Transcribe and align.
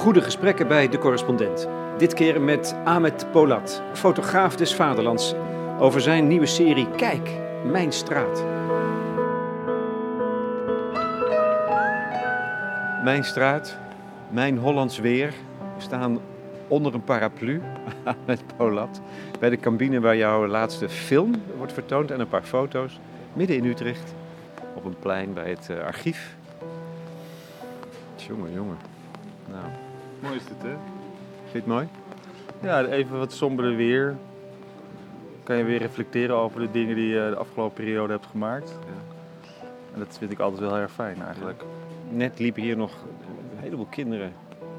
Goede 0.00 0.22
gesprekken 0.22 0.68
bij 0.68 0.88
de 0.88 0.98
correspondent. 0.98 1.68
Dit 1.98 2.14
keer 2.14 2.40
met 2.40 2.76
Ahmed 2.84 3.26
Polat, 3.32 3.82
fotograaf 3.92 4.56
des 4.56 4.74
Vaderlands, 4.74 5.34
over 5.78 6.00
zijn 6.00 6.28
nieuwe 6.28 6.46
serie 6.46 6.90
Kijk, 6.90 7.30
Mijn 7.64 7.92
Straat. 7.92 8.44
Mijn 13.04 13.24
straat, 13.24 13.78
mijn 14.30 14.58
Hollands 14.58 14.98
weer. 14.98 15.34
We 15.76 15.82
staan 15.82 16.18
onder 16.68 16.94
een 16.94 17.04
paraplu 17.04 17.62
met 18.26 18.42
Polat 18.56 19.00
bij 19.38 19.50
de 19.50 19.56
cabine 19.56 20.00
waar 20.00 20.16
jouw 20.16 20.46
laatste 20.46 20.88
film 20.88 21.42
wordt 21.56 21.72
vertoond 21.72 22.10
en 22.10 22.20
een 22.20 22.28
paar 22.28 22.44
foto's. 22.44 23.00
Midden 23.32 23.56
in 23.56 23.64
Utrecht, 23.64 24.14
op 24.74 24.84
een 24.84 24.98
plein 24.98 25.32
bij 25.32 25.50
het 25.50 25.68
uh, 25.70 25.84
archief. 25.84 26.36
Jongen, 28.16 28.52
jongen. 28.52 28.76
Nou, 29.50 29.64
Mooi 30.22 30.34
is 30.34 30.44
dit, 30.44 30.62
hè? 30.62 30.68
vind 30.68 31.52
je 31.52 31.58
het 31.58 31.66
mooi? 31.66 31.88
Ja, 32.62 32.84
even 32.84 33.18
wat 33.18 33.32
sombere 33.32 33.74
weer. 33.74 34.16
Kan 35.42 35.56
je 35.56 35.64
weer 35.64 35.78
reflecteren 35.78 36.36
over 36.36 36.60
de 36.60 36.70
dingen 36.70 36.94
die 36.94 37.08
je 37.08 37.28
de 37.30 37.36
afgelopen 37.36 37.84
periode 37.84 38.12
hebt 38.12 38.26
gemaakt. 38.26 38.78
En 39.92 39.98
dat 39.98 40.18
vind 40.18 40.30
ik 40.30 40.38
altijd 40.38 40.60
wel 40.60 40.72
heel 40.72 40.82
erg 40.82 40.92
fijn 40.92 41.22
eigenlijk. 41.22 41.62
Net 42.10 42.38
liepen 42.38 42.62
hier 42.62 42.76
nog 42.76 42.92
een 43.52 43.62
heleboel 43.62 43.86
kinderen 43.90 44.32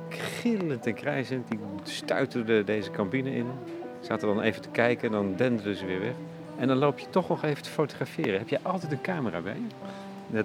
gillend 0.09 0.85
en 0.85 0.93
krijzend. 0.93 1.47
Die 1.49 1.59
stuiterden 1.83 2.65
deze 2.65 2.91
cabine 2.91 3.35
in. 3.35 3.47
Zaten 3.99 4.27
dan 4.27 4.41
even 4.41 4.61
te 4.61 4.69
kijken 4.69 5.07
en 5.07 5.11
dan 5.11 5.35
denderden 5.35 5.75
ze 5.75 5.85
weer 5.85 5.99
weg. 5.99 6.13
En 6.57 6.67
dan 6.67 6.77
loop 6.77 6.99
je 6.99 7.09
toch 7.09 7.29
nog 7.29 7.43
even 7.43 7.63
te 7.63 7.69
fotograferen. 7.69 8.39
Heb 8.39 8.49
je 8.49 8.59
altijd 8.61 8.91
een 8.91 9.01
camera 9.01 9.41
bij 9.41 9.53
je? 9.55 9.67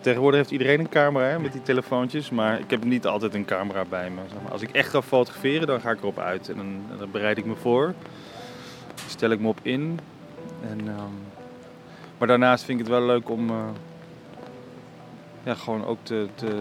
Tegenwoordig 0.00 0.38
heeft 0.40 0.50
iedereen 0.50 0.80
een 0.80 0.88
camera 0.88 1.26
hè, 1.26 1.38
met 1.38 1.52
die 1.52 1.62
telefoontjes, 1.62 2.30
maar 2.30 2.60
ik 2.60 2.70
heb 2.70 2.84
niet 2.84 3.06
altijd 3.06 3.34
een 3.34 3.44
camera 3.44 3.84
bij 3.84 4.10
me. 4.10 4.20
Zeg 4.30 4.42
maar. 4.42 4.52
Als 4.52 4.62
ik 4.62 4.70
echt 4.70 4.90
ga 4.90 5.02
fotograferen, 5.02 5.66
dan 5.66 5.80
ga 5.80 5.90
ik 5.90 5.98
erop 5.98 6.18
uit 6.18 6.48
en 6.48 6.56
dan, 6.98 7.10
bereid 7.10 7.38
ik 7.38 7.44
me 7.44 7.54
voor. 7.54 7.94
Stel 9.08 9.30
ik 9.30 9.40
me 9.40 9.48
op 9.48 9.58
in. 9.62 9.98
En, 10.70 10.78
ehm, 10.88 11.12
maar 12.18 12.28
daarnaast 12.28 12.64
vind 12.64 12.80
ik 12.80 12.86
het 12.86 12.94
wel 12.94 13.06
leuk 13.06 13.30
om 13.30 13.50
uh, 13.50 13.56
ja, 15.42 15.54
gewoon 15.54 15.84
ook 15.84 15.98
te, 16.02 16.28
te, 16.34 16.60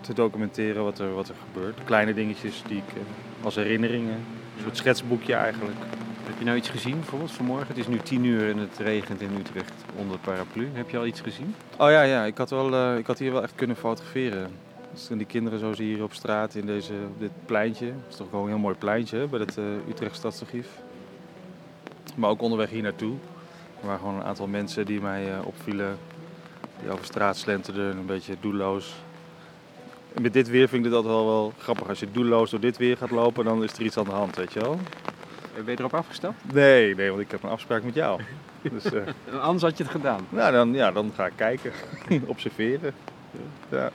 te 0.00 0.14
documenteren 0.14 0.84
wat 0.84 0.98
er, 0.98 1.14
wat 1.14 1.28
er 1.28 1.34
gebeurt. 1.46 1.78
Kleine 1.84 2.14
dingetjes 2.14 2.62
die 2.68 2.76
ik 2.76 2.94
uh, 2.96 3.02
als 3.44 3.54
herinneringen, 3.54 4.14
een 4.56 4.62
soort 4.62 4.76
schetsboekje 4.76 5.34
eigenlijk. 5.34 5.76
Heb 6.26 6.38
je 6.38 6.44
nou 6.44 6.56
iets 6.56 6.68
gezien 6.68 6.94
bijvoorbeeld 6.94 7.32
vanmorgen? 7.32 7.66
Het 7.66 7.76
is 7.76 7.86
nu 7.86 7.98
tien 7.98 8.24
uur 8.24 8.50
en 8.50 8.58
het 8.58 8.78
regent 8.78 9.20
in 9.20 9.30
Utrecht 9.38 9.72
onder 9.96 10.18
paraplu. 10.18 10.68
Heb 10.72 10.90
je 10.90 10.98
al 10.98 11.06
iets 11.06 11.20
gezien? 11.20 11.54
Oh 11.78 11.90
ja, 11.90 12.02
ja. 12.02 12.24
Ik, 12.24 12.38
had 12.38 12.50
wel, 12.50 12.72
uh, 12.72 12.98
ik 12.98 13.06
had 13.06 13.18
hier 13.18 13.32
wel 13.32 13.42
echt 13.42 13.54
kunnen 13.54 13.76
fotograferen. 13.76 14.50
Dus 14.92 15.08
die 15.08 15.26
kinderen 15.26 15.58
zo 15.58 15.72
zie 15.72 15.94
hier 15.94 16.02
op 16.02 16.12
straat 16.12 16.54
in 16.54 16.66
deze, 16.66 16.92
dit 17.18 17.30
pleintje. 17.44 17.86
Het 17.86 17.94
is 18.08 18.16
toch 18.16 18.28
gewoon 18.28 18.44
een 18.44 18.50
heel 18.50 18.58
mooi 18.58 18.74
pleintje 18.74 19.26
bij 19.26 19.40
het 19.40 19.56
uh, 19.56 19.64
Utrecht 19.88 20.16
Stadsarchief. 20.16 20.68
Maar 22.14 22.30
ook 22.30 22.42
onderweg 22.42 22.70
hier 22.70 22.82
naartoe. 22.82 23.14
Er 23.80 23.86
waren 23.86 24.00
gewoon 24.00 24.14
een 24.14 24.24
aantal 24.24 24.46
mensen 24.46 24.86
die 24.86 25.00
mij 25.00 25.28
uh, 25.28 25.46
opvielen. 25.46 25.98
Die 26.80 26.90
over 26.90 27.04
straat 27.04 27.36
slenterden, 27.36 27.96
een 27.96 28.06
beetje 28.06 28.36
doelloos. 28.40 28.94
En 30.14 30.22
met 30.22 30.32
dit 30.32 30.48
weer 30.48 30.68
vind 30.68 30.86
ik 30.86 30.92
altijd 30.92 31.14
wel, 31.14 31.26
wel 31.26 31.52
grappig. 31.58 31.88
Als 31.88 32.00
je 32.00 32.10
doelloos 32.12 32.50
door 32.50 32.60
dit 32.60 32.76
weer 32.76 32.96
gaat 32.96 33.10
lopen, 33.10 33.44
dan 33.44 33.62
is 33.62 33.72
er 33.72 33.82
iets 33.82 33.96
aan 33.96 34.04
de 34.04 34.10
hand, 34.10 34.36
weet 34.36 34.52
je 34.52 34.60
wel. 34.60 34.78
Ben 35.64 35.74
je 35.74 35.78
erop 35.78 35.94
afgesteld? 35.94 36.34
Nee, 36.52 36.94
nee, 36.94 37.08
want 37.08 37.20
ik 37.20 37.30
heb 37.30 37.42
een 37.42 37.50
afspraak 37.50 37.82
met 37.82 37.94
jou. 37.94 38.20
Dus, 38.62 38.92
uh, 38.92 39.02
Anders 39.40 39.62
had 39.62 39.76
je 39.76 39.82
het 39.82 39.92
gedaan. 39.92 40.26
Nou, 40.28 40.52
dan, 40.52 40.72
ja, 40.72 40.92
dan 40.92 41.12
ga 41.14 41.26
ik 41.26 41.32
kijken, 41.36 41.72
observeren. 42.26 42.94
Ja. 43.68 43.90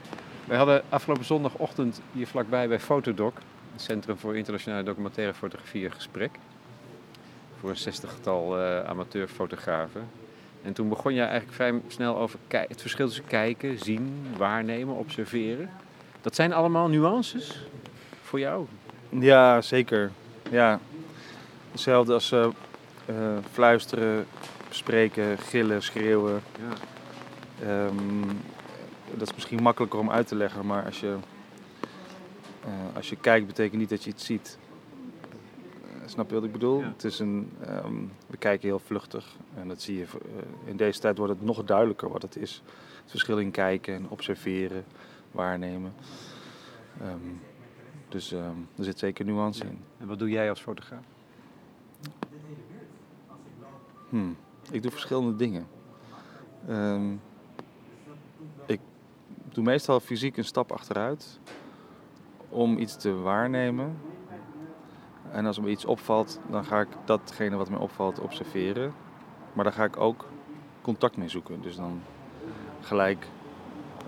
Wij 0.46 0.58
hadden 0.58 0.82
afgelopen 0.90 1.26
zondagochtend 1.26 2.02
hier 2.12 2.28
vlakbij 2.28 2.68
bij 2.68 2.80
Fotodoc, 2.80 3.34
het 3.72 3.82
Centrum 3.82 4.18
voor 4.18 4.38
Internationale 4.38 4.84
Documentaire 4.84 5.34
Fotografie, 5.34 5.86
een 5.86 5.92
gesprek. 5.92 6.32
Voor 7.60 7.70
een 7.70 7.78
zestigtal 7.78 8.60
uh, 8.60 8.84
amateurfotografen. 8.84 10.10
En 10.62 10.74
toen 10.74 10.90
begon 10.90 11.14
je 11.14 11.22
eigenlijk 11.22 11.54
vrij 11.54 11.82
snel 11.88 12.18
over 12.18 12.40
het 12.48 12.82
verschil 12.82 13.06
tussen 13.06 13.28
kijken, 13.28 13.80
zien, 13.80 14.26
waarnemen, 14.38 14.96
observeren. 14.96 15.70
Dat 16.22 16.36
zijn 16.36 16.54
allemaal 16.54 16.88
nuances 16.88 17.66
voor 18.22 18.40
jou? 18.40 18.66
Ja, 19.10 19.62
zeker. 19.62 20.12
Ja, 20.50 20.80
Hetzelfde 21.72 22.14
als 22.14 22.32
uh, 22.32 22.48
uh, 23.10 23.38
fluisteren, 23.52 24.26
spreken, 24.70 25.38
gillen, 25.38 25.84
schreeuwen. 25.84 26.42
Ja. 26.60 27.86
Um, 27.86 28.24
dat 29.18 29.28
is 29.28 29.34
misschien 29.34 29.62
makkelijker 29.62 30.00
om 30.00 30.12
uit 30.12 30.28
te 30.28 30.36
leggen, 30.36 30.66
maar 30.66 30.86
als 30.86 31.00
je, 31.00 31.16
uh, 32.66 32.96
als 32.96 33.10
je 33.10 33.16
kijkt, 33.16 33.48
betekent 33.48 33.80
niet 33.80 33.90
dat 33.90 34.04
je 34.04 34.10
iets 34.10 34.26
ziet. 34.26 34.58
snap 36.06 36.30
je 36.30 36.36
wat 36.36 36.44
ik 36.44 36.52
bedoel? 36.52 36.80
Ja. 36.80 36.88
Het 36.88 37.04
is 37.04 37.20
een, 37.20 37.52
um, 37.86 38.12
we 38.28 38.38
kijken 38.38 38.68
heel 38.68 38.80
vluchtig 38.80 39.36
en 39.56 39.68
dat 39.68 39.82
zie 39.82 39.98
je. 39.98 40.06
in 40.66 40.78
deze 40.78 41.00
tijd 41.00 41.18
wordt 41.18 41.34
het 41.34 41.44
nog 41.44 41.64
duidelijker 41.64 42.10
wat 42.10 42.22
het 42.22 42.36
is. 42.36 42.62
Het 43.02 43.10
verschil 43.10 43.40
in 43.40 43.52
kijken 43.52 43.94
en 43.94 44.06
observeren, 44.10 44.84
waarnemen. 45.32 45.94
Um, 47.02 47.42
dus 48.10 48.32
er 48.32 48.54
zit 48.80 49.00
zeker 49.00 49.26
nuance 49.26 49.64
in. 49.64 49.80
En 50.00 50.08
wat 50.08 50.20
doe 50.20 50.30
jij 50.30 50.50
als 50.50 50.62
fotograaf? 50.62 51.04
Hmm. 54.12 54.38
Ik 54.72 54.82
doe 54.82 54.92
verschillende 54.92 55.36
dingen. 55.36 55.68
Um, 56.70 57.22
ik 58.66 58.80
doe 59.50 59.64
meestal 59.64 60.00
fysiek 60.00 60.38
een 60.38 60.46
stap 60.46 60.72
achteruit 60.72 61.40
om 62.50 62.78
iets 62.78 62.96
te 62.98 63.14
waarnemen. 63.14 63.98
En 65.32 65.46
als 65.46 65.60
me 65.60 65.70
iets 65.70 65.86
opvalt, 65.86 66.40
dan 66.50 66.66
ga 66.66 66.80
ik 66.80 66.88
datgene 67.06 67.56
wat 67.56 67.70
me 67.70 67.80
opvalt 67.80 68.20
observeren. 68.20 68.94
Maar 69.54 69.64
daar 69.64 69.74
ga 69.74 69.84
ik 69.84 69.98
ook 69.98 70.26
contact 70.82 71.18
mee 71.18 71.30
zoeken. 71.30 71.62
Dus 71.62 71.76
dan 71.76 72.02
gelijk 72.82 73.28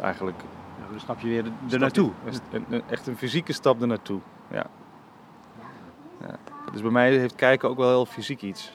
eigenlijk. 0.01 0.41
Ja, 0.79 0.89
dan 0.89 0.99
stap 0.99 1.19
je 1.19 1.27
weer 1.27 1.45
er 1.71 1.79
naartoe. 1.79 2.11
Echt 2.89 3.07
een 3.07 3.17
fysieke 3.17 3.53
stap 3.53 3.81
er 3.81 3.87
naartoe. 3.87 4.19
Ja. 4.51 4.65
ja. 6.21 6.35
Dus 6.71 6.81
bij 6.81 6.91
mij 6.91 7.17
heeft 7.17 7.35
kijken 7.35 7.69
ook 7.69 7.77
wel 7.77 7.89
heel 7.89 8.05
fysiek 8.05 8.41
iets 8.41 8.71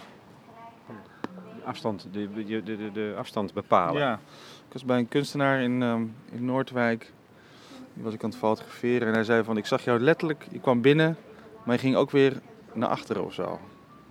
afstand, 1.68 2.08
de, 2.12 2.32
de, 2.32 2.62
de, 2.62 2.92
de, 2.92 3.14
afstand 3.16 3.52
bepalen. 3.52 4.00
Ja, 4.00 4.12
ik 4.66 4.72
was 4.72 4.84
bij 4.84 4.98
een 4.98 5.08
kunstenaar 5.08 5.62
in, 5.62 5.82
um, 5.82 6.14
in 6.30 6.44
Noordwijk. 6.44 7.12
Die 7.94 8.04
was 8.04 8.14
ik 8.14 8.24
aan 8.24 8.30
het 8.30 8.38
fotograferen 8.38 9.08
en 9.08 9.14
hij 9.14 9.24
zei 9.24 9.44
van, 9.44 9.56
ik 9.56 9.66
zag 9.66 9.84
jou 9.84 10.00
letterlijk, 10.00 10.46
je 10.50 10.60
kwam 10.60 10.80
binnen, 10.80 11.16
maar 11.64 11.74
je 11.74 11.80
ging 11.80 11.96
ook 11.96 12.10
weer 12.10 12.40
naar 12.72 12.88
achteren 12.88 13.24
of 13.24 13.34
zo. 13.34 13.60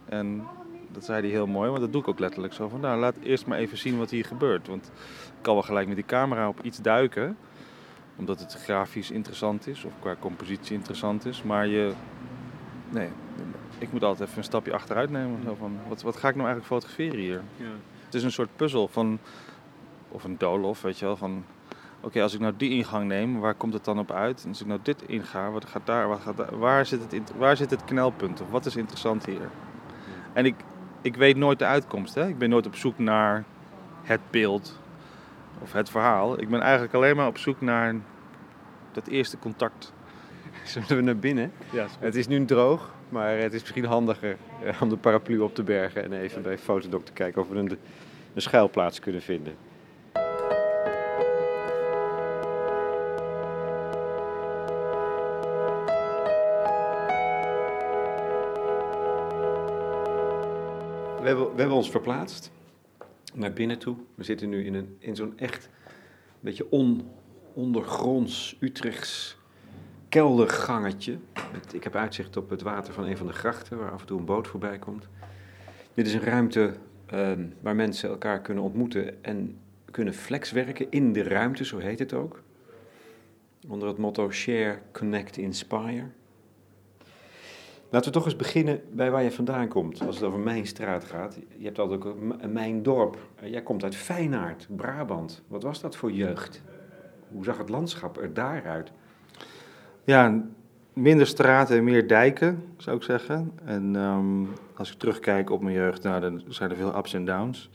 En 0.05 0.47
dat 0.91 1.05
zei 1.05 1.21
hij 1.21 1.29
heel 1.29 1.47
mooi, 1.47 1.69
want 1.69 1.81
dat 1.81 1.91
doe 1.91 2.01
ik 2.01 2.07
ook 2.07 2.19
letterlijk 2.19 2.53
zo. 2.53 2.67
Van, 2.67 2.79
nou, 2.79 2.99
laat 2.99 3.15
eerst 3.23 3.45
maar 3.45 3.57
even 3.57 3.77
zien 3.77 3.97
wat 3.97 4.09
hier 4.09 4.25
gebeurt. 4.25 4.67
Want 4.67 4.85
ik 5.25 5.41
kan 5.41 5.53
wel 5.53 5.63
gelijk 5.63 5.87
met 5.87 5.95
die 5.95 6.05
camera 6.05 6.47
op 6.47 6.59
iets 6.61 6.77
duiken, 6.77 7.37
omdat 8.15 8.39
het 8.39 8.53
grafisch 8.53 9.11
interessant 9.11 9.67
is 9.67 9.83
of 9.83 9.91
qua 9.99 10.15
compositie 10.19 10.75
interessant 10.75 11.25
is. 11.25 11.43
Maar 11.43 11.67
je, 11.67 11.93
nee, 12.89 13.09
ik 13.77 13.91
moet 13.91 14.03
altijd 14.03 14.27
even 14.27 14.37
een 14.37 14.43
stapje 14.43 14.73
achteruit 14.73 15.09
nemen. 15.09 15.39
Zo 15.43 15.55
van, 15.59 15.77
wat, 15.87 16.01
wat 16.01 16.17
ga 16.17 16.29
ik 16.29 16.35
nou 16.35 16.47
eigenlijk 16.47 16.73
fotograferen 16.73 17.19
hier? 17.19 17.41
Ja. 17.55 17.65
Het 18.05 18.13
is 18.13 18.23
een 18.23 18.31
soort 18.31 18.55
puzzel 18.55 18.87
van, 18.87 19.19
of 20.09 20.23
een 20.23 20.37
doolhof, 20.37 20.81
weet 20.81 20.99
je 20.99 21.05
wel, 21.05 21.17
van... 21.17 21.45
Oké, 22.01 22.21
als 22.21 22.33
ik 22.33 22.39
nou 22.39 22.53
die 22.57 22.69
ingang 22.69 23.07
neem, 23.07 23.39
waar 23.39 23.53
komt 23.53 23.73
het 23.73 23.85
dan 23.85 23.99
op 23.99 24.11
uit? 24.11 24.43
En 24.43 24.49
als 24.49 24.61
ik 24.61 24.67
nou 24.67 24.79
dit 24.83 25.01
inga, 25.01 25.51
wat 25.51 25.65
gaat 25.65 25.85
daar, 25.85 26.07
wat 26.07 26.19
gaat 26.19 26.37
daar, 26.37 26.57
waar, 26.57 26.85
zit 26.85 27.11
het, 27.11 27.33
waar 27.37 27.57
zit 27.57 27.69
het 27.69 27.83
knelpunt? 27.83 28.41
Of 28.41 28.49
wat 28.49 28.65
is 28.65 28.75
interessant 28.75 29.25
hier? 29.25 29.49
En 30.33 30.45
ik, 30.45 30.55
ik 31.01 31.15
weet 31.15 31.37
nooit 31.37 31.59
de 31.59 31.65
uitkomst. 31.65 32.15
Hè? 32.15 32.27
Ik 32.27 32.37
ben 32.37 32.49
nooit 32.49 32.65
op 32.65 32.75
zoek 32.75 32.97
naar 32.97 33.43
het 34.03 34.21
beeld 34.29 34.79
of 35.59 35.73
het 35.73 35.89
verhaal. 35.89 36.39
Ik 36.39 36.49
ben 36.49 36.61
eigenlijk 36.61 36.93
alleen 36.93 37.15
maar 37.15 37.27
op 37.27 37.37
zoek 37.37 37.61
naar 37.61 37.95
dat 38.91 39.07
eerste 39.07 39.39
contact. 39.39 39.93
Zullen 40.63 40.95
we 40.95 41.01
naar 41.01 41.17
binnen? 41.17 41.51
Ja, 41.69 41.83
is 41.83 41.91
het 41.99 42.15
is 42.15 42.27
nu 42.27 42.45
droog. 42.45 42.95
Maar 43.09 43.37
het 43.37 43.53
is 43.53 43.61
misschien 43.61 43.85
handiger 43.85 44.37
eh, 44.63 44.81
om 44.81 44.89
de 44.89 44.97
paraplu 44.97 45.39
op 45.39 45.55
te 45.55 45.63
bergen 45.63 46.03
en 46.03 46.13
even 46.13 46.41
bij 46.41 46.57
Fotodoc 46.57 47.05
te 47.05 47.11
kijken 47.11 47.41
of 47.41 47.49
we 47.49 47.55
een, 47.55 47.77
een 48.33 48.41
schuilplaats 48.41 48.99
kunnen 48.99 49.21
vinden. 49.21 49.55
We 61.21 61.33
hebben, 61.33 61.53
we 61.53 61.59
hebben 61.59 61.77
ons 61.77 61.89
verplaatst 61.89 62.51
naar 63.33 63.53
binnen 63.53 63.77
toe. 63.79 63.95
We 64.15 64.23
zitten 64.23 64.49
nu 64.49 64.65
in, 64.65 64.73
een, 64.73 64.95
in 64.99 65.15
zo'n 65.15 65.37
echt 65.37 65.69
beetje 66.39 66.71
on, 66.71 67.11
ondergronds 67.53 68.57
Utrechts 68.59 69.37
keldergangetje. 70.09 71.17
Ik 71.71 71.83
heb 71.83 71.95
uitzicht 71.95 72.37
op 72.37 72.49
het 72.49 72.61
water 72.61 72.93
van 72.93 73.05
een 73.05 73.17
van 73.17 73.27
de 73.27 73.33
grachten, 73.33 73.77
waar 73.77 73.91
af 73.91 74.01
en 74.01 74.07
toe 74.07 74.19
een 74.19 74.25
boot 74.25 74.47
voorbij 74.47 74.79
komt. 74.79 75.07
Dit 75.93 76.07
is 76.07 76.13
een 76.13 76.21
ruimte 76.21 76.73
uh, 77.13 77.31
waar 77.61 77.75
mensen 77.75 78.09
elkaar 78.09 78.41
kunnen 78.41 78.63
ontmoeten 78.63 79.23
en 79.23 79.57
kunnen 79.91 80.13
flexwerken 80.13 80.91
in 80.91 81.13
de 81.13 81.23
ruimte, 81.23 81.65
zo 81.65 81.77
heet 81.77 81.99
het 81.99 82.13
ook. 82.13 82.41
onder 83.67 83.87
het 83.87 83.97
motto 83.97 84.31
Share, 84.31 84.79
Connect, 84.91 85.37
Inspire. 85.37 86.03
Laten 87.89 88.11
we 88.11 88.17
toch 88.17 88.25
eens 88.25 88.35
beginnen 88.35 88.81
bij 88.91 89.11
waar 89.11 89.23
je 89.23 89.31
vandaan 89.31 89.67
komt, 89.67 90.01
als 90.01 90.15
het 90.15 90.25
over 90.25 90.39
mijn 90.39 90.67
straat 90.67 91.03
gaat. 91.03 91.39
Je 91.57 91.65
hebt 91.65 91.79
altijd 91.79 92.05
ook 92.05 92.15
een 92.39 92.51
mijn 92.51 92.83
dorp. 92.83 93.17
Jij 93.43 93.61
komt 93.61 93.83
uit 93.83 93.95
Feyenaard, 93.95 94.67
Brabant. 94.75 95.43
Wat 95.47 95.63
was 95.63 95.81
dat 95.81 95.95
voor 95.95 96.11
jeugd? 96.11 96.61
Hoe 97.31 97.43
zag 97.43 97.57
het 97.57 97.69
landschap 97.69 98.17
er 98.17 98.33
daaruit? 98.33 98.91
Ja, 100.07 100.43
minder 100.93 101.27
straten 101.27 101.77
en 101.77 101.83
meer 101.83 102.07
dijken, 102.07 102.63
zou 102.77 102.97
ik 102.97 103.03
zeggen. 103.03 103.51
En 103.65 103.95
ehm, 103.95 104.43
als 104.75 104.91
ik 104.91 104.97
terugkijk 104.97 105.49
op 105.49 105.61
mijn 105.61 105.75
jeugd, 105.75 106.03
nou, 106.03 106.21
dan 106.21 106.41
zijn 106.47 106.69
er 106.69 106.75
veel 106.75 106.97
ups 106.97 107.13
en 107.13 107.25
downs. 107.25 107.69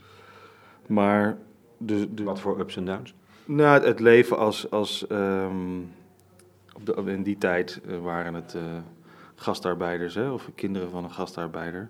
Maar... 0.87 1.37
De, 1.77 2.13
de, 2.13 2.23
Wat 2.23 2.39
voor 2.39 2.59
ups 2.59 2.77
en 2.77 2.85
downs? 2.85 3.13
Nou, 3.45 3.85
het 3.85 3.99
leven 3.99 4.37
als... 4.37 4.71
als 4.71 5.07
ehm, 5.07 5.79
op 6.73 6.85
de, 6.85 7.03
in 7.05 7.23
die 7.23 7.37
tijd 7.37 7.81
eh, 7.87 7.97
waren 7.99 8.33
het... 8.33 8.53
Uh, 8.53 8.61
gastarbeiders, 9.35 10.15
hè, 10.15 10.29
of 10.29 10.49
kinderen 10.55 10.89
van 10.89 11.03
een 11.03 11.11
gastarbeider. 11.11 11.89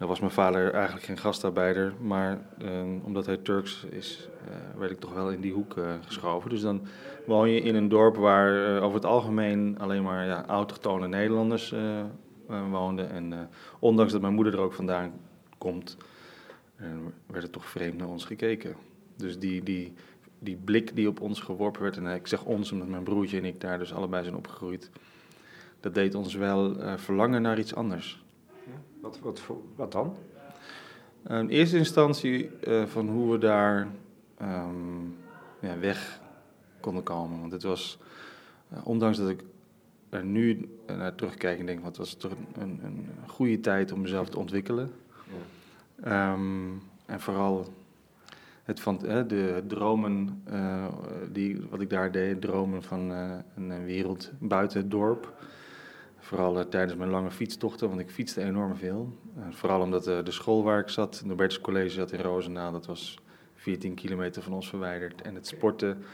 Dan 0.00 0.08
was 0.08 0.20
mijn 0.20 0.32
vader 0.32 0.72
eigenlijk 0.72 1.04
geen 1.04 1.18
gastarbeider, 1.18 1.94
maar 2.00 2.38
uh, 2.62 2.70
omdat 3.02 3.26
hij 3.26 3.36
Turks 3.36 3.84
is, 3.84 4.28
uh, 4.48 4.78
werd 4.78 4.90
ik 4.90 5.00
toch 5.00 5.12
wel 5.12 5.30
in 5.30 5.40
die 5.40 5.52
hoek 5.52 5.76
uh, 5.76 5.92
geschoven. 6.06 6.50
Dus 6.50 6.60
dan 6.60 6.86
woon 7.26 7.50
je 7.50 7.60
in 7.60 7.74
een 7.74 7.88
dorp 7.88 8.16
waar 8.16 8.80
over 8.80 8.94
het 8.94 9.04
algemeen 9.04 9.78
alleen 9.78 10.02
maar 10.02 10.26
ja, 10.26 10.46
autochtone 10.46 11.08
Nederlanders 11.08 11.74
woonden. 12.70 13.10
En 13.10 13.48
ondanks 13.78 14.12
dat 14.12 14.20
mijn 14.20 14.34
moeder 14.34 14.52
er 14.52 14.60
ook 14.60 14.72
vandaan 14.72 15.12
komt, 15.58 15.96
werd 17.26 17.44
er 17.44 17.50
toch 17.50 17.66
vreemd 17.66 17.98
naar 17.98 18.08
ons 18.08 18.24
gekeken. 18.24 18.74
Dus 19.16 19.38
die, 19.38 19.62
die, 19.62 19.92
die 20.38 20.56
blik 20.56 20.96
die 20.96 21.08
op 21.08 21.20
ons 21.20 21.40
geworpen 21.40 21.82
werd, 21.82 21.96
en 21.96 22.06
ik 22.06 22.26
zeg 22.26 22.44
ons 22.44 22.72
omdat 22.72 22.88
mijn 22.88 23.04
broertje 23.04 23.38
en 23.38 23.44
ik 23.44 23.60
daar 23.60 23.78
dus 23.78 23.94
allebei 23.94 24.22
zijn 24.22 24.36
opgegroeid 24.36 24.90
dat 25.80 25.94
deed 25.94 26.14
ons 26.14 26.34
wel 26.34 26.76
verlangen 26.96 27.42
naar 27.42 27.58
iets 27.58 27.74
anders. 27.74 28.22
Wat, 29.00 29.18
wat, 29.20 29.42
wat 29.76 29.92
dan? 29.92 30.16
in 31.28 31.48
eerste 31.48 31.76
instantie 31.76 32.50
uh, 32.68 32.86
van 32.86 33.08
hoe 33.08 33.32
we 33.32 33.38
daar 33.38 33.88
um, 34.42 35.16
ja, 35.60 35.78
weg 35.78 36.20
konden 36.80 37.02
komen. 37.02 37.40
Want 37.40 37.52
het 37.52 37.62
was, 37.62 37.98
uh, 38.72 38.86
ondanks 38.86 39.18
dat 39.18 39.28
ik 39.28 39.42
er 40.08 40.24
nu 40.24 40.68
naar 40.86 41.14
terugkijk 41.14 41.58
en 41.58 41.66
denk, 41.66 41.82
wat 41.82 41.96
was 41.96 42.14
toch 42.14 42.32
een, 42.58 42.80
een, 42.82 43.08
goede 43.26 43.60
tijd 43.60 43.92
om 43.92 44.00
mezelf 44.00 44.28
te 44.28 44.38
ontwikkelen. 44.38 44.90
Ja. 46.02 46.32
Um, 46.32 46.82
en 47.06 47.20
vooral 47.20 47.66
het 48.62 48.80
van, 48.80 48.98
de 48.98 49.62
dromen 49.66 50.42
die, 51.32 51.60
wat 51.70 51.80
ik 51.80 51.90
daar 51.90 52.12
deed, 52.12 52.40
dromen 52.40 52.82
van 52.82 53.10
een 53.56 53.84
wereld 53.84 54.30
buiten 54.38 54.80
het 54.80 54.90
dorp. 54.90 55.32
Vooral 56.30 56.58
uh, 56.58 56.64
tijdens 56.64 56.98
mijn 56.98 57.10
lange 57.10 57.30
fietstochten, 57.30 57.88
want 57.88 58.00
ik 58.00 58.10
fietste 58.10 58.42
enorm 58.42 58.76
veel. 58.76 59.12
Uh, 59.38 59.44
vooral 59.50 59.80
omdat 59.80 60.08
uh, 60.08 60.24
de 60.24 60.30
school 60.30 60.62
waar 60.62 60.78
ik 60.78 60.88
zat, 60.88 61.22
Bertus 61.26 61.60
College 61.60 61.90
zat 61.90 62.12
in 62.12 62.20
Roosendaal, 62.20 62.72
dat 62.72 62.86
was 62.86 63.18
14 63.54 63.94
kilometer 63.94 64.42
van 64.42 64.52
ons 64.52 64.68
verwijderd. 64.68 65.22
En 65.22 65.34
het 65.34 65.46
sporten 65.46 66.04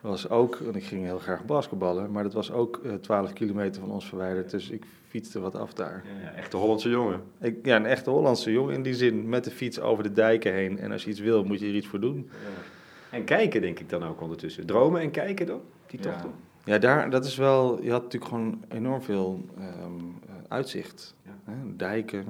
was 0.00 0.28
ook, 0.28 0.56
want 0.56 0.76
ik 0.76 0.84
ging 0.84 1.04
heel 1.04 1.18
graag 1.18 1.44
basketballen, 1.44 2.10
maar 2.10 2.22
dat 2.22 2.32
was 2.32 2.52
ook 2.52 2.80
12 3.00 3.32
kilometer 3.32 3.80
van 3.80 3.90
ons 3.90 4.08
verwijderd. 4.08 4.50
Dus 4.50 4.70
ik 4.70 4.84
fietste 5.08 5.40
wat 5.40 5.54
af 5.54 5.72
daar. 5.72 6.04
Ja, 6.22 6.32
echte 6.32 6.56
Hollandse 6.56 6.88
jongen. 6.88 7.22
Ik, 7.40 7.66
ja, 7.66 7.76
een 7.76 7.86
echte 7.86 8.10
Hollandse 8.10 8.52
jongen 8.52 8.74
in 8.74 8.82
die 8.82 8.94
zin, 8.94 9.28
met 9.28 9.44
de 9.44 9.50
fiets 9.50 9.80
over 9.80 10.02
de 10.02 10.12
dijken 10.12 10.52
heen. 10.52 10.78
En 10.78 10.92
als 10.92 11.04
je 11.04 11.10
iets 11.10 11.20
wil, 11.20 11.44
moet 11.44 11.60
je 11.60 11.66
er 11.66 11.74
iets 11.74 11.86
voor 11.86 12.00
doen. 12.00 12.30
Ja. 12.30 13.16
En 13.16 13.24
kijken 13.24 13.60
denk 13.60 13.78
ik 13.78 13.88
dan 13.88 14.04
ook 14.04 14.20
ondertussen. 14.20 14.66
Dromen 14.66 15.00
en 15.00 15.10
kijken 15.10 15.46
dan, 15.46 15.60
die 15.86 16.00
tochten? 16.00 16.28
Ja, 16.28 16.49
daar, 16.64 17.10
dat 17.10 17.24
is 17.24 17.36
wel. 17.36 17.82
Je 17.82 17.90
had 17.90 18.02
natuurlijk 18.02 18.30
gewoon 18.30 18.64
enorm 18.68 19.02
veel 19.02 19.44
um, 19.84 20.18
uitzicht. 20.48 21.14
Ja. 21.22 21.52
Hè? 21.52 21.76
Dijken, 21.76 22.24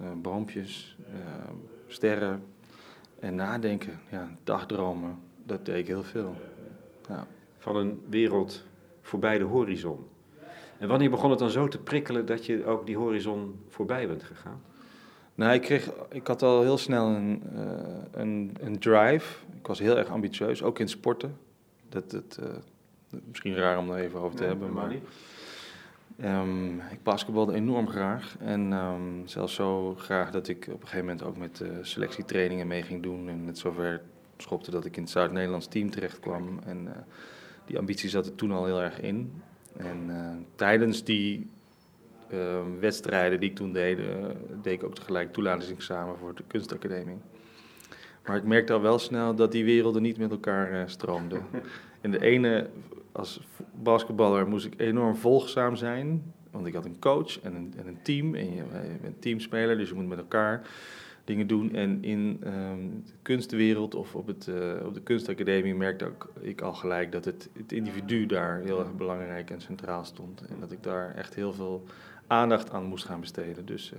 uh, 0.00 0.06
boompjes, 0.22 0.96
uh, 1.08 1.14
sterren 1.86 2.42
en 3.20 3.34
nadenken. 3.34 4.00
Ja, 4.10 4.30
dagdromen, 4.44 5.18
dat 5.44 5.64
deed 5.64 5.76
ik 5.76 5.86
heel 5.86 6.02
veel. 6.02 6.34
Ja. 7.08 7.26
Van 7.58 7.76
een 7.76 8.02
wereld 8.08 8.64
voorbij 9.00 9.38
de 9.38 9.44
horizon. 9.44 10.06
En 10.78 10.88
wanneer 10.88 11.10
begon 11.10 11.30
het 11.30 11.38
dan 11.38 11.50
zo 11.50 11.68
te 11.68 11.78
prikkelen 11.78 12.26
dat 12.26 12.46
je 12.46 12.64
ook 12.64 12.86
die 12.86 12.96
horizon 12.96 13.60
voorbij 13.68 14.08
bent 14.08 14.22
gegaan? 14.22 14.62
Nou, 15.34 15.52
ik, 15.52 15.60
kreeg, 15.60 15.90
ik 16.10 16.26
had 16.26 16.42
al 16.42 16.62
heel 16.62 16.78
snel 16.78 17.06
een, 17.06 17.42
uh, 17.54 17.62
een, 18.10 18.56
een 18.60 18.78
drive. 18.78 19.44
Ik 19.58 19.66
was 19.66 19.78
heel 19.78 19.98
erg 19.98 20.08
ambitieus, 20.08 20.62
ook 20.62 20.78
in 20.78 20.88
sporten. 20.88 21.36
Dat, 21.88 22.10
dat, 22.10 22.40
Misschien 23.28 23.54
raar 23.54 23.78
om 23.78 23.88
daar 23.88 23.98
even 23.98 24.20
over 24.20 24.36
te 24.36 24.44
hebben, 24.44 24.72
maar... 24.72 24.92
Um, 26.22 26.80
ik 26.90 27.02
basketbalde 27.02 27.54
enorm 27.54 27.88
graag. 27.88 28.36
En 28.40 28.72
um, 28.72 29.22
zelfs 29.24 29.54
zo 29.54 29.94
graag 29.94 30.30
dat 30.30 30.48
ik 30.48 30.66
op 30.66 30.80
een 30.80 30.88
gegeven 30.88 31.06
moment 31.06 31.22
ook 31.22 31.36
met 31.36 31.60
uh, 31.60 31.68
selectietrainingen 31.82 32.66
mee 32.66 32.82
ging 32.82 33.02
doen. 33.02 33.28
En 33.28 33.46
het 33.46 33.58
zover 33.58 34.00
schopte 34.36 34.70
dat 34.70 34.84
ik 34.84 34.96
in 34.96 35.02
het 35.02 35.10
Zuid-Nederlands 35.10 35.66
team 35.66 35.90
terecht 35.90 36.20
kwam. 36.20 36.58
En 36.66 36.84
uh, 36.84 36.90
die 37.64 37.78
ambitie 37.78 38.08
zat 38.08 38.26
er 38.26 38.34
toen 38.34 38.52
al 38.52 38.64
heel 38.64 38.82
erg 38.82 39.00
in. 39.00 39.42
En 39.76 40.06
uh, 40.08 40.30
tijdens 40.54 41.04
die 41.04 41.50
ehm, 42.30 42.78
wedstrijden 42.80 43.40
die 43.40 43.50
ik 43.50 43.56
toen 43.56 43.72
deed, 43.72 43.98
deed 44.62 44.72
ik 44.72 44.84
ook 44.84 44.94
tegelijk 44.94 45.32
toelatingsexamen 45.32 46.18
voor 46.18 46.34
de 46.34 46.42
kunstacademie. 46.46 47.18
Maar 48.26 48.36
ik 48.36 48.44
merkte 48.44 48.72
al 48.72 48.80
wel 48.80 48.98
snel 48.98 49.34
dat 49.34 49.52
die 49.52 49.64
werelden 49.64 50.02
niet 50.02 50.18
met 50.18 50.30
elkaar 50.30 50.90
stroomden. 50.90 51.46
En 52.04 52.10
de 52.10 52.20
ene 52.20 52.70
als 53.12 53.40
basketballer 53.82 54.48
moest 54.48 54.66
ik 54.66 54.74
enorm 54.76 55.16
volgzaam 55.16 55.76
zijn. 55.76 56.34
Want 56.50 56.66
ik 56.66 56.74
had 56.74 56.84
een 56.84 56.98
coach 56.98 57.40
en 57.40 57.54
een, 57.54 57.74
en 57.76 57.86
een 57.86 58.02
team. 58.02 58.34
En 58.34 58.50
je, 58.50 58.56
je, 58.56 58.98
bent 59.02 59.22
teamspeler, 59.22 59.76
dus 59.76 59.88
je 59.88 59.94
moet 59.94 60.08
met 60.08 60.18
elkaar 60.18 60.68
dingen 61.24 61.46
doen. 61.46 61.74
En 61.74 62.02
in 62.02 62.40
um, 62.46 63.02
de 63.06 63.12
kunstwereld 63.22 63.94
of 63.94 64.14
op, 64.14 64.26
het, 64.26 64.46
uh, 64.46 64.86
op 64.86 64.94
de 64.94 65.00
kunstacademie 65.00 65.74
merkte 65.74 66.04
ik, 66.04 66.24
ik 66.40 66.60
al 66.60 66.74
gelijk 66.74 67.12
dat 67.12 67.24
het, 67.24 67.48
het 67.52 67.72
individu 67.72 68.26
daar 68.26 68.60
heel 68.60 68.78
erg 68.78 68.94
belangrijk 68.94 69.50
en 69.50 69.60
centraal 69.60 70.04
stond. 70.04 70.40
En 70.40 70.56
dat 70.60 70.72
ik 70.72 70.82
daar 70.82 71.14
echt 71.14 71.34
heel 71.34 71.52
veel 71.52 71.84
aandacht 72.26 72.70
aan 72.70 72.84
moest 72.84 73.04
gaan 73.04 73.20
besteden. 73.20 73.66
Dus 73.66 73.92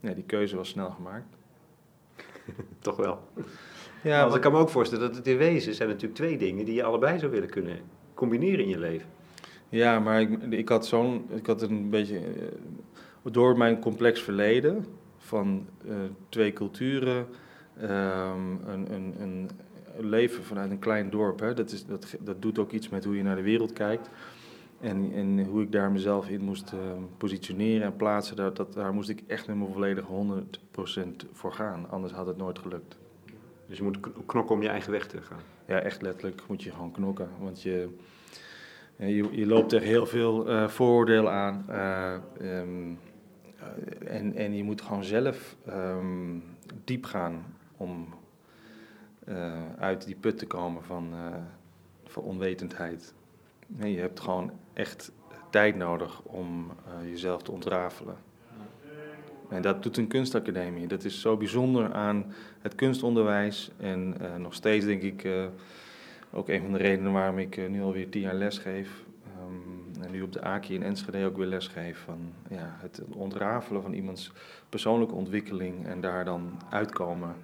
ja, 0.00 0.12
die 0.12 0.24
keuze 0.24 0.56
was 0.56 0.68
snel 0.68 0.90
gemaakt. 0.90 1.36
Toch 2.78 2.96
wel. 2.96 3.20
Ja, 4.02 4.22
want 4.22 4.34
ik 4.34 4.40
kan 4.40 4.52
me 4.52 4.58
ook 4.58 4.68
voorstellen 4.68 5.06
dat 5.06 5.16
het 5.16 5.26
in 5.26 5.36
wezen 5.36 5.74
zijn 5.74 5.88
natuurlijk 5.88 6.14
twee 6.14 6.38
dingen 6.38 6.64
die 6.64 6.74
je 6.74 6.82
allebei 6.82 7.18
zou 7.18 7.30
willen 7.30 7.50
kunnen 7.50 7.78
combineren 8.14 8.64
in 8.64 8.68
je 8.68 8.78
leven. 8.78 9.08
Ja, 9.68 10.00
maar 10.00 10.20
ik, 10.20 10.42
ik 10.42 10.68
had 10.68 10.86
zo'n, 10.86 11.26
ik 11.34 11.46
had 11.46 11.62
een 11.62 11.90
beetje, 11.90 12.16
uh, 12.16 13.32
door 13.32 13.56
mijn 13.56 13.80
complex 13.80 14.22
verleden 14.22 14.86
van 15.18 15.66
uh, 15.86 15.94
twee 16.28 16.52
culturen, 16.52 17.26
um, 17.82 18.60
een, 18.66 18.92
een, 18.92 19.14
een, 19.18 19.50
leven 20.00 20.44
vanuit 20.44 20.70
een 20.70 20.78
klein 20.78 21.10
dorp, 21.10 21.40
hè, 21.40 21.54
dat, 21.54 21.70
is, 21.70 21.86
dat, 21.86 22.16
dat 22.20 22.42
doet 22.42 22.58
ook 22.58 22.72
iets 22.72 22.88
met 22.88 23.04
hoe 23.04 23.16
je 23.16 23.22
naar 23.22 23.36
de 23.36 23.42
wereld 23.42 23.72
kijkt. 23.72 24.10
En, 24.80 25.12
en 25.14 25.44
hoe 25.44 25.62
ik 25.62 25.72
daar 25.72 25.90
mezelf 25.90 26.28
in 26.28 26.40
moest 26.40 26.72
uh, 26.72 26.80
positioneren 27.16 27.86
en 27.86 27.96
plaatsen, 27.96 28.36
dat, 28.36 28.56
dat, 28.56 28.72
daar 28.72 28.94
moest 28.94 29.08
ik 29.08 29.22
echt 29.26 29.46
met 29.46 29.56
mijn 29.56 29.72
volledige 29.72 30.34
100% 30.96 31.30
voor 31.32 31.52
gaan. 31.52 31.90
Anders 31.90 32.12
had 32.12 32.26
het 32.26 32.36
nooit 32.36 32.58
gelukt. 32.58 32.96
Dus 33.68 33.78
je 33.78 33.82
moet 33.82 33.98
knokken 34.26 34.54
om 34.54 34.62
je 34.62 34.68
eigen 34.68 34.92
weg 34.92 35.06
te 35.06 35.22
gaan? 35.22 35.40
Ja, 35.66 35.80
echt 35.80 36.02
letterlijk 36.02 36.42
moet 36.48 36.62
je 36.62 36.70
gewoon 36.70 36.90
knokken. 36.90 37.28
Want 37.38 37.62
je, 37.62 37.96
je, 38.96 39.28
je 39.32 39.46
loopt 39.46 39.68
tegen 39.68 39.86
heel 39.86 40.06
veel 40.06 40.50
uh, 40.50 40.68
vooroordelen 40.68 41.32
aan. 41.32 41.64
Uh, 41.70 42.14
um, 42.60 42.98
en, 44.06 44.34
en 44.34 44.54
je 44.54 44.64
moet 44.64 44.82
gewoon 44.82 45.04
zelf 45.04 45.56
um, 45.68 46.44
diep 46.84 47.04
gaan 47.04 47.44
om 47.76 48.14
uit 49.78 50.04
die 50.04 50.16
put 50.16 50.38
te 50.38 50.46
komen 50.46 50.84
van, 50.84 51.14
van 52.04 52.22
onwetendheid. 52.22 53.14
Nee, 53.66 53.92
je 53.92 54.00
hebt 54.00 54.20
gewoon 54.20 54.50
echt 54.72 55.12
tijd 55.50 55.76
nodig 55.76 56.22
om 56.22 56.72
jezelf 57.04 57.42
te 57.42 57.52
ontrafelen. 57.52 58.16
En 59.48 59.62
dat 59.62 59.82
doet 59.82 59.96
een 59.96 60.06
kunstacademie. 60.06 60.86
Dat 60.86 61.04
is 61.04 61.20
zo 61.20 61.36
bijzonder 61.36 61.92
aan 61.92 62.32
het 62.60 62.74
kunstonderwijs. 62.74 63.70
En 63.76 64.14
uh, 64.20 64.36
nog 64.36 64.54
steeds 64.54 64.84
denk 64.84 65.02
ik 65.02 65.24
uh, 65.24 65.44
ook 66.32 66.48
een 66.48 66.60
van 66.60 66.72
de 66.72 66.78
redenen 66.78 67.12
waarom 67.12 67.38
ik 67.38 67.56
uh, 67.56 67.68
nu 67.68 67.82
alweer 67.82 68.08
tien 68.08 68.20
jaar 68.20 68.34
les 68.34 68.58
geef. 68.58 69.04
Um, 69.40 70.02
en 70.02 70.10
nu 70.10 70.22
op 70.22 70.32
de 70.32 70.42
AKI 70.42 70.74
in 70.74 70.82
Enschede 70.82 71.26
ook 71.26 71.36
weer 71.36 71.46
les 71.46 71.66
geef. 71.66 71.98
Van 71.98 72.32
ja, 72.50 72.76
het 72.80 73.02
ontrafelen 73.08 73.82
van 73.82 73.92
iemands 73.92 74.32
persoonlijke 74.68 75.14
ontwikkeling. 75.14 75.86
En 75.86 76.00
daar 76.00 76.24
dan 76.24 76.60
uitkomen 76.70 77.34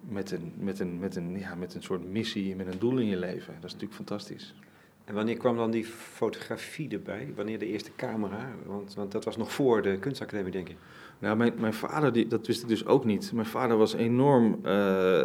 met, 0.00 0.30
een, 0.30 0.52
met, 0.56 0.80
een, 0.80 0.98
met, 0.98 1.16
een, 1.16 1.38
ja, 1.38 1.54
met 1.54 1.74
een 1.74 1.82
soort 1.82 2.10
missie, 2.10 2.56
met 2.56 2.66
een 2.66 2.78
doel 2.78 2.98
in 2.98 3.06
je 3.06 3.16
leven. 3.16 3.54
Dat 3.54 3.64
is 3.64 3.72
natuurlijk 3.72 3.94
fantastisch. 3.94 4.54
En 5.04 5.14
wanneer 5.14 5.36
kwam 5.36 5.56
dan 5.56 5.70
die 5.70 5.84
fotografie 5.84 6.88
erbij? 6.90 7.32
Wanneer 7.36 7.58
de 7.58 7.66
eerste 7.66 7.90
camera? 7.96 8.50
Want, 8.66 8.94
want 8.94 9.12
dat 9.12 9.24
was 9.24 9.36
nog 9.36 9.52
voor 9.52 9.82
de 9.82 9.98
kunstacademie, 9.98 10.52
denk 10.52 10.68
ik. 10.68 10.76
Nou, 11.18 11.36
mijn, 11.36 11.52
mijn 11.58 11.74
vader, 11.74 12.12
die, 12.12 12.26
dat 12.26 12.46
wist 12.46 12.62
ik 12.62 12.68
dus 12.68 12.86
ook 12.86 13.04
niet. 13.04 13.32
Mijn 13.32 13.46
vader 13.46 13.76
was 13.76 13.94
enorm 13.94 14.58
uh, 14.64 15.22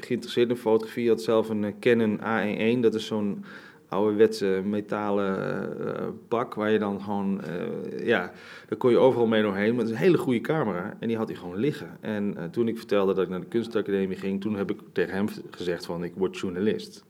geïnteresseerd 0.00 0.50
in 0.50 0.56
fotografie. 0.56 1.02
Hij 1.02 1.12
had 1.12 1.22
zelf 1.22 1.48
een 1.48 1.74
Canon 1.80 2.18
A1, 2.18 2.80
dat 2.80 2.94
is 2.94 3.06
zo'n 3.06 3.44
ouderwetse 3.88 4.62
metalen 4.64 5.68
uh, 5.80 6.08
bak 6.28 6.54
waar 6.54 6.70
je 6.70 6.78
dan 6.78 7.00
gewoon, 7.02 7.40
ja, 8.02 8.32
daar 8.68 8.78
kon 8.78 8.90
je 8.90 8.98
overal 8.98 9.26
mee 9.26 9.42
doorheen. 9.42 9.70
Maar 9.70 9.80
het 9.80 9.88
is 9.88 9.94
een 9.94 10.02
hele 10.02 10.18
goede 10.18 10.40
camera 10.40 10.96
en 11.00 11.08
die 11.08 11.16
had 11.16 11.28
hij 11.28 11.36
gewoon 11.36 11.56
liggen. 11.56 11.96
En 12.00 12.48
toen 12.50 12.68
ik 12.68 12.76
vertelde 12.76 13.14
dat 13.14 13.24
ik 13.24 13.30
naar 13.30 13.40
de 13.40 13.46
kunstacademie 13.46 14.16
ging, 14.16 14.40
toen 14.40 14.56
heb 14.56 14.70
ik 14.70 14.80
tegen 14.92 15.14
hem 15.14 15.26
gezegd 15.50 15.86
van 15.86 16.04
ik 16.04 16.12
word 16.16 16.38
journalist. 16.38 17.04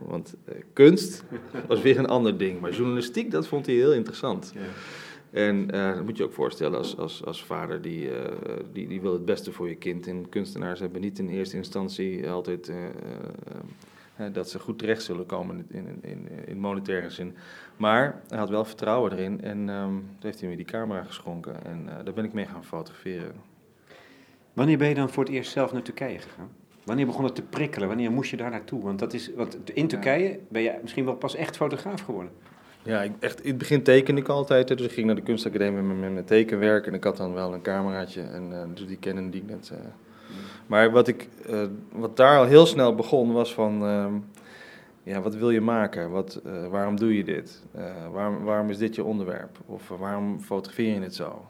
Want 0.00 0.34
kunst 0.72 1.24
was 1.68 1.82
weer 1.82 1.98
een 1.98 2.06
ander 2.06 2.38
ding, 2.38 2.60
maar 2.60 2.72
journalistiek 2.72 3.30
dat 3.30 3.46
vond 3.46 3.66
hij 3.66 3.74
heel 3.74 3.92
interessant. 3.92 4.52
Ja. 4.54 4.60
En 5.30 5.74
uh, 5.74 5.94
dat 5.94 6.04
moet 6.04 6.16
je 6.16 6.24
ook 6.24 6.32
voorstellen 6.32 6.78
als, 6.78 6.96
als, 6.96 7.24
als 7.24 7.44
vader, 7.44 7.82
die, 7.82 8.10
uh, 8.10 8.18
die, 8.72 8.88
die 8.88 9.00
wil 9.00 9.12
het 9.12 9.24
beste 9.24 9.52
voor 9.52 9.68
je 9.68 9.74
kind. 9.74 10.06
En 10.06 10.28
kunstenaars 10.28 10.80
hebben 10.80 11.00
niet 11.00 11.18
in 11.18 11.28
eerste 11.28 11.56
instantie 11.56 12.30
altijd 12.30 12.72
dat 14.32 14.50
ze 14.50 14.58
goed 14.58 14.78
terecht 14.78 15.02
zullen 15.02 15.26
komen 15.26 15.66
in, 15.68 15.98
in, 16.00 16.28
in, 16.46 16.58
monetaire 16.58 17.10
zin. 17.10 17.34
Maar 17.76 18.22
hij 18.28 18.38
had 18.38 18.48
wel 18.48 18.64
vertrouwen 18.64 19.12
erin 19.12 19.40
en 19.40 19.68
um, 19.68 19.96
toen 19.98 20.18
heeft 20.20 20.40
hij 20.40 20.48
me 20.48 20.56
die 20.56 20.64
camera 20.64 21.02
geschonken. 21.02 21.64
En 21.64 21.86
daar 22.04 22.14
ben 22.14 22.24
ik 22.24 22.32
mee 22.32 22.46
gaan 22.46 22.64
fotograferen. 22.64 23.32
Wanneer 24.52 24.78
ben 24.78 24.88
je 24.88 24.94
dan 24.94 25.10
voor 25.10 25.24
het 25.24 25.32
eerst 25.32 25.52
zelf 25.52 25.72
naar 25.72 25.82
Turkije 25.82 26.18
gegaan? 26.18 26.50
Wanneer 26.84 27.06
begon 27.06 27.24
het 27.24 27.34
te 27.34 27.42
prikkelen? 27.42 27.88
Wanneer 27.88 28.12
moest 28.12 28.30
je 28.30 28.36
daar 28.36 28.50
naartoe? 28.50 28.82
Want, 28.82 28.98
dat 28.98 29.12
is, 29.12 29.30
want 29.36 29.56
in 29.74 29.88
Turkije 29.88 30.38
ben 30.48 30.62
je 30.62 30.78
misschien 30.82 31.04
wel 31.04 31.14
pas 31.14 31.34
echt 31.34 31.56
fotograaf 31.56 32.00
geworden. 32.00 32.32
Ja, 32.82 33.02
ik, 33.02 33.12
echt, 33.18 33.40
in 33.40 33.48
het 33.48 33.58
begin 33.58 33.82
tekende 33.82 34.20
ik 34.20 34.28
altijd. 34.28 34.68
Dus 34.68 34.80
ik 34.80 34.92
ging 34.92 35.06
naar 35.06 35.14
de 35.14 35.22
kunstacademie 35.22 35.82
met, 35.82 36.00
met 36.00 36.12
mijn 36.12 36.24
tekenwerk. 36.24 36.86
En 36.86 36.94
ik 36.94 37.04
had 37.04 37.16
dan 37.16 37.32
wel 37.32 37.54
een 37.54 37.62
cameraatje. 37.62 38.22
En 38.22 38.50
uh, 38.50 38.62
dus 38.74 38.86
die 38.86 38.96
kennen 38.96 39.30
die 39.30 39.44
net. 39.46 39.70
Uh. 39.72 39.78
Maar 40.66 40.90
wat, 40.90 41.08
ik, 41.08 41.28
uh, 41.50 41.62
wat 41.92 42.16
daar 42.16 42.38
al 42.38 42.44
heel 42.44 42.66
snel 42.66 42.94
begon 42.94 43.32
was 43.32 43.54
van... 43.54 43.86
Ehm, 43.86 44.14
ja, 45.02 45.20
wat 45.20 45.34
wil 45.34 45.50
je 45.50 45.60
maken? 45.60 46.10
Wat, 46.10 46.40
waarom 46.70 46.96
doe 46.96 47.16
je 47.16 47.24
dit? 47.24 47.62
waarom, 48.12 48.44
waarom 48.44 48.70
is 48.70 48.78
dit 48.78 48.94
je 48.94 49.04
onderwerp? 49.04 49.58
Of 49.66 49.88
waarom 49.88 50.40
fotografeer 50.40 50.94
je 50.94 51.00
het 51.00 51.14
zo? 51.14 51.46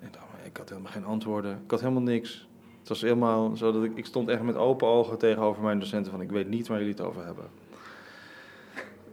En 0.00 0.08
dan, 0.10 0.22
ik 0.44 0.56
had 0.56 0.68
helemaal 0.68 0.92
geen 0.92 1.04
antwoorden. 1.04 1.60
Ik 1.64 1.70
had 1.70 1.80
helemaal 1.80 2.02
niks. 2.02 2.48
Het 2.84 2.92
was 2.92 3.02
helemaal 3.02 3.56
zo 3.56 3.72
dat 3.72 3.84
ik, 3.84 3.92
ik 3.94 4.06
stond 4.06 4.28
echt 4.28 4.42
met 4.42 4.56
open 4.56 4.88
ogen 4.88 5.18
tegenover 5.18 5.62
mijn 5.62 5.78
docenten 5.78 6.12
van... 6.12 6.20
ik 6.20 6.30
weet 6.30 6.48
niet 6.48 6.68
waar 6.68 6.78
jullie 6.78 6.92
het 6.92 7.02
over 7.02 7.24
hebben. 7.24 7.44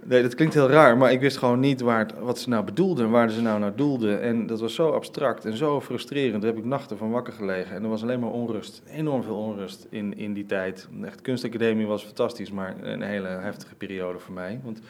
Nee, 0.04 0.22
dat 0.22 0.36
klinkt 0.36 0.54
heel 0.54 0.70
raar, 0.70 0.98
maar 0.98 1.12
ik 1.12 1.20
wist 1.20 1.38
gewoon 1.38 1.60
niet 1.60 1.82
waar 1.82 2.10
wat 2.20 2.40
ze 2.40 2.50
nou 2.50 2.64
bedoelden 2.64 3.06
en 3.06 3.12
waar 3.12 3.30
ze 3.30 3.42
nou 3.42 3.60
naar 3.60 3.76
doelden. 3.76 4.22
En 4.22 4.48
dat 4.48 4.60
was 4.60 4.76
zo 4.76 4.90
abstract 4.90 5.46
en 5.46 5.58
zo 5.58 5.82
frustrerend. 5.82 6.42
Daar 6.42 6.52
heb 6.52 6.60
ik 6.60 6.66
nachten 6.66 6.98
van 6.98 7.12
wakker 7.12 7.34
gelegen. 7.34 7.76
En 7.76 7.84
er 7.84 7.90
was 7.90 8.02
alleen 8.02 8.20
maar 8.20 8.32
onrust. 8.32 8.82
Enorm 8.88 9.24
veel 9.24 9.38
onrust 9.38 9.88
in, 9.90 10.18
in 10.18 10.34
die 10.34 10.46
tijd. 10.46 10.88
Echt, 11.04 11.22
kunstacademie 11.22 11.88
was 11.88 12.04
fantastisch, 12.04 12.52
maar 12.52 12.76
een 12.84 13.02
hele 13.02 13.28
heftige 13.28 13.76
periode 13.76 14.20
voor 14.20 14.34
mij. 14.34 14.60
Want 14.64 14.82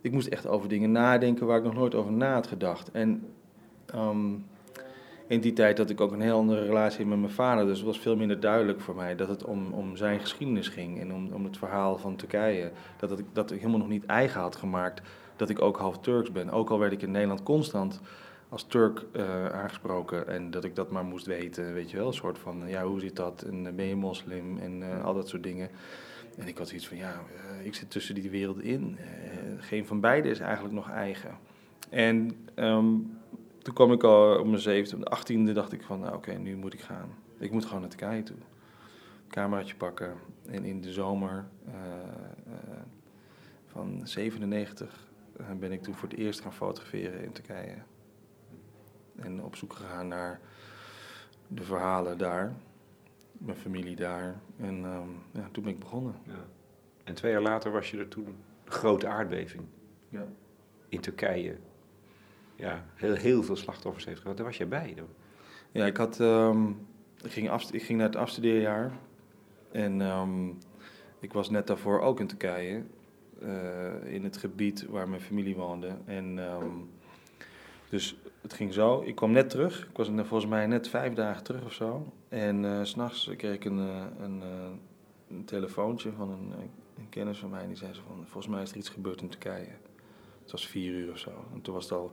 ik 0.00 0.12
moest 0.12 0.26
echt 0.26 0.46
over 0.46 0.68
dingen 0.68 0.92
nadenken 0.92 1.46
waar 1.46 1.58
ik 1.58 1.64
nog 1.64 1.74
nooit 1.74 1.94
over 1.94 2.12
na 2.12 2.32
had 2.32 2.46
gedacht. 2.46 2.90
En 2.90 3.26
um, 3.94 4.44
in 5.26 5.40
die 5.40 5.52
tijd 5.52 5.78
had 5.78 5.90
ik 5.90 6.00
ook 6.00 6.12
een 6.12 6.20
heel 6.20 6.36
andere 6.36 6.64
relatie 6.64 7.06
met 7.06 7.18
mijn 7.18 7.32
vader. 7.32 7.66
Dus 7.66 7.76
het 7.76 7.86
was 7.86 7.98
veel 7.98 8.16
minder 8.16 8.40
duidelijk 8.40 8.80
voor 8.80 8.94
mij 8.94 9.16
dat 9.16 9.28
het 9.28 9.44
om, 9.44 9.72
om 9.72 9.96
zijn 9.96 10.20
geschiedenis 10.20 10.68
ging. 10.68 11.00
En 11.00 11.12
om, 11.12 11.32
om 11.32 11.44
het 11.44 11.56
verhaal 11.56 11.98
van 11.98 12.16
Turkije. 12.16 12.70
Dat, 12.96 13.10
het, 13.10 13.22
dat 13.32 13.50
ik 13.50 13.58
helemaal 13.58 13.78
nog 13.78 13.88
niet 13.88 14.06
eigen 14.06 14.40
had 14.40 14.56
gemaakt 14.56 15.02
dat 15.36 15.48
ik 15.48 15.60
ook 15.60 15.76
half 15.76 15.98
Turks 15.98 16.32
ben. 16.32 16.50
Ook 16.50 16.70
al 16.70 16.78
werd 16.78 16.92
ik 16.92 17.02
in 17.02 17.10
Nederland 17.10 17.42
constant 17.42 18.00
als 18.48 18.64
Turk 18.64 19.04
uh, 19.12 19.46
aangesproken. 19.46 20.28
En 20.28 20.50
dat 20.50 20.64
ik 20.64 20.74
dat 20.74 20.90
maar 20.90 21.04
moest 21.04 21.26
weten, 21.26 21.74
weet 21.74 21.90
je 21.90 21.96
wel. 21.96 22.06
Een 22.06 22.12
soort 22.12 22.38
van, 22.38 22.62
ja, 22.66 22.84
hoe 22.84 23.00
zit 23.00 23.16
dat? 23.16 23.42
En 23.42 23.66
eh, 23.66 23.72
ben 23.72 23.86
je 23.86 23.96
moslim? 23.96 24.58
En 24.58 24.80
uh, 24.80 25.04
al 25.04 25.14
dat 25.14 25.28
soort 25.28 25.42
dingen. 25.42 25.68
En 26.36 26.48
ik 26.48 26.58
had 26.58 26.72
iets 26.72 26.88
van, 26.88 26.96
ja, 26.96 27.20
ik 27.62 27.74
zit 27.74 27.90
tussen 27.90 28.14
die 28.14 28.30
werelden 28.30 28.64
in. 28.64 28.98
geen 29.58 29.86
van 29.86 30.00
beide 30.00 30.28
is 30.28 30.40
eigenlijk 30.40 30.74
nog 30.74 30.90
eigen. 30.90 31.38
En... 31.90 32.30
Um, 32.56 33.22
toen 33.64 33.74
kwam 33.74 33.92
ik 33.92 34.02
al 34.02 34.38
op 34.38 34.46
mijn 34.46 34.60
zevende, 34.60 35.04
de 35.04 35.10
achttiende 35.10 35.52
dacht 35.52 35.72
ik 35.72 35.82
van, 35.82 36.00
nou, 36.00 36.14
oké, 36.14 36.32
nu 36.32 36.56
moet 36.56 36.72
ik 36.72 36.80
gaan. 36.80 37.14
Ik 37.38 37.50
moet 37.50 37.64
gewoon 37.64 37.80
naar 37.80 37.90
Turkije 37.90 38.22
toe. 38.22 38.36
Cameraatje 39.28 39.76
pakken. 39.76 40.14
En 40.46 40.64
in 40.64 40.80
de 40.80 40.92
zomer 40.92 41.46
uh, 41.68 41.74
uh, 42.46 42.54
van 43.66 44.00
97 44.04 45.08
uh, 45.40 45.46
ben 45.58 45.72
ik 45.72 45.82
toen 45.82 45.94
voor 45.94 46.08
het 46.08 46.18
eerst 46.18 46.40
gaan 46.40 46.52
fotograferen 46.52 47.24
in 47.24 47.32
Turkije. 47.32 47.76
En 49.16 49.42
op 49.42 49.56
zoek 49.56 49.72
gegaan 49.72 50.08
naar 50.08 50.40
de 51.48 51.62
verhalen 51.62 52.18
daar. 52.18 52.52
Mijn 53.32 53.56
familie 53.56 53.96
daar. 53.96 54.40
En 54.56 54.84
um, 54.84 55.22
ja, 55.30 55.48
toen 55.52 55.64
ben 55.64 55.72
ik 55.72 55.78
begonnen. 55.78 56.14
Ja. 56.26 56.44
En 57.04 57.14
twee 57.14 57.32
jaar 57.32 57.42
later 57.42 57.72
was 57.72 57.90
je 57.90 57.98
er 57.98 58.08
toen 58.08 58.36
grote 58.64 59.06
aardbeving. 59.06 59.64
Ja. 60.08 60.26
In 60.88 61.00
Turkije 61.00 61.56
ja, 62.56 62.84
heel, 62.94 63.14
heel 63.14 63.42
veel 63.42 63.56
slachtoffers 63.56 64.04
heeft 64.04 64.20
gehad. 64.20 64.36
Daar 64.36 64.46
was 64.46 64.56
jij 64.56 64.68
bij. 64.68 64.94
Ja, 65.72 65.86
ik, 65.86 65.96
had, 65.96 66.18
um, 66.18 66.86
ik, 67.22 67.30
ging 67.30 67.52
ik 67.72 67.82
ging 67.82 67.98
naar 67.98 68.06
het 68.06 68.16
afstudeerjaar. 68.16 68.92
En 69.72 70.00
um, 70.00 70.58
ik 71.20 71.32
was 71.32 71.50
net 71.50 71.66
daarvoor 71.66 72.00
ook 72.00 72.20
in 72.20 72.26
Turkije. 72.26 72.82
Uh, 73.42 74.12
in 74.14 74.24
het 74.24 74.36
gebied 74.36 74.86
waar 74.86 75.08
mijn 75.08 75.20
familie 75.20 75.56
woonde. 75.56 75.96
En 76.04 76.38
um, 76.38 76.90
dus 77.88 78.16
het 78.40 78.52
ging 78.52 78.72
zo. 78.72 79.02
Ik 79.02 79.14
kwam 79.14 79.30
net 79.30 79.50
terug. 79.50 79.86
Ik 79.90 79.96
was 79.96 80.08
volgens 80.14 80.46
mij 80.46 80.66
net 80.66 80.88
vijf 80.88 81.14
dagen 81.14 81.44
terug 81.44 81.64
of 81.64 81.72
zo. 81.72 82.12
En 82.28 82.64
uh, 82.64 82.78
s'nachts 82.82 83.30
kreeg 83.36 83.54
ik 83.54 83.64
een, 83.64 83.78
een, 83.78 84.42
een, 85.28 85.44
telefoontje 85.44 86.12
van 86.12 86.30
een, 86.30 86.52
een, 86.96 87.08
kennis 87.08 87.38
van 87.38 87.50
mij. 87.50 87.66
Die 87.66 87.76
zei 87.76 87.94
ze 87.94 88.00
van, 88.06 88.24
volgens 88.26 88.54
mij 88.54 88.62
is 88.62 88.70
er 88.70 88.76
iets 88.76 88.88
gebeurd 88.88 89.20
in 89.20 89.28
Turkije. 89.28 89.68
Het 90.42 90.52
was 90.52 90.66
vier 90.66 90.92
uur 90.92 91.10
of 91.10 91.18
zo. 91.18 91.30
En 91.52 91.60
toen 91.60 91.74
was 91.74 91.84
het 91.84 91.92
al 91.92 92.12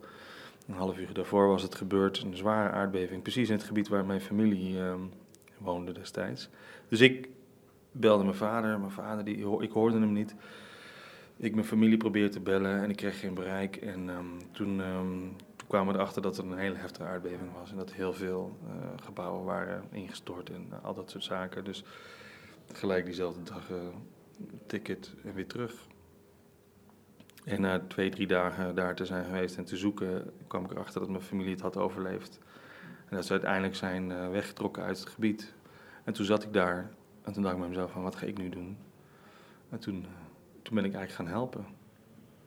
een 0.72 0.78
half 0.78 0.98
uur 0.98 1.14
daarvoor 1.14 1.48
was 1.48 1.62
het 1.62 1.76
gebeurd, 1.76 2.22
een 2.22 2.36
zware 2.36 2.70
aardbeving, 2.70 3.22
precies 3.22 3.50
in 3.50 3.56
het 3.56 3.64
gebied 3.64 3.88
waar 3.88 4.06
mijn 4.06 4.22
familie 4.22 4.78
uh, 4.78 4.94
woonde 5.58 5.92
destijds. 5.92 6.50
Dus 6.88 7.00
ik 7.00 7.30
belde 7.92 8.24
mijn 8.24 8.36
vader, 8.36 8.80
mijn 8.80 8.92
vader, 8.92 9.24
die, 9.24 9.62
ik 9.62 9.72
hoorde 9.72 10.00
hem 10.00 10.14
niet. 10.14 10.36
Ik 11.38 11.54
mijn 11.54 11.68
familie 11.68 11.98
probeerde 11.98 12.30
te 12.30 12.40
bellen 12.40 12.82
en 12.82 12.90
ik 12.90 12.96
kreeg 12.96 13.20
geen 13.20 13.34
bereik. 13.34 13.76
En 13.76 14.10
um, 14.10 14.38
toen, 14.52 14.80
um, 14.80 15.36
toen, 15.56 15.68
kwamen 15.68 15.94
we 15.94 16.00
erachter 16.00 16.22
dat 16.22 16.38
er 16.38 16.46
een 16.46 16.58
hele 16.58 16.76
heftige 16.76 17.10
aardbeving 17.10 17.54
was 17.60 17.72
en 17.72 17.78
dat 17.78 17.94
heel 17.94 18.14
veel 18.14 18.58
uh, 18.68 19.04
gebouwen 19.04 19.46
waren 19.46 19.84
ingestort 19.92 20.50
en 20.50 20.68
uh, 20.72 20.86
al 20.86 20.94
dat 20.94 21.10
soort 21.10 21.24
zaken. 21.24 21.64
Dus 21.64 21.84
gelijk 22.74 23.06
diezelfde 23.06 23.44
dag 23.44 23.70
uh, 23.70 23.78
ticket 24.68 25.14
en 25.24 25.34
weer 25.34 25.48
terug. 25.48 25.74
En 27.44 27.62
na 27.62 27.80
twee, 27.88 28.10
drie 28.10 28.28
dagen 28.28 28.76
daar 28.76 28.96
te 28.96 29.06
zijn 29.06 29.26
geweest 29.26 29.58
en 29.58 29.66
te 29.66 29.78
zoeken, 29.78 30.32
kwam 30.48 30.64
ik 30.64 30.72
erachter 30.72 31.00
dat 31.00 31.10
mijn 31.10 31.22
familie 31.22 31.52
het 31.52 31.62
had 31.62 31.78
overleefd. 31.78 32.40
En 33.10 33.16
dat 33.16 33.26
ze 33.26 33.32
uiteindelijk 33.32 33.76
zijn 33.76 34.10
uh, 34.10 34.30
weggetrokken 34.30 34.84
uit 34.84 35.00
het 35.00 35.10
gebied. 35.10 35.54
En 36.04 36.14
toen 36.14 36.26
zat 36.26 36.44
ik 36.44 36.54
daar 36.54 36.92
en 37.22 37.34
toen 37.34 37.44
dacht 37.44 37.56
ik 37.56 37.60
bij 37.60 37.70
mezelf 37.70 37.92
van, 37.92 38.04
wat 38.04 38.16
ga 38.16 38.26
ik 38.26 38.38
nu 38.38 38.50
doen? 38.50 38.78
En 39.70 39.80
toen, 39.80 39.96
uh, 39.96 40.08
toen 40.62 40.76
ben 40.76 40.86
ik 40.86 40.94
eigenlijk 40.94 41.12
gaan 41.12 41.28
helpen. 41.28 41.66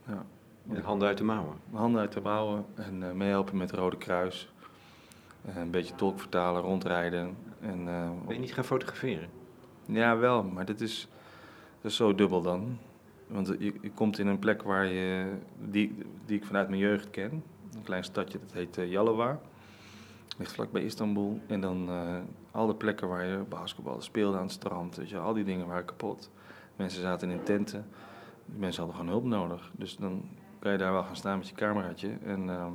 Ja. 0.07 0.25
De 0.63 0.81
handen 0.81 1.09
uit 1.09 1.19
de 1.19 1.25
mouwen? 1.25 1.57
Handen 1.71 2.01
uit 2.01 2.13
de 2.13 2.21
mouwen 2.21 2.65
en 2.75 3.03
uh, 3.03 3.13
meehelpen 3.13 3.57
met 3.57 3.71
Rode 3.71 3.97
Kruis. 3.97 4.53
een 5.45 5.71
beetje 5.71 5.95
tolk 5.95 6.19
vertalen, 6.19 6.63
rondrijden. 6.63 7.37
En, 7.61 7.85
ben 7.85 8.35
je 8.35 8.39
niet 8.39 8.55
gaan 8.55 8.65
fotograferen? 8.65 9.29
Ja, 9.87 10.17
wel, 10.17 10.43
maar 10.43 10.65
dit 10.65 10.81
is, 10.81 11.09
dat 11.81 11.91
is 11.91 11.97
zo 11.97 12.15
dubbel 12.15 12.43
dan. 12.43 12.79
Want 13.35 13.47
je, 13.47 13.73
je, 13.81 13.91
komt 13.91 14.19
in 14.19 14.27
een 14.27 14.39
plek 14.39 14.63
waar 14.63 14.87
je, 14.87 15.33
die, 15.71 15.97
die 16.27 16.37
ik 16.37 16.45
vanuit 16.45 16.69
mijn 16.69 16.81
jeugd 16.81 17.11
ken. 17.11 17.43
Een 17.75 17.83
klein 17.83 18.05
stadje, 18.05 18.39
dat 18.39 18.53
heet 18.53 18.79
uh, 18.79 18.91
Yalova. 18.91 19.41
Ligt 20.39 20.53
vlakbij 20.53 20.83
Istanbul. 20.83 21.41
En 21.47 21.61
dan 21.61 21.89
uh, 21.89 22.17
al 22.51 22.67
de 22.67 22.75
plekken 22.75 23.09
waar 23.09 23.25
je 23.25 23.39
basketbal 23.49 24.01
speelde 24.01 24.37
aan 24.37 24.43
het 24.43 24.53
strand. 24.53 24.97
Weet 24.97 25.09
je, 25.09 25.19
al 25.19 25.33
die 25.33 25.45
dingen 25.45 25.67
waren 25.67 25.85
kapot. 25.85 26.31
Mensen 26.77 27.01
zaten 27.01 27.31
in 27.31 27.43
tenten. 27.43 27.87
Mensen 28.45 28.83
hadden 28.83 29.01
gewoon 29.01 29.21
hulp 29.21 29.25
nodig. 29.25 29.71
Dus 29.73 29.97
dan 29.97 30.29
kan 30.59 30.73
je 30.73 30.79
daar 30.79 30.93
wel 30.93 31.03
gaan 31.03 31.17
staan 31.17 31.39
met 31.39 31.49
je 31.49 31.55
cameraatje. 31.55 32.11
En, 32.25 32.43
uh, 32.49 32.67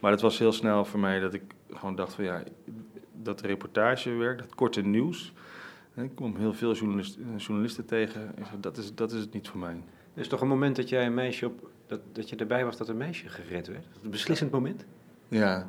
maar 0.00 0.10
het 0.10 0.20
was 0.20 0.38
heel 0.38 0.52
snel 0.52 0.84
voor 0.84 1.00
mij 1.00 1.20
dat 1.20 1.34
ik 1.34 1.54
gewoon 1.70 1.94
dacht 1.94 2.14
van 2.14 2.24
ja, 2.24 2.42
dat 3.12 3.40
reportagewerk, 3.40 4.38
dat 4.38 4.54
korte 4.54 4.82
nieuws 4.82 5.32
ik 6.04 6.14
kom 6.14 6.36
heel 6.36 6.52
veel 6.52 6.74
journalist, 6.74 7.16
eh, 7.16 7.38
journalisten 7.38 7.84
tegen. 7.84 8.34
dat, 8.60 8.76
is, 8.76 8.94
dat 8.94 9.12
is 9.12 9.20
het 9.20 9.32
niet 9.32 9.48
voor 9.48 9.60
mij. 9.60 9.82
Er 10.14 10.20
is 10.20 10.28
toch 10.28 10.40
een 10.40 10.48
moment 10.48 10.76
dat 10.76 10.88
jij 10.88 11.06
een 11.06 11.14
meisje 11.14 11.46
op. 11.46 11.70
Dat, 11.86 12.00
dat 12.12 12.28
je 12.28 12.36
erbij 12.36 12.64
was 12.64 12.76
dat 12.76 12.88
een 12.88 12.96
meisje 12.96 13.28
gered 13.28 13.66
werd? 13.66 13.86
Een 14.02 14.10
beslissend 14.10 14.50
moment? 14.50 14.84
Ja. 15.28 15.66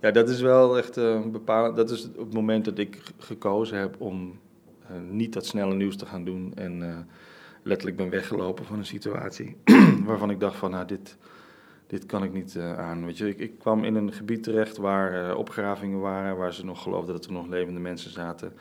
Ja, 0.00 0.10
dat 0.10 0.28
is 0.28 0.40
wel 0.40 0.78
echt 0.78 0.96
uh, 0.96 1.26
bepalend. 1.26 1.76
Dat 1.76 1.90
is 1.90 2.02
het 2.02 2.32
moment 2.32 2.64
dat 2.64 2.78
ik 2.78 3.02
gekozen 3.18 3.78
heb 3.78 4.00
om 4.00 4.38
uh, 4.90 4.96
niet 5.10 5.32
dat 5.32 5.46
snelle 5.46 5.74
nieuws 5.74 5.96
te 5.96 6.06
gaan 6.06 6.24
doen. 6.24 6.52
En 6.54 6.80
uh, 6.80 6.98
letterlijk 7.62 7.96
ben 7.96 8.10
weggelopen 8.10 8.64
van 8.64 8.78
een 8.78 8.86
situatie 8.86 9.56
waarvan 10.06 10.30
ik 10.30 10.40
dacht 10.40 10.56
van, 10.56 10.70
nou, 10.70 10.86
dit, 10.86 11.16
dit 11.86 12.06
kan 12.06 12.22
ik 12.22 12.32
niet 12.32 12.58
aan. 12.58 13.04
Weet 13.04 13.18
je, 13.18 13.28
ik, 13.28 13.38
ik, 13.38 13.58
kwam 13.58 13.84
in 13.84 13.94
een 13.94 14.12
gebied 14.12 14.42
terecht 14.42 14.76
waar 14.76 15.36
opgravingen 15.36 16.00
waren, 16.00 16.36
waar 16.36 16.54
ze 16.54 16.64
nog 16.64 16.82
geloofden 16.82 17.14
dat 17.14 17.24
er 17.24 17.32
nog 17.32 17.46
levende 17.46 17.80
mensen 17.80 18.10
zaten. 18.10 18.52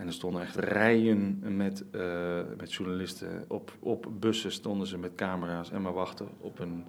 En 0.00 0.06
er 0.06 0.12
stonden 0.12 0.42
echt 0.42 0.56
rijen 0.56 1.38
met, 1.56 1.84
uh, 1.92 2.40
met 2.56 2.72
journalisten. 2.72 3.44
Op, 3.48 3.72
op 3.80 4.06
bussen 4.20 4.52
stonden 4.52 4.86
ze 4.86 4.98
met 4.98 5.14
camera's 5.14 5.70
en 5.70 5.82
maar 5.82 5.92
wachten 5.92 6.28
op 6.38 6.58
een 6.58 6.84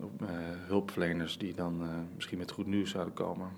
op, 0.00 0.22
uh, 0.22 0.28
hulpverleners 0.66 1.38
die 1.38 1.54
dan 1.54 1.82
uh, 1.82 1.88
misschien 2.14 2.38
met 2.38 2.50
goed 2.50 2.66
nieuws 2.66 2.90
zouden 2.90 3.14
komen. 3.14 3.48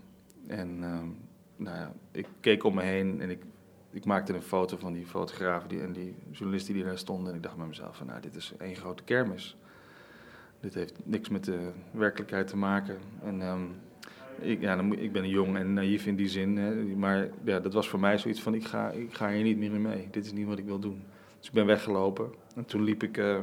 En 0.46 0.68
um, 0.82 1.16
nou 1.56 1.76
ja, 1.76 1.92
ik 2.10 2.26
keek 2.40 2.64
om 2.64 2.74
me 2.74 2.82
heen 2.82 3.20
en 3.20 3.30
ik, 3.30 3.42
ik 3.90 4.04
maakte 4.04 4.34
een 4.34 4.42
foto 4.42 4.76
van 4.76 4.92
die 4.92 5.06
fotografen 5.06 5.68
die, 5.68 5.80
en 5.80 5.92
die 5.92 6.14
journalisten 6.30 6.74
die 6.74 6.84
daar 6.84 6.98
stonden. 6.98 7.30
En 7.30 7.36
ik 7.36 7.42
dacht 7.42 7.56
bij 7.56 7.66
mezelf 7.66 7.96
van 7.96 8.06
nou, 8.06 8.20
dit 8.20 8.36
is 8.36 8.52
één 8.58 8.76
grote 8.76 9.02
kermis. 9.02 9.56
Dit 10.60 10.74
heeft 10.74 11.06
niks 11.06 11.28
met 11.28 11.44
de 11.44 11.70
werkelijkheid 11.90 12.46
te 12.46 12.56
maken. 12.56 12.98
En 13.22 13.42
um, 13.42 13.74
ik, 14.40 14.60
ja, 14.60 14.76
dan, 14.76 14.98
ik 14.98 15.12
ben 15.12 15.28
jong 15.28 15.56
en 15.56 15.72
naïef 15.72 16.06
in 16.06 16.16
die 16.16 16.28
zin. 16.28 16.56
Hè, 16.56 16.74
maar 16.74 17.28
ja, 17.44 17.60
dat 17.60 17.72
was 17.72 17.88
voor 17.88 18.00
mij 18.00 18.18
zoiets 18.18 18.42
van 18.42 18.54
ik 18.54 18.64
ga, 18.64 18.90
ik 18.90 19.14
ga 19.14 19.30
hier 19.30 19.42
niet 19.42 19.58
meer 19.58 19.72
in 19.72 19.82
mee. 19.82 20.08
Dit 20.10 20.24
is 20.24 20.32
niet 20.32 20.46
wat 20.46 20.58
ik 20.58 20.64
wil 20.64 20.78
doen. 20.78 21.02
Dus 21.38 21.46
ik 21.48 21.52
ben 21.52 21.66
weggelopen. 21.66 22.32
En 22.54 22.64
toen 22.64 22.82
liep 22.82 23.02
ik 23.02 23.16
uh, 23.16 23.38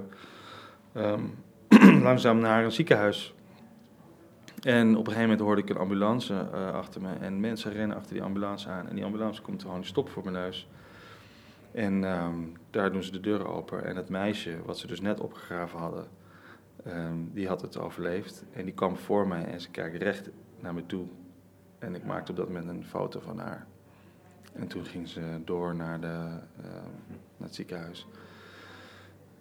um, 0.96 1.34
langzaam 2.08 2.40
naar 2.40 2.64
een 2.64 2.72
ziekenhuis. 2.72 3.34
En 4.62 4.90
op 4.90 5.08
een 5.08 5.14
gegeven 5.14 5.22
moment 5.22 5.40
hoorde 5.40 5.62
ik 5.62 5.70
een 5.70 5.78
ambulance 5.78 6.34
uh, 6.54 6.74
achter 6.74 7.02
me. 7.02 7.14
En 7.20 7.40
mensen 7.40 7.72
rennen 7.72 7.98
achter 7.98 8.14
die 8.14 8.24
ambulance 8.24 8.70
aan. 8.70 8.88
En 8.88 8.96
die 8.96 9.06
ambulance 9.06 9.42
komt 9.42 9.62
gewoon 9.62 9.86
stop 9.86 10.10
voor 10.10 10.24
mijn 10.24 10.36
neus. 10.36 10.68
En 11.72 12.04
um, 12.04 12.54
daar 12.70 12.92
doen 12.92 13.04
ze 13.04 13.12
de 13.12 13.20
deur 13.20 13.48
open. 13.48 13.86
En 13.86 13.96
het 13.96 14.10
meisje, 14.10 14.58
wat 14.66 14.78
ze 14.78 14.88
dus 14.88 15.02
net 15.02 15.20
opgegraven 15.20 15.80
hadden, 15.80 16.08
um, 16.88 17.30
die 17.34 17.48
had 17.48 17.62
het 17.62 17.80
overleefd. 17.80 18.46
En 18.54 18.66
die 18.66 18.74
kwam 18.74 18.98
voor 18.98 19.28
mij 19.28 19.46
en 19.46 19.62
ze 19.62 19.70
kijkt 19.70 20.02
recht 20.02 20.30
naar 20.64 20.74
me 20.74 20.86
toe. 20.86 21.06
En 21.80 21.96
ik 21.96 22.06
maakte 22.06 22.32
op 22.32 22.38
dat 22.38 22.48
moment 22.48 22.68
een 22.68 22.86
foto 22.86 23.20
van 23.20 23.40
haar. 23.40 23.68
En 24.54 24.68
toen 24.68 24.86
ging 24.86 25.08
ze 25.08 25.42
door 25.46 25.76
naar, 25.76 26.02
de, 26.02 26.08
uh, 26.08 26.66
naar 27.38 27.48
het 27.48 27.56
ziekenhuis. 27.56 28.08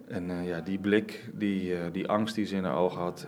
En 0.07 0.31
uh, 0.31 0.47
ja, 0.47 0.61
die 0.61 0.79
blik, 0.79 1.31
die, 1.35 1.73
uh, 1.73 1.93
die 1.93 2.09
angst 2.09 2.35
die 2.35 2.47
ze 2.47 2.57
in 2.57 2.65
haar 2.65 2.77
ogen 2.77 3.01
had, 3.01 3.27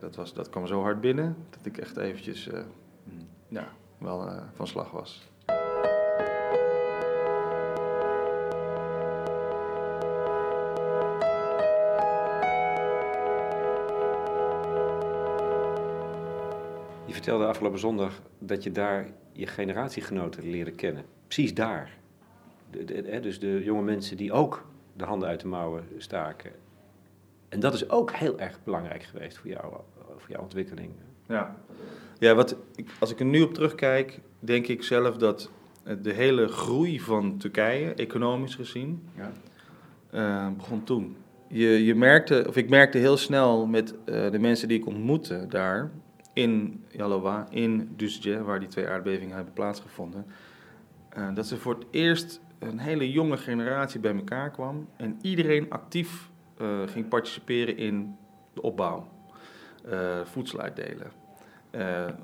dat, 0.00 0.16
was, 0.16 0.34
dat 0.34 0.50
kwam 0.50 0.66
zo 0.66 0.82
hard 0.82 1.00
binnen 1.00 1.36
dat 1.50 1.66
ik 1.66 1.78
echt 1.78 1.96
eventjes 1.96 2.48
ja, 3.48 3.68
wel 3.98 4.30
van 4.52 4.66
slag 4.66 4.90
was. 4.90 5.30
Vertelde 17.28 17.52
afgelopen 17.52 17.80
zondag 17.80 18.22
dat 18.38 18.62
je 18.62 18.70
daar 18.70 19.06
je 19.32 19.46
generatiegenoten 19.46 20.50
leerde 20.50 20.70
kennen. 20.70 21.04
Precies 21.26 21.54
daar. 21.54 21.90
De, 22.70 22.84
de, 22.84 23.20
dus 23.20 23.38
de 23.38 23.60
jonge 23.64 23.82
mensen 23.82 24.16
die 24.16 24.32
ook 24.32 24.66
de 24.96 25.04
handen 25.04 25.28
uit 25.28 25.40
de 25.40 25.46
mouwen 25.46 25.84
staken. 25.96 26.52
En 27.48 27.60
dat 27.60 27.74
is 27.74 27.90
ook 27.90 28.12
heel 28.12 28.40
erg 28.40 28.58
belangrijk 28.64 29.02
geweest 29.02 29.38
voor, 29.38 29.50
jou, 29.50 29.74
voor 30.16 30.30
jouw 30.30 30.42
ontwikkeling. 30.42 30.90
Ja, 31.26 31.56
ja 32.18 32.34
wat, 32.34 32.56
als 33.00 33.10
ik 33.10 33.20
er 33.20 33.26
nu 33.26 33.42
op 33.42 33.54
terugkijk, 33.54 34.20
denk 34.38 34.66
ik 34.66 34.82
zelf 34.82 35.16
dat 35.16 35.50
de 36.02 36.12
hele 36.12 36.46
groei 36.46 37.00
van 37.00 37.38
Turkije, 37.38 37.94
economisch 37.94 38.54
gezien, 38.54 39.08
ja. 39.16 39.32
uh, 40.12 40.56
begon 40.56 40.84
toen. 40.84 41.16
Je, 41.48 41.84
je 41.84 41.94
merkte, 41.94 42.44
of 42.48 42.56
ik 42.56 42.68
merkte 42.68 42.98
heel 42.98 43.16
snel 43.16 43.66
met 43.66 43.94
uh, 44.04 44.30
de 44.30 44.38
mensen 44.38 44.68
die 44.68 44.78
ik 44.78 44.86
ontmoette 44.86 45.46
daar, 45.48 45.90
in 46.38 46.84
Yalova, 46.90 47.46
in 47.50 47.94
Düzce, 47.96 48.42
waar 48.42 48.60
die 48.60 48.68
twee 48.68 48.88
aardbevingen 48.88 49.34
hebben 49.34 49.52
plaatsgevonden, 49.52 50.26
uh, 51.18 51.34
dat 51.34 51.46
ze 51.46 51.56
voor 51.56 51.74
het 51.74 51.86
eerst 51.90 52.40
een 52.58 52.78
hele 52.78 53.10
jonge 53.10 53.36
generatie 53.36 54.00
bij 54.00 54.14
elkaar 54.14 54.50
kwam 54.50 54.88
en 54.96 55.18
iedereen 55.22 55.70
actief 55.70 56.30
uh, 56.60 56.78
ging 56.86 57.08
participeren 57.08 57.76
in 57.76 58.16
de 58.52 58.62
opbouw, 58.62 59.08
uh, 59.86 60.20
voedsel 60.24 60.60
uitdelen. 60.60 61.10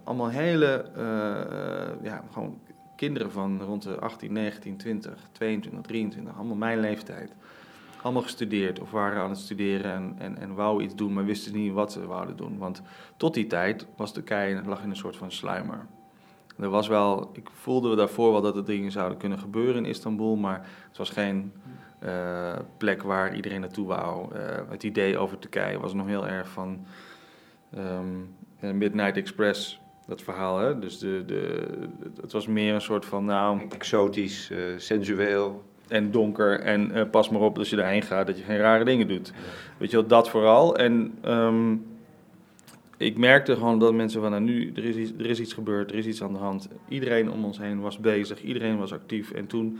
Allemaal 0.04 0.28
hele, 0.28 0.90
ja, 2.02 2.24
gewoon 2.32 2.60
kinderen 2.96 3.30
van 3.30 3.62
rond 3.62 3.82
de 3.82 3.98
18, 3.98 4.32
19, 4.32 4.76
20, 4.76 5.28
22, 5.32 5.82
23, 5.82 6.36
allemaal 6.36 6.56
mijn 6.56 6.80
leeftijd. 6.80 7.32
Allemaal 8.04 8.22
gestudeerd 8.22 8.80
of 8.80 8.90
waren 8.90 9.22
aan 9.22 9.30
het 9.30 9.38
studeren 9.38 9.92
en, 9.92 10.14
en, 10.18 10.38
en 10.38 10.54
wouden 10.54 10.84
iets 10.84 10.94
doen, 10.94 11.12
maar 11.12 11.24
wisten 11.24 11.52
niet 11.52 11.72
wat 11.72 11.92
ze 11.92 12.06
wouden 12.06 12.36
doen. 12.36 12.58
Want 12.58 12.82
tot 13.16 13.34
die 13.34 13.46
tijd 13.46 13.86
was 13.96 14.12
Turkije 14.12 14.62
lag 14.66 14.82
in 14.82 14.90
een 14.90 14.96
soort 14.96 15.16
van 15.16 15.32
sluimer. 15.32 15.86
Er 16.58 16.68
was 16.68 16.88
wel, 16.88 17.30
ik 17.32 17.48
voelde 17.52 17.96
daarvoor 17.96 18.32
wel 18.32 18.40
dat 18.40 18.56
er 18.56 18.64
dingen 18.64 18.90
zouden 18.90 19.18
kunnen 19.18 19.38
gebeuren 19.38 19.84
in 19.84 19.90
Istanbul, 19.90 20.36
maar 20.36 20.68
het 20.88 20.96
was 20.96 21.10
geen 21.10 21.52
uh, 22.04 22.52
plek 22.76 23.02
waar 23.02 23.36
iedereen 23.36 23.60
naartoe 23.60 23.86
wou. 23.86 24.34
Uh, 24.34 24.40
het 24.68 24.82
idee 24.82 25.18
over 25.18 25.38
Turkije 25.38 25.80
was 25.80 25.94
nog 25.94 26.06
heel 26.06 26.26
erg 26.26 26.48
van 26.48 26.86
um, 27.78 28.34
Midnight 28.78 29.16
Express, 29.16 29.80
dat 30.06 30.22
verhaal. 30.22 30.58
Hè? 30.58 30.78
Dus 30.78 30.98
de, 30.98 31.22
de, 31.26 31.68
het 32.20 32.32
was 32.32 32.46
meer 32.46 32.74
een 32.74 32.80
soort 32.80 33.04
van, 33.04 33.24
nou... 33.24 33.60
Exotisch, 33.68 34.52
sensueel. 34.76 35.72
En 35.88 36.10
donker 36.10 36.60
en 36.60 37.10
pas 37.10 37.28
maar 37.28 37.40
op 37.40 37.58
als 37.58 37.70
je 37.70 37.76
daarheen 37.76 38.02
gaat 38.02 38.26
dat 38.26 38.38
je 38.38 38.44
geen 38.44 38.58
rare 38.58 38.84
dingen 38.84 39.08
doet. 39.08 39.26
Ja. 39.34 39.42
Weet 39.76 39.90
je 39.90 39.96
wel, 39.96 40.06
dat 40.06 40.30
vooral. 40.30 40.76
En... 40.76 41.18
Um, 41.24 41.92
ik 42.96 43.18
merkte 43.18 43.54
gewoon 43.54 43.78
dat 43.78 43.94
mensen 43.94 44.20
van, 44.20 44.30
nou 44.30 44.42
nu, 44.42 44.72
er 44.74 44.84
is, 44.84 44.96
iets, 44.96 45.12
er 45.18 45.26
is 45.26 45.40
iets 45.40 45.52
gebeurd, 45.52 45.90
er 45.90 45.96
is 45.96 46.06
iets 46.06 46.22
aan 46.22 46.32
de 46.32 46.38
hand. 46.38 46.68
Iedereen 46.88 47.30
om 47.30 47.44
ons 47.44 47.58
heen 47.58 47.80
was 47.80 47.98
bezig, 47.98 48.42
iedereen 48.42 48.78
was 48.78 48.92
actief. 48.92 49.30
En 49.30 49.46
toen 49.46 49.78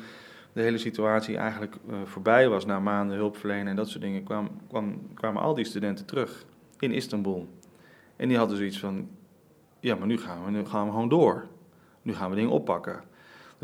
de 0.52 0.60
hele 0.62 0.78
situatie 0.78 1.36
eigenlijk 1.36 1.76
uh, 1.90 1.96
voorbij 2.04 2.48
was, 2.48 2.66
na 2.66 2.80
maanden 2.80 3.16
hulpverlenen 3.16 3.66
en 3.66 3.76
dat 3.76 3.88
soort 3.88 4.02
dingen, 4.02 4.22
kwam, 4.22 4.50
kwam, 4.68 5.00
kwamen 5.14 5.42
al 5.42 5.54
die 5.54 5.64
studenten 5.64 6.06
terug 6.06 6.44
in 6.78 6.92
Istanbul. 6.92 7.48
En 8.16 8.28
die 8.28 8.36
hadden 8.36 8.56
zoiets 8.56 8.78
van, 8.78 9.08
ja, 9.80 9.94
maar 9.94 10.06
nu 10.06 10.18
gaan 10.18 10.44
we, 10.44 10.50
nu 10.50 10.64
gaan 10.64 10.84
we 10.84 10.90
gewoon 10.90 11.08
door. 11.08 11.46
Nu 12.02 12.14
gaan 12.14 12.30
we 12.30 12.36
dingen 12.36 12.50
oppakken. 12.50 13.00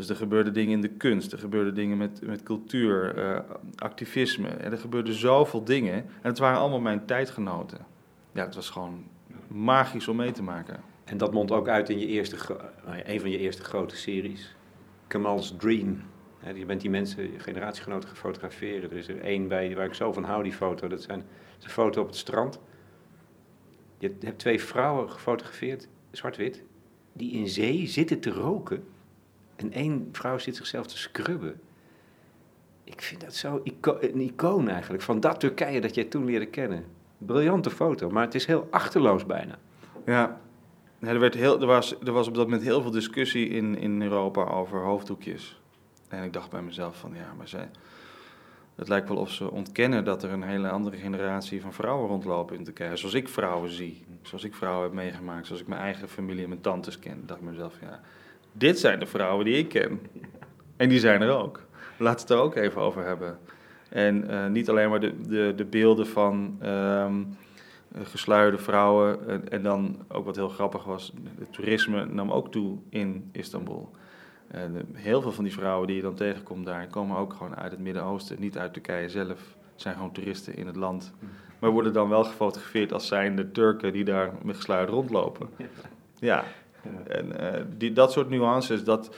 Dus 0.01 0.09
er 0.09 0.15
gebeurden 0.15 0.53
dingen 0.53 0.71
in 0.71 0.81
de 0.81 0.89
kunst, 0.89 1.31
er 1.31 1.39
gebeurden 1.39 1.75
dingen 1.75 1.97
met, 1.97 2.21
met 2.25 2.43
cultuur, 2.43 3.17
uh, 3.17 3.39
activisme. 3.75 4.47
En 4.47 4.71
er 4.71 4.77
gebeurden 4.77 5.13
zoveel 5.13 5.63
dingen. 5.63 5.93
En 5.93 6.05
het 6.21 6.37
waren 6.37 6.59
allemaal 6.59 6.79
mijn 6.79 7.05
tijdgenoten. 7.05 7.77
Ja, 8.31 8.45
het 8.45 8.55
was 8.55 8.69
gewoon 8.69 9.03
magisch 9.47 10.07
om 10.07 10.15
mee 10.15 10.31
te 10.31 10.43
maken. 10.43 10.79
En 11.03 11.17
dat 11.17 11.33
mondt 11.33 11.51
ook 11.51 11.67
uit 11.67 11.89
in 11.89 11.99
je 11.99 12.05
eerste, 12.05 12.35
een 13.05 13.19
van 13.19 13.29
je 13.29 13.37
eerste 13.37 13.63
grote 13.63 13.95
series, 13.95 14.55
Kamal's 15.07 15.55
Dream. 15.57 16.01
je 16.55 16.65
bent 16.65 16.81
die 16.81 16.89
mensen, 16.89 17.31
je 17.31 17.39
generatiegenoten 17.39 18.09
gefotograferen. 18.09 18.91
Er 18.91 18.97
is 18.97 19.07
er 19.07 19.21
één 19.21 19.47
bij 19.47 19.75
waar 19.75 19.85
ik 19.85 19.93
zo 19.93 20.13
van 20.13 20.23
hou, 20.23 20.43
die 20.43 20.53
foto. 20.53 20.87
Dat, 20.87 21.01
zijn, 21.01 21.19
dat 21.19 21.59
is 21.59 21.63
een 21.63 21.69
foto 21.69 22.01
op 22.01 22.07
het 22.07 22.15
strand. 22.15 22.59
Je 23.97 24.15
hebt 24.19 24.39
twee 24.39 24.61
vrouwen 24.61 25.11
gefotografeerd, 25.11 25.87
zwart-wit, 26.11 26.63
die 27.13 27.31
in 27.31 27.47
zee 27.47 27.87
zitten 27.87 28.19
te 28.19 28.29
roken. 28.29 28.83
En 29.61 29.71
één 29.71 30.09
vrouw 30.11 30.37
zit 30.37 30.55
zichzelf 30.55 30.87
te 30.87 30.97
scrubben. 30.97 31.59
Ik 32.83 33.01
vind 33.01 33.21
dat 33.21 33.35
zo 33.35 33.61
een 33.83 34.21
icoon 34.21 34.69
eigenlijk, 34.69 35.03
van 35.03 35.19
dat 35.19 35.39
Turkije 35.39 35.81
dat 35.81 35.95
jij 35.95 36.03
toen 36.03 36.25
leerde 36.25 36.45
kennen 36.45 36.85
briljante 37.25 37.69
foto, 37.69 38.09
maar 38.09 38.23
het 38.23 38.35
is 38.35 38.45
heel 38.45 38.67
achterloos 38.71 39.25
bijna. 39.25 39.57
Ja, 40.05 40.39
er, 40.99 41.19
werd 41.19 41.33
heel, 41.33 41.61
er, 41.61 41.67
was, 41.67 41.99
er 42.03 42.11
was 42.11 42.27
op 42.27 42.33
dat 42.33 42.45
moment 42.45 42.63
heel 42.63 42.81
veel 42.81 42.91
discussie 42.91 43.49
in, 43.49 43.77
in 43.77 44.01
Europa 44.01 44.43
over 44.43 44.79
hoofddoekjes. 44.79 45.59
En 46.07 46.23
ik 46.23 46.33
dacht 46.33 46.49
bij 46.49 46.61
mezelf 46.61 46.97
van 46.97 47.13
ja, 47.13 47.33
maar 47.37 47.47
zij, 47.47 47.69
het 48.75 48.87
lijkt 48.87 49.07
wel 49.07 49.17
of 49.17 49.31
ze 49.31 49.51
ontkennen 49.51 50.05
dat 50.05 50.23
er 50.23 50.31
een 50.31 50.43
hele 50.43 50.69
andere 50.69 50.97
generatie 50.97 51.61
van 51.61 51.73
vrouwen 51.73 52.07
rondlopen 52.07 52.57
in 52.57 52.63
Turkije. 52.63 52.97
Zoals 52.97 53.13
ik 53.13 53.29
vrouwen 53.29 53.69
zie, 53.69 54.05
zoals 54.21 54.43
ik 54.43 54.55
vrouwen 54.55 54.83
heb 54.83 54.93
meegemaakt, 54.93 55.45
zoals 55.45 55.61
ik 55.61 55.67
mijn 55.67 55.81
eigen 55.81 56.09
familie 56.09 56.43
en 56.43 56.49
mijn 56.49 56.61
tantes 56.61 56.99
ken. 56.99 57.17
Ik 57.17 57.27
dacht 57.27 57.41
mezelf, 57.41 57.75
ja, 57.81 58.01
dit 58.51 58.79
zijn 58.79 58.99
de 58.99 59.05
vrouwen 59.05 59.45
die 59.45 59.57
ik 59.57 59.69
ken. 59.69 59.99
En 60.77 60.89
die 60.89 60.99
zijn 60.99 61.21
er 61.21 61.29
ook. 61.29 61.61
Laten 61.97 62.27
we 62.27 62.33
het 62.33 62.41
er 62.41 62.45
ook 62.45 62.55
even 62.55 62.81
over 62.81 63.05
hebben. 63.05 63.37
En 63.89 64.31
uh, 64.31 64.47
niet 64.47 64.69
alleen 64.69 64.89
maar 64.89 64.99
de, 64.99 65.21
de, 65.27 65.53
de 65.55 65.65
beelden 65.65 66.07
van 66.07 66.57
um, 66.65 67.37
gesluierde 68.03 68.57
vrouwen. 68.57 69.27
En, 69.27 69.49
en, 69.49 69.63
dan 69.63 69.97
ook 70.07 70.25
wat 70.25 70.35
heel 70.35 70.49
grappig 70.49 70.83
was, 70.83 71.13
het 71.39 71.53
toerisme 71.53 72.05
nam 72.05 72.31
ook 72.31 72.51
toe 72.51 72.77
in 72.89 73.29
Istanbul. 73.31 73.91
En 74.47 74.89
heel 74.93 75.21
veel 75.21 75.31
van 75.31 75.43
die 75.43 75.53
vrouwen 75.53 75.87
die 75.87 75.95
je 75.95 76.01
dan 76.01 76.15
tegenkomt 76.15 76.65
daar, 76.65 76.87
komen 76.87 77.17
ook 77.17 77.33
gewoon 77.33 77.55
uit 77.55 77.71
het 77.71 77.79
Midden-Oosten, 77.79 78.39
niet 78.39 78.57
uit 78.57 78.73
Turkije 78.73 79.09
zelf. 79.09 79.55
zijn 79.75 79.95
gewoon 79.95 80.11
toeristen 80.11 80.55
in 80.55 80.67
het 80.67 80.75
land. 80.75 81.13
Maar 81.59 81.69
worden 81.69 81.93
dan 81.93 82.09
wel 82.09 82.23
gefotografeerd 82.23 82.93
als 82.93 83.07
zijnde 83.07 83.51
Turken 83.51 83.93
die 83.93 84.03
daar 84.03 84.31
met 84.43 84.55
gesluierd 84.55 84.89
rondlopen. 84.89 85.49
Ja, 86.19 86.43
en 87.07 87.25
uh, 87.41 87.61
die, 87.77 87.93
dat 87.93 88.11
soort 88.11 88.29
nuances, 88.29 88.83
dat, 88.83 89.09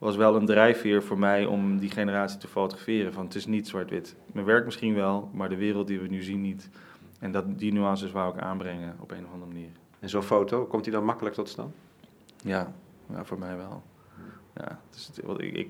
was 0.00 0.16
wel 0.16 0.36
een 0.36 0.46
drijfveer 0.46 1.02
voor 1.02 1.18
mij 1.18 1.44
om 1.44 1.78
die 1.78 1.90
generatie 1.90 2.38
te 2.38 2.48
fotograferen. 2.48 3.12
Van 3.12 3.24
het 3.24 3.34
is 3.34 3.46
niet 3.46 3.68
zwart-wit. 3.68 4.16
Mijn 4.32 4.46
werk 4.46 4.64
misschien 4.64 4.94
wel, 4.94 5.30
maar 5.32 5.48
de 5.48 5.56
wereld 5.56 5.86
die 5.86 6.00
we 6.00 6.08
nu 6.08 6.22
zien 6.22 6.40
niet. 6.40 6.68
En 7.18 7.32
dat, 7.32 7.58
die 7.58 7.72
nuances 7.72 8.10
wou 8.10 8.34
ik 8.34 8.40
aanbrengen 8.40 8.96
op 9.00 9.10
een 9.10 9.24
of 9.24 9.32
andere 9.32 9.52
manier. 9.52 9.68
En 9.98 10.08
zo'n 10.08 10.22
foto, 10.22 10.66
komt 10.66 10.84
die 10.84 10.92
dan 10.92 11.04
makkelijk 11.04 11.34
tot 11.34 11.48
stand? 11.48 11.74
Ja, 12.42 12.72
ja 13.12 13.24
voor 13.24 13.38
mij 13.38 13.56
wel. 13.56 13.82
Ja, 14.54 14.80
dus, 14.90 15.10
ik, 15.36 15.56
ik, 15.56 15.68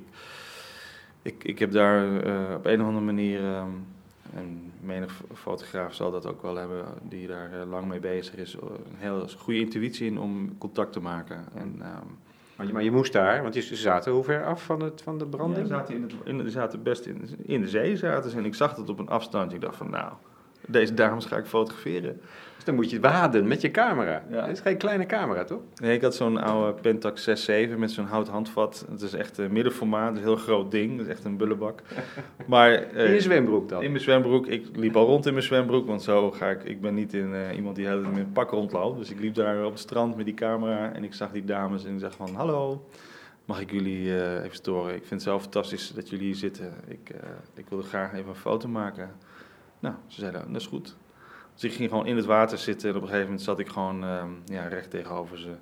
ik, 1.22 1.44
ik 1.44 1.58
heb 1.58 1.72
daar 1.72 2.26
uh, 2.26 2.54
op 2.54 2.66
een 2.66 2.80
of 2.80 2.86
andere 2.86 3.04
manier, 3.04 3.44
um, 3.44 3.86
en 4.34 4.72
menig 4.80 5.22
fotograaf 5.34 5.94
zal 5.94 6.10
dat 6.10 6.26
ook 6.26 6.42
wel 6.42 6.56
hebben, 6.56 6.84
die 7.02 7.26
daar 7.26 7.50
uh, 7.54 7.70
lang 7.70 7.86
mee 7.86 8.00
bezig 8.00 8.36
is, 8.36 8.54
een 8.54 8.96
heel 8.96 9.28
goede 9.38 9.60
intuïtie 9.60 10.06
in 10.06 10.18
om 10.18 10.58
contact 10.58 10.92
te 10.92 11.00
maken. 11.00 11.44
En, 11.54 11.66
um, 11.66 12.18
maar, 12.56 12.66
je, 12.66 12.72
maar 12.72 12.82
je 12.82 12.90
moest 12.90 13.12
daar, 13.12 13.42
want 13.42 13.54
ze 13.54 13.76
zaten 13.76 14.12
hoe 14.12 14.24
ver 14.24 14.44
af 14.44 14.64
van, 14.64 14.82
het, 14.82 15.02
van 15.02 15.18
de 15.18 15.26
branding? 15.26 15.68
Ja, 15.68 15.76
zaten 15.76 15.94
in 15.94 16.02
het, 16.02 16.12
in, 16.24 16.40
ze 16.40 16.50
zaten 16.50 16.82
best 16.82 17.06
in, 17.06 17.28
in 17.42 17.60
de 17.60 17.68
zee 17.68 17.96
zaten 17.96 18.30
ze, 18.30 18.36
en 18.36 18.44
ik 18.44 18.54
zag 18.54 18.74
dat 18.74 18.88
op 18.88 18.98
een 18.98 19.08
afstand. 19.08 19.52
Ik 19.52 19.60
dacht 19.60 19.76
van 19.76 19.90
nou, 19.90 20.12
deze 20.70 20.94
dames 20.94 21.24
ga 21.24 21.36
ik 21.36 21.46
fotograferen. 21.46 22.20
Dus 22.60 22.68
dan 22.68 22.78
moet 22.78 22.90
je 22.90 23.00
waden 23.00 23.48
met 23.48 23.60
je 23.60 23.70
camera. 23.70 24.22
Ja. 24.30 24.40
Dat 24.40 24.48
is 24.48 24.60
geen 24.60 24.76
kleine 24.76 25.06
camera, 25.06 25.44
toch? 25.44 25.60
Nee, 25.82 25.94
ik 25.94 26.02
had 26.02 26.14
zo'n 26.14 26.38
oude 26.38 26.80
Pentax 26.80 27.28
6.7 27.70 27.78
met 27.78 27.90
zo'n 27.90 28.04
hout 28.04 28.28
handvat. 28.28 28.86
Het 28.90 29.00
is 29.00 29.12
echt 29.12 29.38
een 29.38 29.52
middenformaat, 29.52 30.16
een 30.16 30.22
heel 30.22 30.36
groot 30.36 30.70
ding. 30.70 30.96
Dat 30.96 31.06
is 31.06 31.12
echt 31.12 31.24
een 31.24 31.36
bullebak. 31.36 31.82
Maar, 32.46 32.92
uh, 32.94 33.04
in 33.04 33.12
je 33.12 33.20
zwembroek 33.20 33.68
dan? 33.68 33.82
In 33.82 33.90
mijn 33.90 34.02
zwembroek. 34.02 34.46
Ik 34.46 34.66
liep 34.74 34.96
al 34.96 35.06
rond 35.06 35.26
in 35.26 35.32
mijn 35.32 35.44
zwembroek, 35.44 35.86
want 35.86 36.02
zo 36.02 36.30
ga 36.30 36.48
ik... 36.48 36.64
Ik 36.64 36.80
ben 36.80 36.94
niet 36.94 37.14
in, 37.14 37.30
uh, 37.32 37.56
iemand 37.56 37.76
die 37.76 37.88
met 37.88 38.16
een 38.16 38.32
pak 38.32 38.50
rondloopt. 38.50 38.98
Dus 38.98 39.10
ik 39.10 39.20
liep 39.20 39.34
daar 39.34 39.64
op 39.64 39.70
het 39.70 39.80
strand 39.80 40.16
met 40.16 40.24
die 40.24 40.34
camera 40.34 40.92
en 40.92 41.04
ik 41.04 41.14
zag 41.14 41.32
die 41.32 41.44
dames 41.44 41.84
en 41.84 41.94
ik 41.94 42.00
zeg 42.00 42.14
van... 42.14 42.34
Hallo, 42.34 42.84
mag 43.44 43.60
ik 43.60 43.70
jullie 43.70 44.04
uh, 44.06 44.44
even 44.44 44.56
storen? 44.56 44.94
Ik 44.94 45.06
vind 45.06 45.10
het 45.10 45.22
zo 45.22 45.40
fantastisch 45.40 45.92
dat 45.94 46.10
jullie 46.10 46.26
hier 46.26 46.34
zitten. 46.34 46.72
Ik, 46.88 47.10
ik 47.54 47.64
wilde 47.68 47.84
graag 47.84 48.12
even 48.12 48.28
een 48.28 48.34
foto 48.34 48.68
maken. 48.68 49.10
Nou, 49.80 49.94
ze 50.06 50.20
zeiden, 50.20 50.52
dat 50.52 50.60
is 50.60 50.66
goed. 50.66 50.96
Dus 51.54 51.64
ik 51.64 51.72
ging 51.72 51.88
gewoon 51.88 52.06
in 52.06 52.16
het 52.16 52.24
water 52.24 52.58
zitten 52.58 52.88
en 52.88 52.96
op 52.96 53.02
een 53.02 53.08
gegeven 53.08 53.28
moment 53.28 53.44
zat 53.44 53.58
ik 53.58 53.68
gewoon 53.68 54.02
um, 54.02 54.42
ja, 54.44 54.66
recht 54.66 54.90
tegenover 54.90 55.38
ze. 55.38 55.54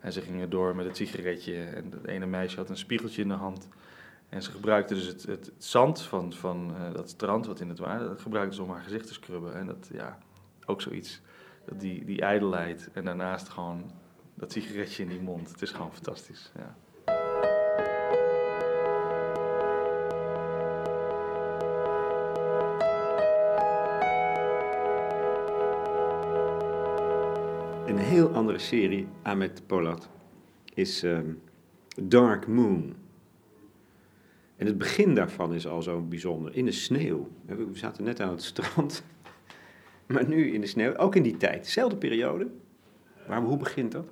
En 0.00 0.12
ze 0.12 0.20
gingen 0.20 0.50
door 0.50 0.76
met 0.76 0.86
het 0.86 0.96
sigaretje 0.96 1.64
en 1.64 1.90
dat 1.90 2.04
ene 2.04 2.26
meisje 2.26 2.56
had 2.56 2.70
een 2.70 2.76
spiegeltje 2.76 3.22
in 3.22 3.28
de 3.28 3.34
hand. 3.34 3.68
En 4.28 4.42
ze 4.42 4.50
gebruikte 4.50 4.94
dus 4.94 5.06
het, 5.06 5.22
het, 5.22 5.52
zand 5.58 6.02
van, 6.02 6.32
van 6.32 6.74
uh, 6.80 6.94
dat 6.94 7.08
strand 7.08 7.46
wat 7.46 7.60
in 7.60 7.68
het 7.68 7.78
water, 7.78 8.08
dat 8.08 8.20
gebruikte 8.20 8.54
ze 8.54 8.62
om 8.62 8.70
haar 8.70 8.82
gezicht 8.82 9.06
te 9.06 9.12
scrubben. 9.12 9.54
En 9.54 9.66
dat, 9.66 9.88
ja, 9.92 10.18
ook 10.66 10.80
zoiets. 10.80 11.20
Die, 11.76 12.04
die 12.04 12.20
ijdelheid 12.20 12.90
en 12.92 13.04
daarnaast 13.04 13.48
gewoon 13.48 13.90
dat 14.34 14.52
sigaretje 14.52 15.02
in 15.02 15.08
die 15.08 15.20
mond. 15.20 15.50
Het 15.50 15.62
is 15.62 15.70
gewoon 15.70 15.92
fantastisch, 15.92 16.52
ja. 16.56 16.76
Een 27.96 28.02
heel 28.02 28.28
andere 28.28 28.58
serie, 28.58 29.08
Ahmed 29.22 29.62
Polat, 29.66 30.08
is 30.74 31.02
um, 31.02 31.42
Dark 32.02 32.46
Moon. 32.46 32.94
En 34.56 34.66
het 34.66 34.78
begin 34.78 35.14
daarvan 35.14 35.54
is 35.54 35.66
al 35.66 35.82
zo 35.82 36.00
bijzonder. 36.02 36.56
In 36.56 36.64
de 36.64 36.72
sneeuw. 36.72 37.28
We 37.46 37.68
zaten 37.72 38.04
net 38.04 38.20
aan 38.20 38.30
het 38.30 38.42
strand. 38.42 39.02
Maar 40.06 40.28
nu 40.28 40.52
in 40.52 40.60
de 40.60 40.66
sneeuw, 40.66 40.96
ook 40.96 41.14
in 41.14 41.22
die 41.22 41.36
tijd, 41.36 41.64
dezelfde 41.64 41.96
periode. 41.96 42.46
Maar 43.28 43.42
hoe 43.42 43.56
begint 43.56 43.92
dat? 43.92 44.06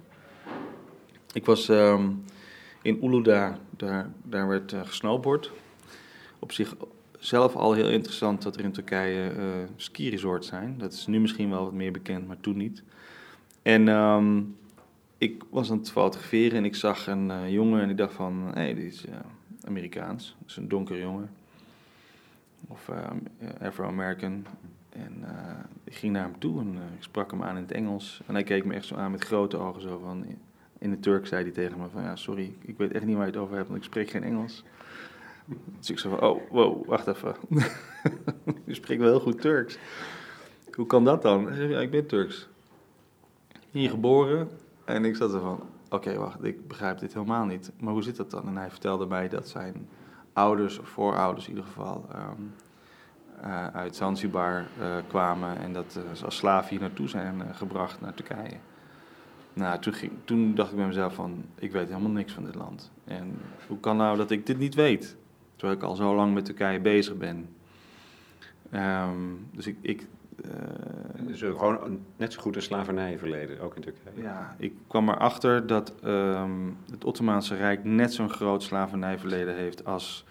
Ik 1.32 1.44
was 1.44 1.68
um, 1.68 2.24
in 2.82 2.98
Uluda, 3.04 3.58
daar, 3.76 4.10
daar 4.22 4.48
werd 4.48 4.72
uh. 4.72 5.34
Op 6.38 6.52
zich 6.52 6.76
zelf 7.18 7.54
al 7.54 7.72
heel 7.72 7.90
interessant 7.90 8.42
dat 8.42 8.56
er 8.56 8.64
in 8.64 8.72
Turkije 8.72 9.32
uh, 9.36 9.44
ski-resorts 9.76 10.48
zijn. 10.48 10.74
Dat 10.78 10.92
is 10.92 11.06
nu 11.06 11.20
misschien 11.20 11.50
wel 11.50 11.64
wat 11.64 11.72
meer 11.72 11.92
bekend, 11.92 12.26
maar 12.26 12.40
toen 12.40 12.56
niet. 12.56 12.82
En 13.64 13.88
um, 13.88 14.56
ik 15.18 15.42
was 15.50 15.70
aan 15.70 15.78
het 15.78 15.90
fotograferen 15.90 16.58
en 16.58 16.64
ik 16.64 16.74
zag 16.74 17.06
een 17.06 17.30
uh, 17.30 17.50
jongen 17.50 17.82
en 17.82 17.90
ik 17.90 17.96
dacht 17.96 18.14
van, 18.14 18.50
hé, 18.54 18.74
dit 18.74 18.84
is 18.84 19.06
uh, 19.06 19.14
Amerikaans. 19.66 20.36
Dat 20.38 20.48
is 20.48 20.56
een 20.56 20.68
donker 20.68 20.98
jongen. 20.98 21.30
Of 22.68 22.88
uh, 22.88 23.66
Afro-American. 23.66 24.46
En 24.90 25.24
ik 25.84 25.94
ging 25.94 26.12
naar 26.12 26.22
hem 26.22 26.38
toe 26.38 26.60
en 26.60 26.74
ik 26.96 27.02
sprak 27.02 27.30
hem 27.30 27.42
aan 27.42 27.56
in 27.56 27.62
het 27.62 27.72
Engels. 27.72 28.20
En 28.26 28.34
hij 28.34 28.42
keek 28.42 28.64
me 28.64 28.74
echt 28.74 28.84
zo 28.84 28.94
aan 28.94 29.10
met 29.10 29.24
grote 29.24 29.56
ogen 29.56 29.82
zo 29.82 29.98
van... 29.98 30.24
In 30.78 30.90
het 30.90 31.02
Turk 31.02 31.26
zei 31.26 31.42
hij 31.42 31.52
tegen 31.52 31.78
me 31.78 31.88
van, 31.92 32.02
ja, 32.02 32.16
sorry, 32.16 32.54
ik 32.60 32.78
weet 32.78 32.92
echt 32.92 33.04
niet 33.04 33.16
waar 33.16 33.26
je 33.26 33.32
het 33.32 33.40
over 33.40 33.56
hebt, 33.56 33.68
want 33.68 33.80
ik 33.80 33.86
spreek 33.86 34.10
geen 34.10 34.22
Engels. 34.22 34.64
Dus 35.78 35.90
ik 35.90 35.98
zei 35.98 36.14
van, 36.14 36.28
oh, 36.28 36.50
wow, 36.50 36.86
wacht 36.86 37.06
even. 37.06 37.34
je 38.64 38.74
spreekt 38.74 39.00
wel 39.00 39.10
heel 39.10 39.20
goed 39.20 39.40
Turks. 39.40 39.78
Hoe 40.72 40.86
kan 40.86 41.04
dat 41.04 41.22
dan? 41.22 41.68
Ja, 41.68 41.80
ik 41.80 41.90
ben 41.90 42.06
Turks 42.06 42.48
hier 43.74 43.90
geboren. 43.90 44.48
En 44.84 45.04
ik 45.04 45.16
zat 45.16 45.34
er 45.34 45.40
van, 45.40 45.60
oké, 45.88 46.18
wacht, 46.18 46.44
ik 46.44 46.68
begrijp 46.68 46.98
dit 46.98 47.14
helemaal 47.14 47.44
niet. 47.44 47.72
Maar 47.80 47.92
hoe 47.92 48.02
zit 48.02 48.16
dat 48.16 48.30
dan? 48.30 48.46
En 48.46 48.56
hij 48.56 48.70
vertelde 48.70 49.06
mij 49.06 49.28
dat 49.28 49.48
zijn 49.48 49.88
ouders, 50.32 50.78
of 50.78 50.88
voorouders 50.88 51.44
in 51.44 51.50
ieder 51.50 51.64
geval, 51.64 52.08
um, 52.14 52.54
uh, 53.44 53.66
uit 53.66 53.96
Zanzibar 53.96 54.64
uh, 54.80 54.96
kwamen. 55.08 55.58
En 55.58 55.72
dat 55.72 55.98
uh, 55.98 56.12
ze 56.12 56.24
als 56.24 56.36
slaaf 56.36 56.68
hier 56.68 56.80
naartoe 56.80 57.08
zijn 57.08 57.54
gebracht 57.54 58.00
naar 58.00 58.14
Turkije. 58.14 58.56
Nou, 59.52 59.78
toen, 59.78 59.92
ging, 59.92 60.12
toen 60.24 60.54
dacht 60.54 60.70
ik 60.70 60.76
bij 60.76 60.86
mezelf 60.86 61.14
van, 61.14 61.44
ik 61.54 61.72
weet 61.72 61.88
helemaal 61.88 62.10
niks 62.10 62.32
van 62.32 62.44
dit 62.44 62.54
land. 62.54 62.90
En 63.04 63.38
hoe 63.66 63.80
kan 63.80 63.96
nou 63.96 64.16
dat 64.16 64.30
ik 64.30 64.46
dit 64.46 64.58
niet 64.58 64.74
weet? 64.74 65.16
Terwijl 65.56 65.78
ik 65.78 65.84
al 65.84 65.94
zo 65.94 66.14
lang 66.14 66.34
met 66.34 66.44
Turkije 66.44 66.80
bezig 66.80 67.16
ben. 67.16 67.48
Um, 68.72 69.46
dus 69.52 69.66
ik, 69.66 69.76
ik 69.80 70.06
dus 71.26 71.40
gewoon 71.40 72.00
net 72.16 72.32
zo 72.32 72.40
goed 72.40 72.56
een 72.56 72.62
slavernijverleden, 72.62 73.60
ook 73.60 73.76
in 73.76 73.82
Turkije. 73.82 74.22
Ja, 74.22 74.56
ik 74.58 74.72
kwam 74.86 75.08
erachter 75.08 75.66
dat 75.66 75.94
um, 76.04 76.76
het 76.90 77.04
Ottomaanse 77.04 77.56
Rijk 77.56 77.84
net 77.84 78.14
zo'n 78.14 78.30
groot 78.30 78.62
slavernijverleden 78.62 79.54
heeft 79.54 79.84
als 79.84 80.24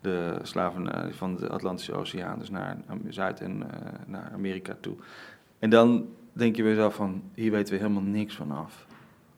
de 0.00 0.38
slavernij 0.42 1.12
van 1.12 1.36
de 1.36 1.48
Atlantische 1.48 1.92
Oceaan, 1.92 2.38
dus 2.38 2.50
naar 2.50 2.76
Zuid- 3.08 3.40
en 3.40 3.56
uh, 3.56 3.66
naar 4.06 4.30
Amerika 4.32 4.76
toe. 4.80 4.94
En 5.58 5.70
dan 5.70 6.06
denk 6.32 6.56
je 6.56 6.62
bij 6.62 6.70
jezelf 6.70 6.94
van, 6.94 7.22
hier 7.34 7.50
weten 7.50 7.74
we 7.74 7.80
helemaal 7.80 8.02
niks 8.02 8.34
van 8.34 8.50
af. 8.50 8.86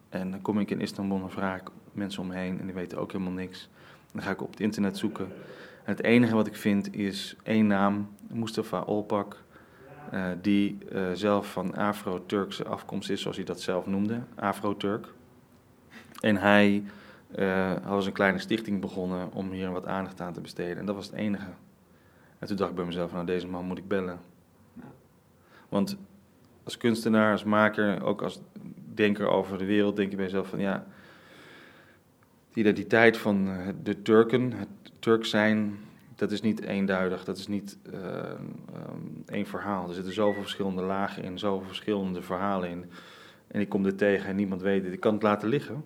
En 0.08 0.30
dan 0.30 0.42
kom 0.42 0.58
ik 0.58 0.70
in 0.70 0.80
Istanbul 0.80 1.22
en 1.22 1.30
vraag 1.30 1.60
ik 1.60 1.68
mensen 1.92 2.22
om 2.22 2.28
me 2.28 2.34
heen 2.34 2.60
en 2.60 2.64
die 2.64 2.74
weten 2.74 2.98
ook 2.98 3.12
helemaal 3.12 3.32
niks. 3.32 3.68
Dan 4.12 4.22
ga 4.22 4.30
ik 4.30 4.42
op 4.42 4.50
het 4.50 4.60
internet 4.60 4.98
zoeken. 4.98 5.24
En 5.84 5.92
het 5.92 6.02
enige 6.02 6.34
wat 6.34 6.46
ik 6.46 6.56
vind 6.56 6.94
is 6.94 7.36
één 7.42 7.66
naam, 7.66 8.08
Mustafa 8.28 8.80
Olpak. 8.80 9.42
Uh, 10.14 10.26
die 10.40 10.78
uh, 10.92 11.10
zelf 11.12 11.52
van 11.52 11.74
Afro-Turkse 11.74 12.64
afkomst 12.64 13.10
is, 13.10 13.20
zoals 13.20 13.36
hij 13.36 13.44
dat 13.44 13.60
zelf 13.60 13.86
noemde, 13.86 14.20
Afro-Turk. 14.34 15.06
En 16.20 16.36
hij 16.36 16.84
uh, 17.38 17.72
had 17.82 18.06
een 18.06 18.12
kleine 18.12 18.38
stichting 18.38 18.80
begonnen 18.80 19.32
om 19.32 19.50
hier 19.50 19.70
wat 19.70 19.86
aandacht 19.86 20.20
aan 20.20 20.32
te 20.32 20.40
besteden. 20.40 20.78
En 20.78 20.86
dat 20.86 20.94
was 20.94 21.06
het 21.06 21.14
enige. 21.14 21.48
En 22.38 22.46
toen 22.46 22.56
dacht 22.56 22.70
ik 22.70 22.76
bij 22.76 22.84
mezelf, 22.84 23.12
nou 23.12 23.26
deze 23.26 23.46
man 23.46 23.64
moet 23.64 23.78
ik 23.78 23.88
bellen. 23.88 24.20
Want 25.68 25.96
als 26.64 26.76
kunstenaar, 26.76 27.32
als 27.32 27.44
maker, 27.44 28.04
ook 28.04 28.22
als 28.22 28.40
denker 28.94 29.28
over 29.28 29.58
de 29.58 29.64
wereld, 29.64 29.96
denk 29.96 30.10
je 30.10 30.16
bij 30.16 30.24
jezelf 30.24 30.48
van 30.48 30.60
ja, 30.60 30.86
de 32.52 32.60
identiteit 32.60 33.16
van 33.16 33.48
de 33.82 34.02
Turken, 34.02 34.52
het 34.52 34.68
Turk 34.98 35.24
zijn, 35.24 35.78
dat 36.14 36.32
is 36.32 36.40
niet 36.40 36.60
eenduidig, 36.60 37.24
dat 37.24 37.36
is 37.36 37.46
niet 37.46 37.78
uh, 37.92 37.98
um, 38.92 39.22
één 39.26 39.46
verhaal. 39.46 39.88
Er 39.88 39.94
zitten 39.94 40.12
zoveel 40.12 40.42
verschillende 40.42 40.82
lagen 40.82 41.22
in, 41.22 41.38
zoveel 41.38 41.66
verschillende 41.66 42.22
verhalen 42.22 42.70
in. 42.70 42.84
En 43.46 43.60
ik 43.60 43.68
kom 43.68 43.82
dit 43.82 43.98
tegen 43.98 44.28
en 44.28 44.36
niemand 44.36 44.62
weet 44.62 44.84
het. 44.84 44.92
Ik 44.92 45.00
kan 45.00 45.14
het 45.14 45.22
laten 45.22 45.48
liggen, 45.48 45.84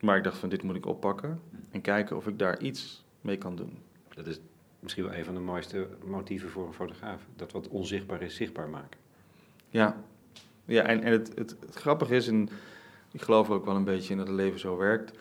maar 0.00 0.16
ik 0.16 0.24
dacht 0.24 0.38
van 0.38 0.48
dit 0.48 0.62
moet 0.62 0.76
ik 0.76 0.86
oppakken 0.86 1.40
en 1.70 1.80
kijken 1.80 2.16
of 2.16 2.26
ik 2.26 2.38
daar 2.38 2.60
iets 2.60 3.04
mee 3.20 3.38
kan 3.38 3.56
doen. 3.56 3.78
Dat 4.14 4.26
is 4.26 4.40
misschien 4.80 5.04
wel 5.04 5.14
een 5.14 5.24
van 5.24 5.34
de 5.34 5.40
mooiste 5.40 5.88
motieven 6.04 6.50
voor 6.50 6.66
een 6.66 6.72
fotograaf. 6.72 7.26
Dat 7.36 7.52
wat 7.52 7.68
onzichtbaar 7.68 8.22
is, 8.22 8.34
zichtbaar 8.34 8.68
maken. 8.68 8.98
Ja, 9.68 9.96
ja 10.64 10.82
en, 10.82 11.02
en 11.02 11.12
het, 11.12 11.32
het, 11.34 11.56
het 11.60 11.74
grappige 11.74 12.14
is, 12.14 12.28
en 12.28 12.48
ik 13.10 13.22
geloof 13.22 13.50
ook 13.50 13.64
wel 13.64 13.76
een 13.76 13.84
beetje 13.84 14.10
in 14.10 14.18
dat 14.18 14.26
het 14.26 14.36
leven 14.36 14.60
zo 14.60 14.76
werkt. 14.76 15.18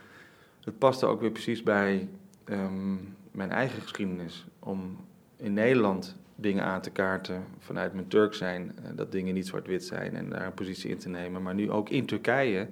Het 0.64 0.78
past 0.78 1.02
er 1.02 1.08
ook 1.08 1.22
weer 1.22 1.32
precies 1.32 1.64
bij 1.64 2.10
um, 2.46 3.16
mijn 3.34 3.52
eigen 3.52 3.82
geschiedenis. 3.82 4.46
Om 4.60 4.98
in 5.36 5.54
Nederland 5.54 6.16
dingen 6.36 6.64
aan 6.64 6.82
te 6.82 6.90
kaarten 6.90 7.44
vanuit 7.60 7.94
mijn 7.94 8.08
Turk 8.08 8.34
zijn, 8.34 8.72
eh, 8.78 8.90
dat 8.96 9.12
dingen 9.12 9.34
niet 9.34 9.48
zwart-wit 9.48 9.84
zijn 9.84 10.16
en 10.16 10.30
daar 10.30 10.46
een 10.46 10.54
positie 10.54 10.90
in 10.90 10.98
te 10.98 11.10
nemen. 11.10 11.42
Maar 11.42 11.54
nu 11.54 11.72
ook 11.72 11.90
in 11.90 12.06
Turkije 12.06 12.68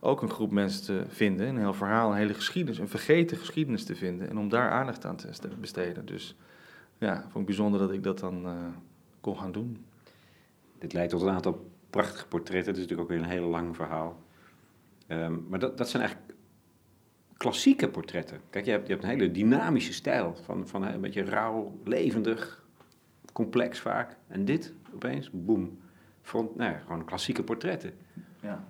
ook 0.00 0.22
een 0.22 0.30
groep 0.30 0.50
mensen 0.50 0.84
te 0.84 1.04
vinden, 1.08 1.48
een 1.48 1.58
heel 1.58 1.74
verhaal, 1.74 2.10
een 2.10 2.16
hele 2.16 2.34
geschiedenis, 2.34 2.78
een 2.78 2.88
vergeten 2.88 3.36
geschiedenis 3.36 3.84
te 3.84 3.96
vinden 3.96 4.28
en 4.28 4.38
om 4.38 4.48
daar 4.48 4.70
aandacht 4.70 5.04
aan 5.04 5.16
te 5.16 5.48
besteden. 5.60 6.06
Dus 6.06 6.36
ja, 6.98 7.20
vond 7.20 7.34
ik 7.34 7.46
bijzonder 7.46 7.80
dat 7.80 7.92
ik 7.92 8.02
dat 8.02 8.18
dan 8.18 8.46
uh, 8.46 8.52
kon 9.20 9.38
gaan 9.38 9.52
doen. 9.52 9.84
Dit 10.78 10.92
leidt 10.92 11.10
tot 11.10 11.22
een 11.22 11.30
aantal 11.30 11.70
prachtige 11.90 12.26
portretten, 12.26 12.72
het 12.72 12.76
is 12.76 12.82
natuurlijk 12.82 13.00
ook 13.00 13.16
weer 13.16 13.24
een 13.26 13.38
heel 13.38 13.48
lang 13.48 13.76
verhaal. 13.76 14.20
Um, 15.08 15.46
maar 15.48 15.58
dat, 15.58 15.78
dat 15.78 15.88
zijn 15.88 16.02
eigenlijk 16.02 16.31
klassieke 17.42 17.88
portretten. 17.88 18.40
Kijk, 18.50 18.64
je 18.64 18.70
hebt, 18.70 18.86
je 18.86 18.92
hebt 18.92 19.04
een 19.04 19.10
hele 19.10 19.30
dynamische 19.30 19.92
stijl. 19.92 20.36
Van, 20.44 20.68
van 20.68 20.86
een 20.86 21.00
beetje 21.00 21.24
rauw, 21.24 21.78
levendig, 21.84 22.64
complex 23.32 23.78
vaak. 23.78 24.16
En 24.28 24.44
dit 24.44 24.72
opeens, 24.94 25.30
boem. 25.32 25.78
Front, 26.20 26.56
nou 26.56 26.74
gewoon 26.86 27.04
klassieke 27.04 27.42
portretten. 27.42 27.92
Ja. 28.40 28.64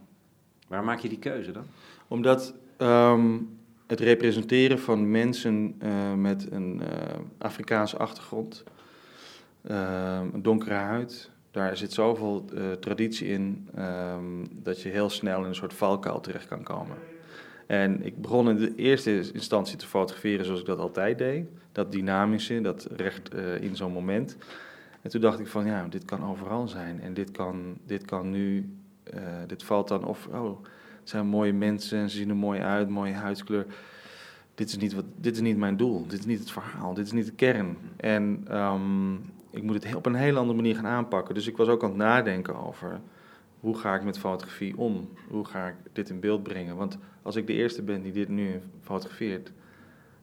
Waar 0.68 0.84
maak 0.84 0.98
je 0.98 1.08
die 1.08 1.18
keuze 1.18 1.52
dan? 1.52 1.64
Omdat 2.08 2.54
um, 2.78 3.58
het 3.86 4.00
representeren 4.00 4.78
van 4.78 5.10
mensen 5.10 5.74
uh, 5.82 6.14
met 6.14 6.50
een 6.50 6.80
uh, 6.80 6.88
Afrikaanse 7.38 7.96
achtergrond, 7.96 8.64
uh, 9.70 10.20
een 10.32 10.42
donkere 10.42 10.74
huid. 10.74 11.30
Daar 11.50 11.76
zit 11.76 11.92
zoveel 11.92 12.44
traditie 12.80 13.28
in 13.28 13.68
um, 13.78 14.46
dat 14.52 14.82
je 14.82 14.88
heel 14.88 15.10
snel 15.10 15.40
in 15.40 15.48
een 15.48 15.54
soort 15.54 15.74
valkuil 15.74 16.20
terecht 16.20 16.48
kan 16.48 16.62
komen. 16.62 16.96
En 17.66 18.04
ik 18.04 18.20
begon 18.20 18.48
in 18.48 18.56
de 18.56 18.74
eerste 18.74 19.32
instantie 19.32 19.76
te 19.76 19.86
fotograferen 19.86 20.44
zoals 20.44 20.60
ik 20.60 20.66
dat 20.66 20.78
altijd 20.78 21.18
deed. 21.18 21.46
Dat 21.72 21.92
dynamische, 21.92 22.60
dat 22.60 22.88
recht 22.96 23.34
in 23.60 23.76
zo'n 23.76 23.92
moment. 23.92 24.36
En 25.02 25.10
toen 25.10 25.20
dacht 25.20 25.38
ik 25.38 25.46
van 25.46 25.66
ja, 25.66 25.86
dit 25.88 26.04
kan 26.04 26.24
overal 26.24 26.68
zijn. 26.68 27.00
En 27.00 27.14
dit 27.14 27.30
kan, 27.30 27.76
dit 27.86 28.04
kan 28.04 28.30
nu, 28.30 28.76
dit 29.46 29.62
valt 29.62 29.88
dan 29.88 30.04
of, 30.04 30.28
oh, 30.32 30.64
het 31.00 31.08
zijn 31.08 31.26
mooie 31.26 31.52
mensen 31.52 31.98
en 31.98 32.10
ze 32.10 32.16
zien 32.16 32.28
er 32.28 32.36
mooi 32.36 32.60
uit, 32.60 32.88
mooie 32.88 33.12
huidskleur. 33.12 33.66
Dit 34.54 34.68
is 34.68 34.76
niet, 34.76 34.94
wat, 34.94 35.04
dit 35.16 35.34
is 35.34 35.40
niet 35.40 35.56
mijn 35.56 35.76
doel, 35.76 36.06
dit 36.06 36.18
is 36.18 36.26
niet 36.26 36.38
het 36.38 36.50
verhaal, 36.50 36.94
dit 36.94 37.06
is 37.06 37.12
niet 37.12 37.26
de 37.26 37.32
kern. 37.32 37.76
En 37.96 38.46
um, 38.50 39.20
ik 39.50 39.62
moet 39.62 39.84
het 39.84 39.94
op 39.94 40.06
een 40.06 40.14
hele 40.14 40.38
andere 40.38 40.56
manier 40.56 40.74
gaan 40.74 40.86
aanpakken. 40.86 41.34
Dus 41.34 41.46
ik 41.46 41.56
was 41.56 41.68
ook 41.68 41.82
aan 41.82 41.88
het 41.88 41.98
nadenken 41.98 42.56
over 42.56 43.00
hoe 43.62 43.78
ga 43.78 43.94
ik 43.94 44.02
met 44.02 44.18
fotografie 44.18 44.76
om? 44.76 45.08
Hoe 45.28 45.44
ga 45.44 45.66
ik 45.66 45.74
dit 45.92 46.08
in 46.08 46.20
beeld 46.20 46.42
brengen? 46.42 46.76
Want 46.76 46.98
als 47.22 47.36
ik 47.36 47.46
de 47.46 47.52
eerste 47.52 47.82
ben 47.82 48.02
die 48.02 48.12
dit 48.12 48.28
nu 48.28 48.60
fotografeert, 48.80 49.52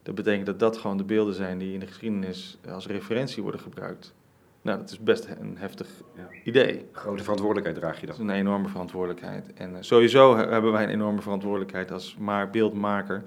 dat 0.04 0.16
betekent 0.16 0.46
dat 0.46 0.60
dat 0.60 0.78
gewoon 0.78 0.98
de 0.98 1.04
beelden 1.04 1.34
zijn 1.34 1.58
die 1.58 1.74
in 1.74 1.80
de 1.80 1.88
geschiedenis 1.88 2.58
als 2.70 2.88
referentie 2.88 3.44
worden 3.44 3.62
gebruikt. 3.62 4.14
Nou, 4.62 4.78
dat 4.78 4.90
is 4.90 5.00
best 5.00 5.28
een 5.40 5.58
heftig 5.58 5.88
ja. 6.16 6.28
idee. 6.44 6.86
Grote 6.92 7.24
verantwoordelijkheid 7.24 7.80
draag 7.80 8.00
je 8.00 8.06
dan. 8.06 8.16
Dat 8.16 8.26
is 8.26 8.32
een 8.32 8.40
enorme 8.40 8.68
verantwoordelijkheid. 8.68 9.54
En 9.54 9.72
uh, 9.72 9.78
sowieso 9.80 10.38
hebben 10.38 10.72
wij 10.72 10.84
een 10.84 10.90
enorme 10.90 11.22
verantwoordelijkheid 11.22 11.92
als 11.92 12.16
maar 12.20 12.50
beeldmaker. 12.50 13.24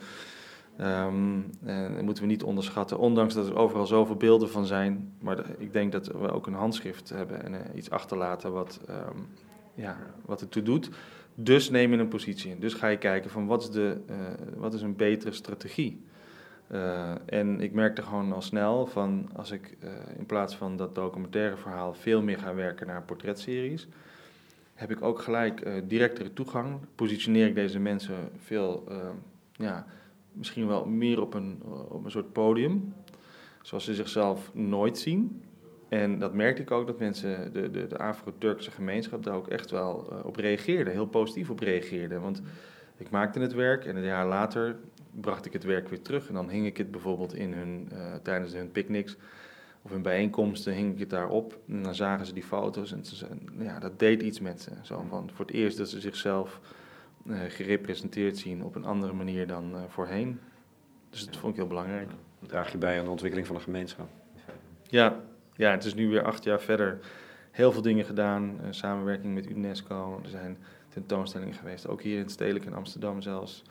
Um, 0.81 1.51
en 1.65 1.95
dat 1.95 2.03
moeten 2.03 2.23
we 2.23 2.29
niet 2.29 2.43
onderschatten, 2.43 2.99
ondanks 2.99 3.35
dat 3.35 3.47
er 3.47 3.57
overal 3.57 3.87
zoveel 3.87 4.17
beelden 4.17 4.51
van 4.51 4.67
zijn. 4.67 5.13
Maar 5.21 5.45
ik 5.59 5.73
denk 5.73 5.93
dat 5.93 6.07
we 6.07 6.33
ook 6.33 6.47
een 6.47 6.55
handschrift 6.55 7.09
hebben 7.09 7.45
en 7.45 7.53
uh, 7.53 7.59
iets 7.75 7.91
achterlaten 7.91 8.53
wat, 8.53 8.81
um, 8.91 9.27
ja, 9.75 9.97
wat 10.25 10.41
het 10.41 10.51
toe 10.51 10.63
doet. 10.63 10.91
Dus 11.35 11.71
neem 11.71 11.93
je 11.93 11.99
een 11.99 12.09
positie 12.09 12.51
in. 12.51 12.61
Dus 12.61 12.75
ga 12.75 12.87
je 12.87 12.99
kijken 12.99 13.31
van 13.31 13.47
wat 13.47 13.63
is, 13.63 13.71
de, 13.71 14.01
uh, 14.11 14.17
wat 14.57 14.75
is 14.75 14.83
een 14.83 14.97
betere 14.97 15.33
strategie. 15.33 16.05
Uh, 16.71 17.13
en 17.27 17.61
ik 17.61 17.73
merkte 17.73 18.03
gewoon 18.03 18.33
al 18.33 18.43
snel 18.43 18.87
van 18.87 19.29
als 19.37 19.51
ik 19.51 19.77
uh, 19.85 19.91
in 20.19 20.27
plaats 20.27 20.57
van 20.57 20.77
dat 20.77 20.95
documentaire 20.95 21.57
verhaal 21.57 21.95
veel 21.95 22.23
meer 22.23 22.39
ga 22.39 22.55
werken 22.55 22.87
naar 22.87 23.03
portretseries, 23.03 23.89
heb 24.75 24.91
ik 24.91 25.03
ook 25.03 25.21
gelijk 25.23 25.83
directere 25.89 26.33
toegang. 26.33 26.79
Positioneer 26.95 27.47
ik 27.47 27.55
deze 27.55 27.79
mensen 27.79 28.17
veel, 28.37 28.85
ja, 29.53 29.87
misschien 30.33 30.67
wel 30.67 30.87
meer 30.87 31.21
op 31.21 31.35
een, 31.35 31.63
op 31.89 32.05
een 32.05 32.11
soort 32.11 32.33
podium, 32.33 32.95
zoals 33.63 33.85
ze 33.85 33.95
zichzelf 33.95 34.51
nooit 34.55 34.99
zien. 34.99 35.43
En 35.93 36.19
dat 36.19 36.35
merkte 36.35 36.63
ik 36.63 36.71
ook 36.71 36.87
dat 36.87 36.99
mensen, 36.99 37.53
de, 37.53 37.71
de, 37.71 37.87
de 37.87 37.99
Afro-Turkse 37.99 38.71
gemeenschap, 38.71 39.23
daar 39.23 39.35
ook 39.35 39.49
echt 39.49 39.71
wel 39.71 39.95
op 40.23 40.37
reageerden, 40.37 40.93
heel 40.93 41.07
positief 41.07 41.51
op 41.51 41.59
reageerden. 41.59 42.21
Want 42.21 42.43
ik 42.97 43.11
maakte 43.11 43.41
het 43.41 43.53
werk 43.53 43.85
en 43.85 43.97
een 43.97 44.05
jaar 44.05 44.27
later 44.27 44.77
bracht 45.11 45.47
ik 45.47 45.53
het 45.53 45.65
werk 45.65 45.89
weer 45.89 46.03
terug. 46.03 46.29
En 46.29 46.35
dan 46.35 46.51
hing 46.51 46.67
ik 46.67 46.77
het 46.77 46.91
bijvoorbeeld 46.91 47.35
in 47.35 47.53
hun, 47.53 47.89
uh, 47.93 48.15
tijdens 48.23 48.53
hun 48.53 48.71
picknicks 48.71 49.17
of 49.83 49.91
hun 49.91 50.03
bijeenkomsten, 50.03 50.73
hing 50.73 50.93
ik 50.93 50.99
het 50.99 51.11
daarop. 51.11 51.59
En 51.69 51.83
dan 51.83 51.95
zagen 51.95 52.27
ze 52.27 52.33
die 52.33 52.43
foto's 52.43 52.93
en 52.93 53.05
ze, 53.05 53.27
ja, 53.59 53.79
dat 53.79 53.99
deed 53.99 54.23
iets 54.23 54.41
met 54.41 54.61
ze. 54.61 54.71
Zo 54.83 55.05
van, 55.09 55.31
voor 55.35 55.45
het 55.45 55.55
eerst 55.55 55.79
dat 55.79 55.89
ze 55.89 56.01
zichzelf 56.01 56.61
uh, 57.27 57.37
gerepresenteerd 57.49 58.39
zien 58.39 58.65
op 58.65 58.75
een 58.75 58.85
andere 58.85 59.13
manier 59.13 59.47
dan 59.47 59.75
voorheen. 59.89 60.41
Dus 61.11 61.27
dat 61.27 61.37
vond 61.37 61.53
ik 61.53 61.59
heel 61.59 61.69
belangrijk. 61.69 62.09
Draag 62.47 62.73
je 62.73 62.79
bij 62.79 62.99
aan 62.99 63.05
de 63.05 63.11
ontwikkeling 63.11 63.47
van 63.47 63.57
de 63.57 63.63
gemeenschap. 63.63 64.09
Ja, 64.89 65.21
ja 65.57 65.71
het 65.71 65.85
is 65.85 65.95
nu 65.95 66.09
weer 66.09 66.23
acht 66.23 66.45
jaar 66.45 66.61
verder. 66.61 66.99
Heel 67.51 67.73
veel 67.73 67.83
dingen 67.83 68.05
gedaan, 68.05 68.61
samenwerking 68.71 69.35
met 69.35 69.51
UNESCO. 69.51 70.21
Er 70.23 70.29
zijn 70.29 70.59
tentoonstellingen 70.89 71.55
geweest, 71.55 71.89
ook 71.89 72.03
hier 72.03 72.17
in 72.17 72.23
het 72.23 72.31
Stedelijk 72.31 72.65
in 72.65 72.75
Amsterdam 72.75 73.23
zelfs. 73.23 73.63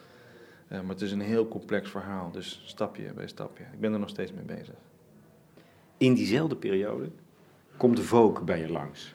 Uh, 0.71 0.79
maar 0.79 0.89
het 0.89 1.01
is 1.01 1.11
een 1.11 1.21
heel 1.21 1.47
complex 1.47 1.89
verhaal, 1.89 2.31
dus 2.31 2.61
stapje 2.65 3.13
bij 3.13 3.27
stapje. 3.27 3.63
Ik 3.63 3.79
ben 3.79 3.93
er 3.93 3.99
nog 3.99 4.09
steeds 4.09 4.31
mee 4.31 4.43
bezig. 4.43 4.75
In 5.97 6.13
diezelfde 6.13 6.55
periode 6.55 7.09
komt 7.77 7.95
de 7.95 8.03
Vogue 8.03 8.43
bij 8.43 8.59
je 8.59 8.71
langs. 8.71 9.13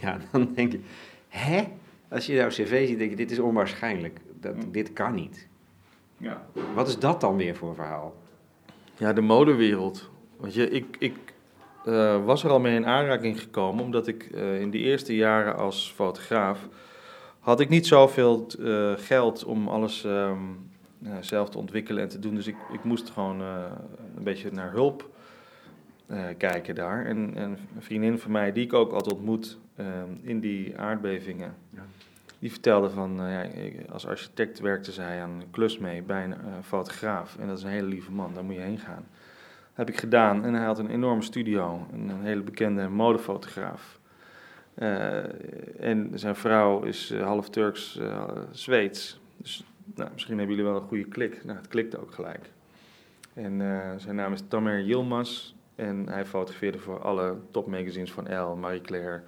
Ja, 0.00 0.18
dan 0.32 0.52
denk 0.54 0.72
je, 0.72 0.80
hè? 1.28 1.64
Als 2.08 2.26
je 2.26 2.32
jouw 2.32 2.48
cv 2.48 2.86
ziet, 2.88 2.98
denk 2.98 3.10
je, 3.10 3.16
dit 3.16 3.30
is 3.30 3.38
onwaarschijnlijk. 3.38 4.20
Dat, 4.40 4.54
hm. 4.54 4.70
Dit 4.70 4.92
kan 4.92 5.14
niet. 5.14 5.48
Ja. 6.16 6.46
Wat 6.74 6.88
is 6.88 6.98
dat 6.98 7.20
dan 7.20 7.36
weer 7.36 7.56
voor 7.56 7.68
een 7.68 7.74
verhaal? 7.74 8.14
Ja, 8.96 9.12
de 9.12 9.20
modewereld. 9.20 10.10
Want 10.36 10.54
je, 10.54 10.70
ik, 10.70 10.96
ik 10.98 11.27
uh, 11.88 12.24
was 12.24 12.44
er 12.44 12.50
al 12.50 12.60
mee 12.60 12.74
in 12.74 12.86
aanraking 12.86 13.40
gekomen, 13.40 13.84
omdat 13.84 14.06
ik 14.06 14.28
uh, 14.34 14.60
in 14.60 14.70
die 14.70 14.82
eerste 14.82 15.16
jaren 15.16 15.56
als 15.56 15.92
fotograaf 15.94 16.68
had 17.38 17.60
ik 17.60 17.68
niet 17.68 17.86
zoveel 17.86 18.46
uh, 18.58 18.92
geld 18.96 19.44
om 19.44 19.68
alles 19.68 20.04
um, 20.04 20.70
uh, 21.02 21.12
zelf 21.20 21.48
te 21.48 21.58
ontwikkelen 21.58 22.02
en 22.02 22.08
te 22.08 22.18
doen. 22.18 22.34
Dus 22.34 22.46
ik, 22.46 22.56
ik 22.72 22.84
moest 22.84 23.10
gewoon 23.10 23.40
een 24.16 24.22
beetje 24.22 24.50
naar 24.52 24.70
hulp 24.72 25.10
kijken 26.36 26.74
daar. 26.74 27.04
En, 27.04 27.32
en, 27.34 27.58
een 27.76 27.82
vriendin 27.82 28.18
van 28.18 28.30
mij, 28.30 28.52
die 28.52 28.64
ik 28.64 28.72
ook 28.72 28.92
altijd 28.92 29.14
ontmoet 29.14 29.58
in 30.22 30.40
die 30.40 30.78
aardbevingen, 30.78 31.54
ja. 31.70 31.82
die 32.38 32.50
vertelde 32.50 32.90
van, 32.90 33.16
ja, 33.16 33.46
als 33.92 34.06
architect 34.06 34.60
werkte 34.60 34.92
zij 34.92 35.22
aan 35.22 35.30
een 35.30 35.50
klus 35.50 35.78
mee 35.78 36.02
bij 36.02 36.24
een 36.24 36.64
fotograaf. 36.64 37.36
En 37.40 37.48
dat 37.48 37.58
is 37.58 37.64
een 37.64 37.70
hele 37.70 37.88
lieve 37.88 38.12
man, 38.12 38.34
daar 38.34 38.44
moet 38.44 38.54
je 38.54 38.60
heen 38.60 38.78
gaan. 38.78 39.04
Heb 39.78 39.88
ik 39.88 39.98
gedaan 39.98 40.44
en 40.44 40.54
hij 40.54 40.64
had 40.64 40.78
een 40.78 40.90
enorme 40.90 41.22
studio, 41.22 41.86
een, 41.92 42.10
hele 42.20 42.42
bekende 42.42 42.88
modefotograaf. 42.88 43.98
en 45.80 46.10
zijn 46.14 46.36
vrouw 46.36 46.82
is 46.82 47.14
half 47.14 47.50
Turks-Zweeds. 47.50 49.20
dus 49.36 49.64
nou, 49.94 50.10
misschien 50.12 50.38
hebben 50.38 50.56
jullie 50.56 50.70
wel 50.70 50.80
een 50.80 50.88
goede 50.88 51.04
klik. 51.04 51.44
Nou, 51.44 51.58
het 51.58 51.68
klikte 51.68 52.00
ook 52.00 52.12
gelijk. 52.12 52.50
En 53.34 53.62
zijn 53.96 54.16
naam 54.16 54.32
is 54.32 54.42
Tamer 54.48 54.82
Yilmaz. 54.82 55.54
En 55.74 56.08
hij 56.08 56.24
fotografeerde 56.24 56.78
voor 56.78 57.02
alle 57.02 57.36
topmagazines 57.50 58.12
van 58.12 58.26
Elle, 58.26 58.54
Marie 58.54 58.80
Claire, 58.80 59.22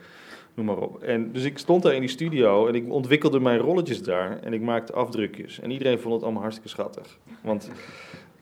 noem 0.54 0.66
maar 0.66 0.78
op. 0.78 1.02
En 1.02 1.32
dus 1.32 1.44
ik 1.44 1.58
stond 1.58 1.82
daar 1.82 1.94
in 1.94 2.00
die 2.00 2.08
studio 2.08 2.66
en 2.66 2.74
ik 2.74 2.92
ontwikkelde 2.92 3.40
mijn 3.40 3.58
rolletjes 3.58 4.02
daar. 4.02 4.38
En 4.38 4.52
ik 4.52 4.60
maakte 4.60 4.92
afdrukjes. 4.92 5.60
En 5.60 5.70
iedereen 5.70 5.98
vond 5.98 6.14
het 6.14 6.22
allemaal 6.22 6.42
hartstikke 6.42 6.70
schattig. 6.70 7.18
Want 7.42 7.70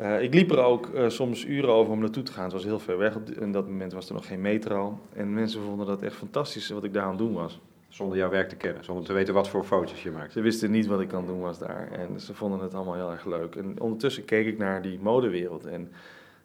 uh, 0.01 0.23
ik 0.23 0.35
liep 0.35 0.51
er 0.51 0.59
ook 0.59 0.91
uh, 0.95 1.09
soms 1.09 1.45
uren 1.45 1.73
over 1.73 1.93
om 1.93 2.01
naartoe 2.01 2.23
te 2.23 2.33
gaan. 2.33 2.45
Het 2.45 2.53
was 2.53 2.65
heel 2.65 2.79
ver 2.79 2.99
weg. 2.99 3.19
In 3.41 3.53
dat 3.53 3.69
moment 3.69 3.93
was 3.93 4.09
er 4.09 4.15
nog 4.15 4.27
geen 4.27 4.41
metro. 4.41 4.99
En 5.13 5.35
mensen 5.35 5.63
vonden 5.63 5.87
dat 5.87 6.03
echt 6.03 6.15
fantastisch 6.15 6.69
wat 6.69 6.85
ik 6.85 6.93
daar 6.93 7.03
aan 7.03 7.09
het 7.09 7.19
doen 7.19 7.33
was. 7.33 7.61
Zonder 7.89 8.19
jouw 8.19 8.31
werk 8.31 8.49
te 8.49 8.57
kennen, 8.57 8.85
zonder 8.85 9.05
te 9.05 9.13
weten 9.13 9.35
wat 9.35 9.49
voor 9.49 9.65
foto's 9.65 10.03
je 10.03 10.11
maakt. 10.11 10.33
Ze 10.33 10.41
wisten 10.41 10.71
niet 10.71 10.87
wat 10.87 11.01
ik 11.01 11.13
aan 11.13 11.19
het 11.19 11.29
doen 11.29 11.41
was 11.41 11.59
daar. 11.59 11.89
En 11.93 12.21
ze 12.21 12.35
vonden 12.35 12.61
het 12.61 12.75
allemaal 12.75 12.95
heel 12.95 13.11
erg 13.11 13.25
leuk. 13.25 13.55
En 13.55 13.81
ondertussen 13.81 14.25
keek 14.25 14.47
ik 14.47 14.59
naar 14.59 14.83
die 14.83 14.99
modewereld 15.03 15.67
en 15.67 15.93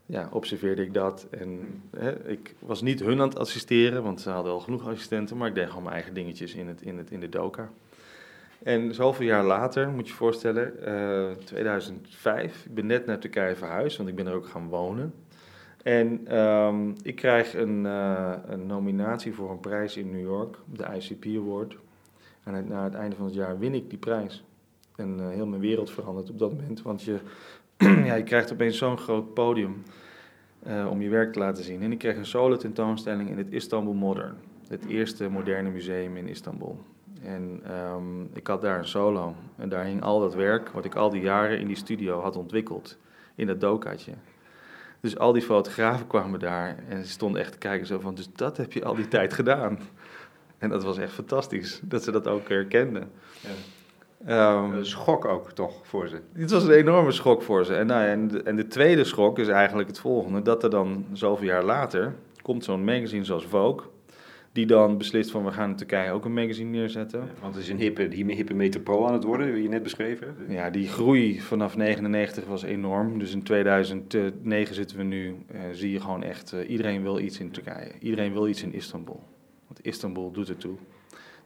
ja, 0.05 0.29
observeerde 0.31 0.81
ik 0.81 0.93
dat. 0.93 1.27
En 1.29 1.81
hè, 1.97 2.29
ik 2.29 2.55
was 2.59 2.81
niet 2.81 2.99
hun 2.99 3.21
aan 3.21 3.27
het 3.27 3.39
assisteren, 3.39 4.03
want 4.03 4.21
ze 4.21 4.29
hadden 4.29 4.51
al 4.51 4.59
genoeg 4.59 4.87
assistenten. 4.87 5.37
Maar 5.37 5.47
ik 5.47 5.55
deed 5.55 5.67
gewoon 5.67 5.83
mijn 5.83 5.95
eigen 5.95 6.13
dingetjes 6.13 6.53
in, 6.53 6.67
het, 6.67 6.81
in, 6.81 6.97
het, 6.97 7.11
in 7.11 7.19
de 7.19 7.29
doka. 7.29 7.69
En 8.63 8.93
zoveel 8.93 9.25
jaar 9.25 9.43
later, 9.43 9.89
moet 9.89 10.05
je 10.05 10.11
je 10.11 10.17
voorstellen, 10.17 10.73
uh, 10.81 11.31
eh, 11.31 11.37
2005, 11.37 12.65
ik 12.65 12.73
ben 12.73 12.85
net 12.85 13.05
naar 13.05 13.19
Turkije 13.19 13.55
verhuisd, 13.55 13.97
want 13.97 14.09
ik 14.09 14.15
ben 14.15 14.27
er 14.27 14.33
ook 14.33 14.47
gaan 14.47 14.67
wonen. 14.67 15.13
En 15.83 16.37
um, 16.37 16.95
ik 17.01 17.15
krijg 17.15 17.55
een, 17.55 17.85
uh, 17.85 18.33
een, 18.45 18.65
nominatie 18.65 19.33
voor 19.33 19.51
een 19.51 19.59
prijs 19.59 19.97
in 19.97 20.11
New 20.11 20.21
York, 20.21 20.57
de 20.65 20.85
ICP 20.95 21.25
Award. 21.25 21.77
En 22.43 22.67
na 22.67 22.83
het 22.83 22.93
einde 22.93 23.15
van 23.15 23.25
het 23.25 23.33
jaar 23.33 23.59
win 23.59 23.73
ik 23.73 23.89
die 23.89 23.99
prijs. 23.99 24.43
En 24.95 25.17
uh, 25.19 25.29
heel 25.29 25.47
mijn 25.47 25.61
wereld 25.61 25.91
verandert 25.91 26.29
op 26.29 26.39
dat 26.39 26.53
moment, 26.53 26.81
want 26.81 27.03
je, 27.03 27.19
ja, 28.07 28.15
je 28.15 28.23
krijgt 28.23 28.51
opeens 28.51 28.77
zo'n 28.77 28.97
groot 28.97 29.33
podium 29.33 29.83
om 30.89 31.01
je 31.01 31.09
werk 31.09 31.33
te 31.33 31.39
laten 31.39 31.63
zien. 31.63 31.81
En 31.81 31.91
ik 31.91 31.97
kreeg 31.97 32.17
een 32.17 32.25
solo 32.25 32.55
tentoonstelling 32.55 33.29
in 33.29 33.37
het 33.37 33.51
Istanbul 33.51 33.93
Modern, 33.93 34.35
het 34.67 34.85
eerste 34.85 35.29
moderne 35.29 35.69
museum 35.69 36.17
in 36.17 36.27
Istanbul. 36.27 36.79
En 37.25 37.63
um, 37.95 38.29
ik 38.33 38.47
had 38.47 38.61
daar 38.61 38.77
een 38.77 38.87
solo 38.87 39.35
en 39.57 39.69
daar 39.69 39.85
hing 39.85 40.01
al 40.01 40.19
dat 40.19 40.35
werk 40.35 40.69
wat 40.69 40.85
ik 40.85 40.95
al 40.95 41.09
die 41.09 41.21
jaren 41.21 41.59
in 41.59 41.67
die 41.67 41.75
studio 41.75 42.21
had 42.21 42.35
ontwikkeld, 42.35 42.97
in 43.35 43.47
dat 43.47 43.61
dokaatje. 43.61 44.11
Dus 44.99 45.17
al 45.17 45.31
die 45.31 45.41
fotografen 45.41 46.07
kwamen 46.07 46.39
daar 46.39 46.75
en 46.89 47.05
ze 47.05 47.11
stonden 47.11 47.41
echt 47.41 47.51
te 47.51 47.57
kijken 47.57 47.87
zo 47.87 47.99
van, 47.99 48.15
dus 48.15 48.29
dat 48.35 48.57
heb 48.57 48.73
je 48.73 48.85
al 48.85 48.95
die 48.95 49.07
tijd 49.07 49.33
gedaan. 49.33 49.79
En 50.57 50.69
dat 50.69 50.83
was 50.83 50.97
echt 50.97 51.13
fantastisch, 51.13 51.79
dat 51.83 52.03
ze 52.03 52.11
dat 52.11 52.27
ook 52.27 52.49
herkenden. 52.49 53.11
Ja. 53.39 53.49
Um, 54.27 54.73
een 54.73 54.85
schok 54.85 55.25
ook 55.25 55.51
toch 55.51 55.87
voor 55.87 56.07
ze? 56.07 56.21
Het 56.33 56.51
was 56.51 56.63
een 56.63 56.71
enorme 56.71 57.11
schok 57.11 57.41
voor 57.41 57.65
ze. 57.65 57.75
En, 57.75 57.87
nou, 57.87 58.05
en, 58.05 58.27
de, 58.27 58.43
en 58.43 58.55
de 58.55 58.67
tweede 58.67 59.03
schok 59.03 59.39
is 59.39 59.47
eigenlijk 59.47 59.87
het 59.87 59.99
volgende, 59.99 60.41
dat 60.41 60.63
er 60.63 60.69
dan 60.69 61.05
zoveel 61.11 61.47
jaar 61.47 61.63
later 61.63 62.13
komt 62.41 62.63
zo'n 62.63 62.83
magazine 62.83 63.23
zoals 63.23 63.45
Vogue, 63.45 63.87
Die 64.53 64.65
dan 64.65 64.97
beslist 64.97 65.31
van 65.31 65.45
we 65.45 65.51
gaan 65.51 65.69
in 65.69 65.75
Turkije 65.75 66.11
ook 66.11 66.25
een 66.25 66.33
magazine 66.33 66.69
neerzetten. 66.69 67.29
Want 67.41 67.55
het 67.55 67.63
is 67.63 67.69
een 67.69 67.77
hippe, 67.77 68.07
die 68.07 68.33
hippe 68.35 68.53
metropool 68.53 69.07
aan 69.07 69.13
het 69.13 69.23
worden, 69.23 69.53
wie 69.53 69.63
je 69.63 69.69
net 69.69 69.83
beschreven. 69.83 70.35
Ja, 70.47 70.69
die 70.69 70.87
groei 70.87 71.41
vanaf 71.41 71.75
99 71.75 72.45
was 72.45 72.63
enorm. 72.63 73.19
Dus 73.19 73.33
in 73.33 73.43
2009 73.43 74.75
zitten 74.75 74.97
we 74.97 75.03
nu, 75.03 75.27
uh, 75.27 75.59
zie 75.71 75.91
je 75.91 75.99
gewoon 75.99 76.23
echt, 76.23 76.53
uh, 76.53 76.69
iedereen 76.69 77.01
wil 77.01 77.19
iets 77.19 77.39
in 77.39 77.51
Turkije. 77.51 77.91
Iedereen 77.99 78.33
wil 78.33 78.47
iets 78.47 78.63
in 78.63 78.73
Istanbul. 78.73 79.23
Want 79.67 79.85
Istanbul 79.85 80.31
doet 80.31 80.47
het 80.47 80.59
toe. 80.59 80.75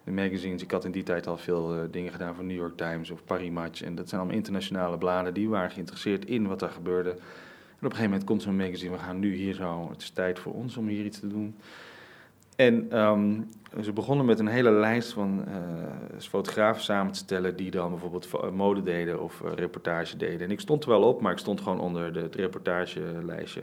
De 0.03 0.11
magazines, 0.11 0.61
ik 0.61 0.71
had 0.71 0.85
in 0.85 0.91
die 0.91 1.03
tijd 1.03 1.27
al 1.27 1.37
veel 1.37 1.75
uh, 1.75 1.81
dingen 1.91 2.11
gedaan 2.11 2.35
voor 2.35 2.43
New 2.43 2.57
York 2.57 2.77
Times 2.77 3.09
of 3.09 3.23
Paris 3.23 3.49
Match. 3.49 3.81
En 3.81 3.95
dat 3.95 4.09
zijn 4.09 4.21
allemaal 4.21 4.39
internationale 4.39 4.97
bladen, 4.97 5.33
die 5.33 5.49
waren 5.49 5.71
geïnteresseerd 5.71 6.25
in 6.25 6.47
wat 6.47 6.61
er 6.61 6.69
gebeurde. 6.69 7.09
En 7.09 7.17
op 7.17 7.83
een 7.83 7.89
gegeven 7.89 8.09
moment 8.09 8.23
komt 8.23 8.41
zo'n 8.41 8.55
magazine, 8.55 8.91
we 8.91 8.97
gaan 8.97 9.19
nu 9.19 9.35
hier 9.35 9.53
zo, 9.53 9.89
het 9.89 10.01
is 10.01 10.09
tijd 10.09 10.39
voor 10.39 10.53
ons 10.53 10.77
om 10.77 10.87
hier 10.87 11.05
iets 11.05 11.19
te 11.19 11.27
doen. 11.27 11.55
En 12.57 12.99
um, 12.99 13.49
ze 13.81 13.93
begonnen 13.93 14.25
met 14.25 14.39
een 14.39 14.47
hele 14.47 14.71
lijst 14.71 15.13
van 15.13 15.43
uh, 15.47 16.19
fotografen 16.19 16.83
samen 16.83 17.11
te 17.11 17.19
stellen 17.19 17.55
die 17.55 17.71
dan 17.71 17.89
bijvoorbeeld 17.89 18.53
mode 18.53 18.83
deden 18.83 19.21
of 19.21 19.41
uh, 19.45 19.51
reportage 19.55 20.17
deden. 20.17 20.39
En 20.39 20.51
ik 20.51 20.59
stond 20.59 20.83
er 20.83 20.89
wel 20.89 21.03
op, 21.03 21.21
maar 21.21 21.31
ik 21.31 21.37
stond 21.37 21.61
gewoon 21.61 21.79
onder 21.79 22.13
de, 22.13 22.19
het 22.19 22.35
reportagelijstje. 22.35 23.61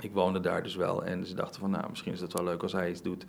Ik 0.00 0.12
woonde 0.12 0.40
daar 0.40 0.62
dus 0.62 0.76
wel 0.76 1.04
en 1.04 1.26
ze 1.26 1.34
dachten 1.34 1.60
van 1.60 1.70
nou, 1.70 1.84
misschien 1.90 2.12
is 2.12 2.20
het 2.20 2.32
wel 2.32 2.44
leuk 2.44 2.62
als 2.62 2.72
hij 2.72 2.90
iets 2.90 3.02
doet. 3.02 3.26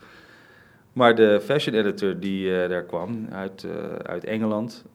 Maar 0.93 1.15
de 1.15 1.41
fashion 1.43 1.75
editor 1.75 2.19
die 2.19 2.67
daar 2.67 2.83
kwam 2.83 3.27
uit, 3.29 3.67
uit 4.03 4.23
Engeland, 4.23 4.85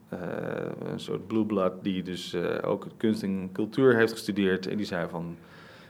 een 0.91 1.01
soort 1.01 1.27
blue 1.27 1.45
blood 1.45 1.73
die 1.83 2.03
dus 2.03 2.37
ook 2.63 2.87
kunst 2.97 3.23
en 3.23 3.51
cultuur 3.53 3.97
heeft 3.97 4.13
gestudeerd. 4.13 4.67
En 4.67 4.77
die 4.77 4.87
zei 4.87 5.09
van, 5.09 5.37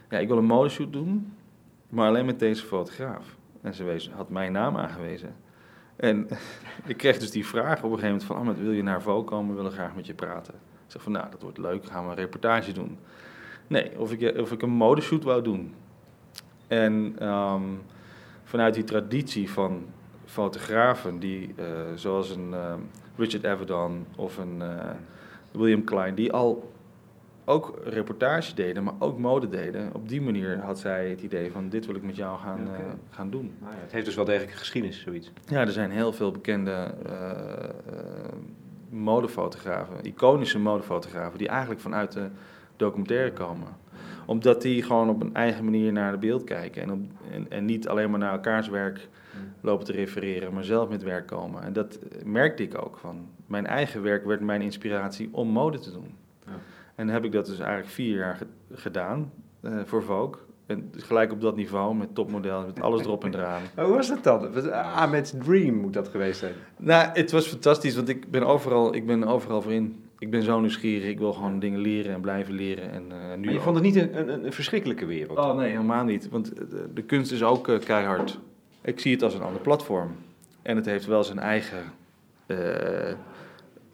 ja 0.09 0.17
ik 0.17 0.27
wil 0.27 0.37
een 0.37 0.45
modeshoot 0.45 0.93
doen, 0.93 1.33
maar 1.89 2.07
alleen 2.07 2.25
met 2.25 2.39
deze 2.39 2.65
fotograaf. 2.65 3.36
En 3.67 3.73
ze 3.73 3.83
wees, 3.83 4.09
had 4.09 4.29
mijn 4.29 4.51
naam 4.51 4.77
aangewezen. 4.77 5.35
En 5.95 6.27
ik 6.85 6.97
kreeg 6.97 7.17
dus 7.17 7.31
die 7.31 7.45
vraag 7.45 7.77
op 7.77 7.91
een 7.91 7.99
gegeven 7.99 8.07
moment 8.07 8.23
van... 8.23 8.35
Ahmed, 8.35 8.59
wil 8.59 8.71
je 8.71 8.83
naar 8.83 9.01
Vogue 9.01 9.23
komen? 9.23 9.49
We 9.49 9.55
willen 9.55 9.71
graag 9.71 9.95
met 9.95 10.05
je 10.05 10.13
praten. 10.13 10.53
Ik 10.53 10.91
zeg 10.91 11.01
van, 11.01 11.11
nou, 11.11 11.29
dat 11.31 11.41
wordt 11.41 11.57
leuk. 11.57 11.85
Gaan 11.85 12.03
we 12.03 12.09
een 12.09 12.15
reportage 12.15 12.71
doen. 12.71 12.97
Nee, 13.67 13.99
of 13.99 14.11
ik, 14.11 14.37
of 14.37 14.51
ik 14.51 14.61
een 14.61 14.69
modeshoot 14.69 15.23
wou 15.23 15.41
doen. 15.41 15.73
En 16.67 17.27
um, 17.27 17.81
vanuit 18.43 18.73
die 18.73 18.83
traditie 18.83 19.51
van 19.51 19.85
fotografen... 20.25 21.19
die 21.19 21.53
uh, 21.59 21.65
zoals 21.95 22.29
een 22.29 22.49
uh, 22.49 22.73
Richard 23.15 23.45
Avedon 23.45 24.05
of 24.15 24.37
een 24.37 24.57
uh, 24.61 24.89
William 25.51 25.83
Klein... 25.83 26.15
die 26.15 26.33
al 26.33 26.71
ook 27.49 27.79
reportage 27.83 28.55
deden, 28.55 28.83
maar 28.83 28.93
ook 28.99 29.17
mode 29.17 29.49
deden. 29.49 29.93
Op 29.93 30.09
die 30.09 30.21
manier 30.21 30.59
had 30.59 30.79
zij 30.79 31.09
het 31.09 31.21
idee 31.21 31.51
van 31.51 31.69
dit 31.69 31.85
wil 31.85 31.95
ik 31.95 32.03
met 32.03 32.15
jou 32.15 32.39
gaan, 32.39 32.67
okay. 32.67 32.79
uh, 32.79 32.85
gaan 33.09 33.29
doen. 33.29 33.53
Nou 33.59 33.73
ja, 33.73 33.81
het 33.81 33.91
heeft 33.91 34.05
dus 34.05 34.15
wel 34.15 34.25
degelijk 34.25 34.51
een 34.51 34.57
geschiedenis, 34.57 35.01
zoiets. 35.01 35.31
Ja, 35.45 35.59
er 35.59 35.71
zijn 35.71 35.91
heel 35.91 36.13
veel 36.13 36.31
bekende 36.31 36.93
uh, 37.05 37.11
uh, 37.11 37.99
modefotografen, 38.89 40.03
iconische 40.03 40.59
modefotografen, 40.59 41.37
die 41.37 41.47
eigenlijk 41.47 41.79
vanuit 41.79 42.11
de 42.11 42.27
documentaire 42.75 43.33
komen. 43.33 43.67
Omdat 44.25 44.61
die 44.61 44.83
gewoon 44.83 45.09
op 45.09 45.21
een 45.21 45.35
eigen 45.35 45.63
manier 45.63 45.91
naar 45.91 46.11
het 46.11 46.19
beeld 46.19 46.43
kijken 46.43 46.81
en, 46.81 46.91
op, 46.91 46.99
en, 47.31 47.45
en 47.49 47.65
niet 47.65 47.87
alleen 47.87 48.09
maar 48.09 48.19
naar 48.19 48.33
elkaars 48.33 48.69
werk 48.69 49.07
lopen 49.61 49.85
te 49.85 49.91
refereren, 49.91 50.53
maar 50.53 50.63
zelf 50.63 50.89
met 50.89 51.03
werk 51.03 51.27
komen. 51.27 51.63
En 51.63 51.73
dat 51.73 51.99
merkte 52.25 52.63
ik 52.63 52.85
ook 52.85 52.97
van. 52.97 53.29
Mijn 53.45 53.65
eigen 53.65 54.01
werk 54.01 54.25
werd 54.25 54.41
mijn 54.41 54.61
inspiratie 54.61 55.29
om 55.31 55.47
mode 55.47 55.79
te 55.79 55.91
doen. 55.91 56.15
En 56.97 57.07
heb 57.07 57.25
ik 57.25 57.31
dat 57.31 57.45
dus 57.45 57.59
eigenlijk 57.59 57.89
vier 57.89 58.17
jaar 58.17 58.35
ge 58.35 58.45
gedaan 58.71 59.31
uh, 59.61 59.79
voor 59.85 60.03
Vogue. 60.03 60.41
En 60.65 60.91
gelijk 60.91 61.31
op 61.31 61.41
dat 61.41 61.55
niveau, 61.55 61.95
met 61.95 62.15
topmodellen, 62.15 62.65
met 62.65 62.81
alles 62.81 63.01
erop 63.01 63.23
en 63.23 63.33
eraan. 63.33 63.61
Hoe 63.85 63.95
was 63.95 64.07
dat 64.07 64.23
dan? 64.23 64.71
Ah, 64.71 65.11
met 65.11 65.35
Dream 65.43 65.75
moet 65.75 65.93
dat 65.93 66.07
geweest 66.07 66.39
zijn. 66.39 66.53
Nou, 66.77 67.09
het 67.13 67.31
was 67.31 67.47
fantastisch, 67.47 67.95
want 67.95 68.09
ik 68.09 68.31
ben 68.31 68.43
overal, 68.43 68.95
ik 68.95 69.05
ben 69.05 69.23
overal 69.23 69.61
voor 69.61 69.71
in. 69.71 70.03
Ik 70.19 70.31
ben 70.31 70.43
zo 70.43 70.59
nieuwsgierig, 70.59 71.09
ik 71.09 71.19
wil 71.19 71.33
gewoon 71.33 71.59
dingen 71.59 71.79
leren 71.79 72.13
en 72.13 72.21
blijven 72.21 72.53
leren. 72.53 72.91
En, 72.91 73.03
uh, 73.03 73.35
nu 73.35 73.43
maar 73.43 73.53
je 73.53 73.57
ook. 73.57 73.63
vond 73.63 73.75
het 73.75 73.85
niet 73.85 73.95
een, 73.95 74.17
een, 74.19 74.45
een, 74.45 74.53
verschrikkelijke 74.53 75.05
wereld? 75.05 75.37
Oh 75.37 75.55
nee, 75.55 75.69
helemaal 75.69 76.03
niet. 76.03 76.29
Want 76.29 76.55
de, 76.55 76.89
de 76.93 77.01
kunst 77.01 77.31
is 77.31 77.43
ook 77.43 77.67
uh, 77.67 77.79
keihard. 77.79 78.39
Ik 78.81 78.99
zie 78.99 79.11
het 79.11 79.23
als 79.23 79.33
een 79.33 79.41
ander 79.41 79.61
platform. 79.61 80.15
En 80.61 80.75
het 80.75 80.85
heeft 80.85 81.05
wel 81.05 81.23
zijn 81.23 81.39
eigen 81.39 81.83
uh, 82.47 82.57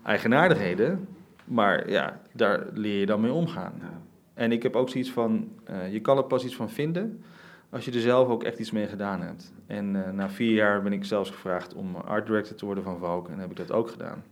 eigenaardigheden. 0.03 1.07
Maar 1.45 1.89
ja, 1.89 2.19
daar 2.33 2.65
leer 2.73 2.99
je 2.99 3.05
dan 3.05 3.21
mee 3.21 3.31
omgaan. 3.31 3.73
Ja. 3.79 4.01
En 4.33 4.51
ik 4.51 4.63
heb 4.63 4.75
ook 4.75 4.89
zoiets 4.89 5.11
van, 5.11 5.49
uh, 5.69 5.93
je 5.93 5.99
kan 5.99 6.17
er 6.17 6.23
pas 6.23 6.43
iets 6.43 6.55
van 6.55 6.69
vinden 6.69 7.23
als 7.69 7.85
je 7.85 7.91
er 7.91 7.99
zelf 7.99 8.27
ook 8.27 8.43
echt 8.43 8.59
iets 8.59 8.71
mee 8.71 8.87
gedaan 8.87 9.21
hebt. 9.21 9.53
En 9.67 9.95
uh, 9.95 10.09
na 10.09 10.29
vier 10.29 10.53
jaar 10.53 10.81
ben 10.81 10.93
ik 10.93 11.05
zelfs 11.05 11.29
gevraagd 11.29 11.73
om 11.73 11.95
art 11.95 12.25
director 12.25 12.55
te 12.55 12.65
worden 12.65 12.83
van 12.83 12.97
Vogue 12.99 13.33
en 13.33 13.39
heb 13.39 13.49
ik 13.49 13.57
dat 13.57 13.71
ook 13.71 13.89
gedaan. 13.89 14.23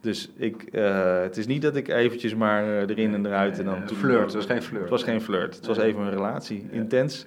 Dus 0.00 0.30
ik, 0.36 0.68
uh, 0.72 1.20
het 1.20 1.36
is 1.36 1.46
niet 1.46 1.62
dat 1.62 1.76
ik 1.76 1.88
eventjes 1.88 2.34
maar 2.34 2.64
erin 2.64 3.14
en 3.14 3.26
eruit 3.26 3.58
en 3.58 3.64
dan... 3.64 3.84
Toen, 3.84 3.96
flirt, 3.96 4.22
het 4.22 4.34
was 4.34 4.46
geen 4.46 4.62
flirt. 4.62 4.80
Het 4.80 4.90
was 4.90 5.02
geen 5.02 5.20
flirt, 5.20 5.56
het 5.56 5.66
was 5.66 5.78
even 5.78 6.00
een 6.00 6.10
relatie, 6.10 6.66
intens. 6.70 7.26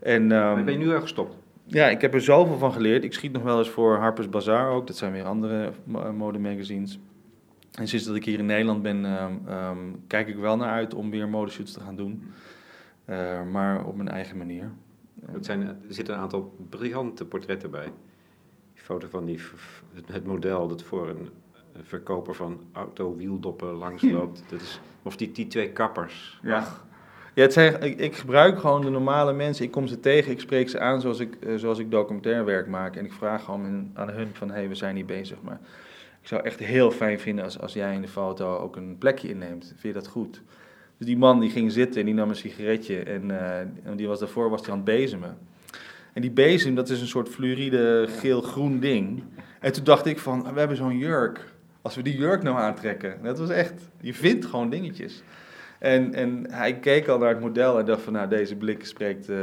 En, 0.00 0.22
um, 0.22 0.28
maar 0.28 0.64
ben 0.64 0.78
je 0.78 0.84
nu 0.84 0.94
al 0.94 1.00
gestopt? 1.00 1.36
Ja, 1.66 1.88
ik 1.88 2.00
heb 2.00 2.14
er 2.14 2.20
zoveel 2.20 2.58
van 2.58 2.72
geleerd. 2.72 3.04
Ik 3.04 3.12
schiet 3.12 3.32
nog 3.32 3.42
wel 3.42 3.58
eens 3.58 3.70
voor 3.70 3.96
Harper's 3.96 4.28
Bazaar 4.28 4.70
ook, 4.70 4.86
dat 4.86 4.96
zijn 4.96 5.12
weer 5.12 5.24
andere 5.24 5.70
modemagazines. 6.14 6.98
En 7.72 7.88
sinds 7.88 8.04
dat 8.04 8.14
ik 8.14 8.24
hier 8.24 8.38
in 8.38 8.46
Nederland 8.46 8.82
ben, 8.82 9.04
um, 9.04 9.48
um, 9.48 10.04
kijk 10.06 10.28
ik 10.28 10.36
wel 10.36 10.56
naar 10.56 10.70
uit 10.70 10.94
om 10.94 11.10
weer 11.10 11.28
modeshoots 11.28 11.72
te 11.72 11.80
gaan 11.80 11.96
doen. 11.96 12.32
Uh, 13.06 13.42
maar 13.42 13.84
op 13.84 13.96
mijn 13.96 14.08
eigen 14.08 14.36
manier. 14.36 14.70
Het 15.30 15.44
zijn, 15.44 15.62
er 15.62 15.76
zitten 15.88 16.14
een 16.14 16.20
aantal 16.20 16.54
briljante 16.68 17.24
portretten 17.24 17.70
bij. 17.70 17.92
Die 18.74 18.82
foto 18.82 19.08
van 19.08 19.24
die, 19.24 19.40
het 20.06 20.26
model 20.26 20.68
dat 20.68 20.82
voor 20.82 21.08
een 21.08 21.28
verkoper 21.82 22.34
van 22.34 22.60
auto-wieldoppen 22.72 23.72
langsloopt. 23.72 24.44
dat 24.50 24.60
is, 24.60 24.80
of 25.02 25.16
die, 25.16 25.32
die 25.32 25.46
twee 25.46 25.72
kappers. 25.72 26.40
Ja. 26.42 26.56
Ach. 26.56 26.84
Ja, 27.34 27.42
het 27.42 27.52
zijn, 27.52 27.82
ik, 27.82 27.98
ik, 27.98 28.16
gebruik 28.16 28.58
gewoon 28.58 28.80
de 28.80 28.90
normale 28.90 29.32
mensen. 29.32 29.64
Ik 29.64 29.70
kom 29.70 29.86
ze 29.86 30.00
tegen, 30.00 30.32
ik 30.32 30.40
spreek 30.40 30.68
ze 30.68 30.80
aan 30.80 31.00
zoals 31.00 31.18
ik, 31.18 31.36
uh, 31.40 31.56
zoals 31.56 31.78
ik 31.78 31.90
documentair 31.90 32.44
werk 32.44 32.66
maak. 32.66 32.96
En 32.96 33.04
ik 33.04 33.12
vraag 33.12 33.44
gewoon 33.44 33.90
aan 33.94 34.10
hun 34.10 34.28
van, 34.32 34.48
hé, 34.48 34.54
hey, 34.54 34.68
we 34.68 34.74
zijn 34.74 34.96
hier 34.96 35.04
bezig. 35.04 35.42
Maar 35.42 35.60
ik 36.22 36.28
zou 36.28 36.42
echt 36.42 36.58
heel 36.58 36.90
fijn 36.90 37.20
vinden 37.20 37.44
als, 37.44 37.58
als 37.58 37.72
jij 37.72 37.94
in 37.94 38.00
de 38.00 38.08
foto 38.08 38.56
ook 38.56 38.76
een 38.76 38.98
plekje 38.98 39.28
inneemt. 39.28 39.66
Vind 39.66 39.94
je 39.94 40.00
dat 40.00 40.06
goed? 40.08 40.42
Dus 40.98 41.06
die 41.06 41.16
man 41.18 41.40
die 41.40 41.50
ging 41.50 41.72
zitten 41.72 42.00
en 42.00 42.06
die 42.06 42.14
nam 42.14 42.28
een 42.28 42.36
sigaretje 42.36 43.02
en, 43.02 43.30
uh, 43.30 43.96
die 43.96 44.08
was 44.08 44.18
daarvoor 44.18 44.50
was 44.50 44.60
hij 44.60 44.70
aan 44.70 44.76
het 44.76 44.84
bezemen. 44.84 45.38
En 46.12 46.22
die 46.22 46.30
bezem, 46.30 46.74
dat 46.74 46.88
is 46.88 47.00
een 47.00 47.06
soort 47.06 47.28
fluoride 47.28 48.06
geel-groen 48.18 48.80
ding. 48.80 49.22
En 49.60 49.72
toen 49.72 49.84
dacht 49.84 50.06
ik 50.06 50.18
van, 50.18 50.52
we 50.52 50.58
hebben 50.58 50.76
zo'n 50.76 50.98
jurk. 50.98 51.44
Als 51.82 51.94
we 51.94 52.02
die 52.02 52.16
jurk 52.16 52.42
nou 52.42 52.56
aantrekken. 52.56 53.18
Dat 53.22 53.38
was 53.38 53.50
echt, 53.50 53.90
je 54.00 54.14
vindt 54.14 54.46
gewoon 54.46 54.70
dingetjes. 54.70 55.22
En, 55.78 56.14
en 56.14 56.46
hij 56.50 56.78
keek 56.78 57.08
al 57.08 57.18
naar 57.18 57.28
het 57.28 57.40
model 57.40 57.78
en 57.78 57.84
dacht 57.84 58.02
van, 58.02 58.12
nou 58.12 58.28
deze 58.28 58.56
blik 58.56 58.84
spreekt... 58.84 59.28
Uh, 59.28 59.38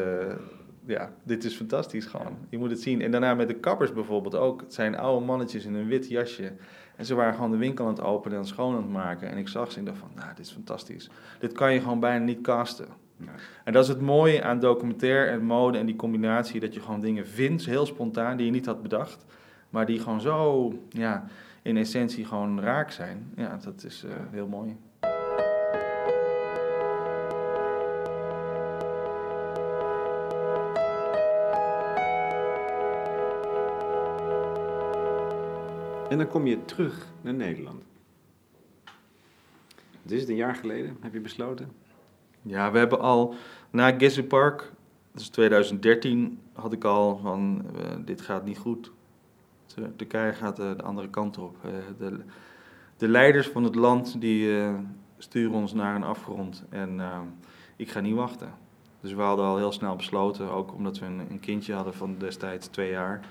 ja, 0.90 1.12
dit 1.24 1.44
is 1.44 1.56
fantastisch 1.56 2.06
gewoon. 2.06 2.38
Je 2.50 2.58
moet 2.58 2.70
het 2.70 2.82
zien. 2.82 3.02
En 3.02 3.12
daarna 3.12 3.34
met 3.34 3.48
de 3.48 3.54
kappers 3.56 3.94
bijvoorbeeld 3.94 4.36
ook. 4.36 4.62
Het 4.62 4.74
zijn 4.74 4.98
oude 4.98 5.26
mannetjes 5.26 5.66
in 5.66 5.74
een 5.74 5.88
wit 5.88 6.08
jasje. 6.08 6.52
En 6.96 7.06
ze 7.06 7.16
waren 7.16 7.34
gewoon 7.34 7.52
de 7.52 7.58
winkel 7.58 7.86
aan 7.86 7.92
het 7.92 8.02
openen 8.02 8.38
en 8.38 8.46
schoon 8.46 8.76
aan 8.76 8.82
het 8.82 8.92
maken. 8.92 9.30
En 9.30 9.38
ik 9.38 9.48
zag 9.48 9.72
ze 9.72 9.80
en 9.80 9.86
dacht 9.86 9.98
van, 9.98 10.12
nou, 10.16 10.28
dit 10.36 10.46
is 10.46 10.52
fantastisch. 10.52 11.10
Dit 11.40 11.52
kan 11.52 11.74
je 11.74 11.82
gewoon 11.82 12.00
bijna 12.00 12.26
niet 12.26 12.42
casten. 12.42 12.88
Ja. 13.18 13.32
En 13.64 13.74
dat 13.74 13.84
is 13.84 13.90
het 13.90 14.02
mooie 14.02 14.44
aan 14.44 14.60
documentaire 14.60 15.32
en 15.32 15.44
mode 15.44 15.78
en 15.78 15.86
die 15.86 15.96
combinatie. 15.96 16.60
Dat 16.60 16.74
je 16.74 16.82
gewoon 16.82 17.00
dingen 17.00 17.28
vindt, 17.28 17.66
heel 17.66 17.86
spontaan, 17.86 18.38
die 18.38 18.46
je 18.46 18.52
niet 18.52 18.66
had 18.66 18.82
bedacht. 18.82 19.26
Maar 19.70 19.86
die 19.86 20.00
gewoon 20.00 20.22
zo, 20.22 20.74
ja, 20.90 21.26
in 21.62 21.78
essentie 21.78 22.26
gewoon 22.26 22.62
raak 22.62 22.92
zijn. 22.92 23.32
Ja, 23.36 23.58
dat 23.64 23.84
is 23.84 24.04
uh, 24.06 24.12
heel 24.32 24.48
mooi. 24.48 24.78
En 36.10 36.18
dan 36.18 36.28
kom 36.28 36.48
je 36.48 36.66
terug 36.66 37.08
naar 37.22 37.34
Nederland. 37.34 37.84
Het 40.02 40.12
is 40.12 40.20
het 40.20 40.30
een 40.30 40.36
jaar 40.36 40.56
geleden, 40.56 40.98
heb 41.02 41.14
je 41.14 41.20
besloten? 41.20 41.72
Ja, 42.42 42.72
we 42.72 42.78
hebben 42.78 43.00
al 43.00 43.36
na 43.70 43.92
Gezi 43.98 44.24
Park, 44.24 44.72
is 45.16 45.30
2013, 45.30 46.40
had 46.54 46.74
ik 46.74 46.84
al 46.84 47.18
van 47.18 47.66
uh, 47.76 47.82
dit 48.06 48.22
gaat 48.22 48.46
niet 48.46 48.58
goed. 48.58 48.92
Turkije 49.96 50.34
gaat 50.34 50.60
uh, 50.60 50.78
de 50.78 50.84
andere 50.84 51.10
kant 51.10 51.38
op. 51.38 51.56
Uh, 51.66 51.72
de, 51.98 52.20
de, 52.98 53.08
leiders 53.08 53.48
van 53.48 53.64
het 53.64 53.76
land 53.76 54.22
die 54.22 54.66
sturen 55.18 55.54
ons 55.54 55.74
naar 55.74 55.96
een 55.96 56.04
afgrond 56.04 56.66
en 56.70 57.02
ik 57.76 57.92
ga 57.92 58.00
niet 58.00 58.16
wachten. 58.16 58.54
Dus 59.02 59.14
we 59.14 59.22
hadden 59.22 59.46
al 59.46 59.58
heel 59.58 59.72
snel 59.72 59.96
besloten, 59.96 60.52
ook 60.52 60.74
omdat 60.74 61.00
we 61.00 61.06
een, 61.06 61.20
een 61.30 61.40
kindje 61.40 61.74
hadden 61.74 61.94
van 61.94 62.16
destijds 62.18 62.68
twee 62.68 62.92
jaar 62.92 63.22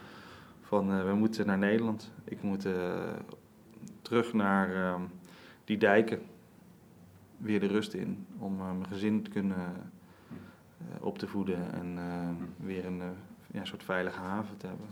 van 0.68 0.92
uh, 0.92 1.04
we 1.04 1.14
moeten 1.14 1.46
naar 1.46 1.58
Nederland. 1.58 2.12
Ik 2.24 2.42
moet 2.42 2.66
uh, 2.66 3.12
terug 4.02 4.32
naar 4.32 4.70
uh, 4.74 5.00
die 5.64 5.78
dijken, 5.78 6.20
weer 7.36 7.60
de 7.60 7.66
rust 7.66 7.94
in, 7.94 8.26
om 8.38 8.56
mijn 8.56 8.86
gezin 8.86 9.22
te 9.22 9.30
kunnen 9.30 9.90
op 11.00 11.18
te 11.18 11.26
voeden 11.26 11.72
en 11.72 11.98
weer 12.56 12.86
een 12.86 13.02
ja, 13.50 13.64
soort 13.64 13.82
veilige 13.84 14.18
haven 14.18 14.56
te 14.56 14.66
hebben. 14.66 14.86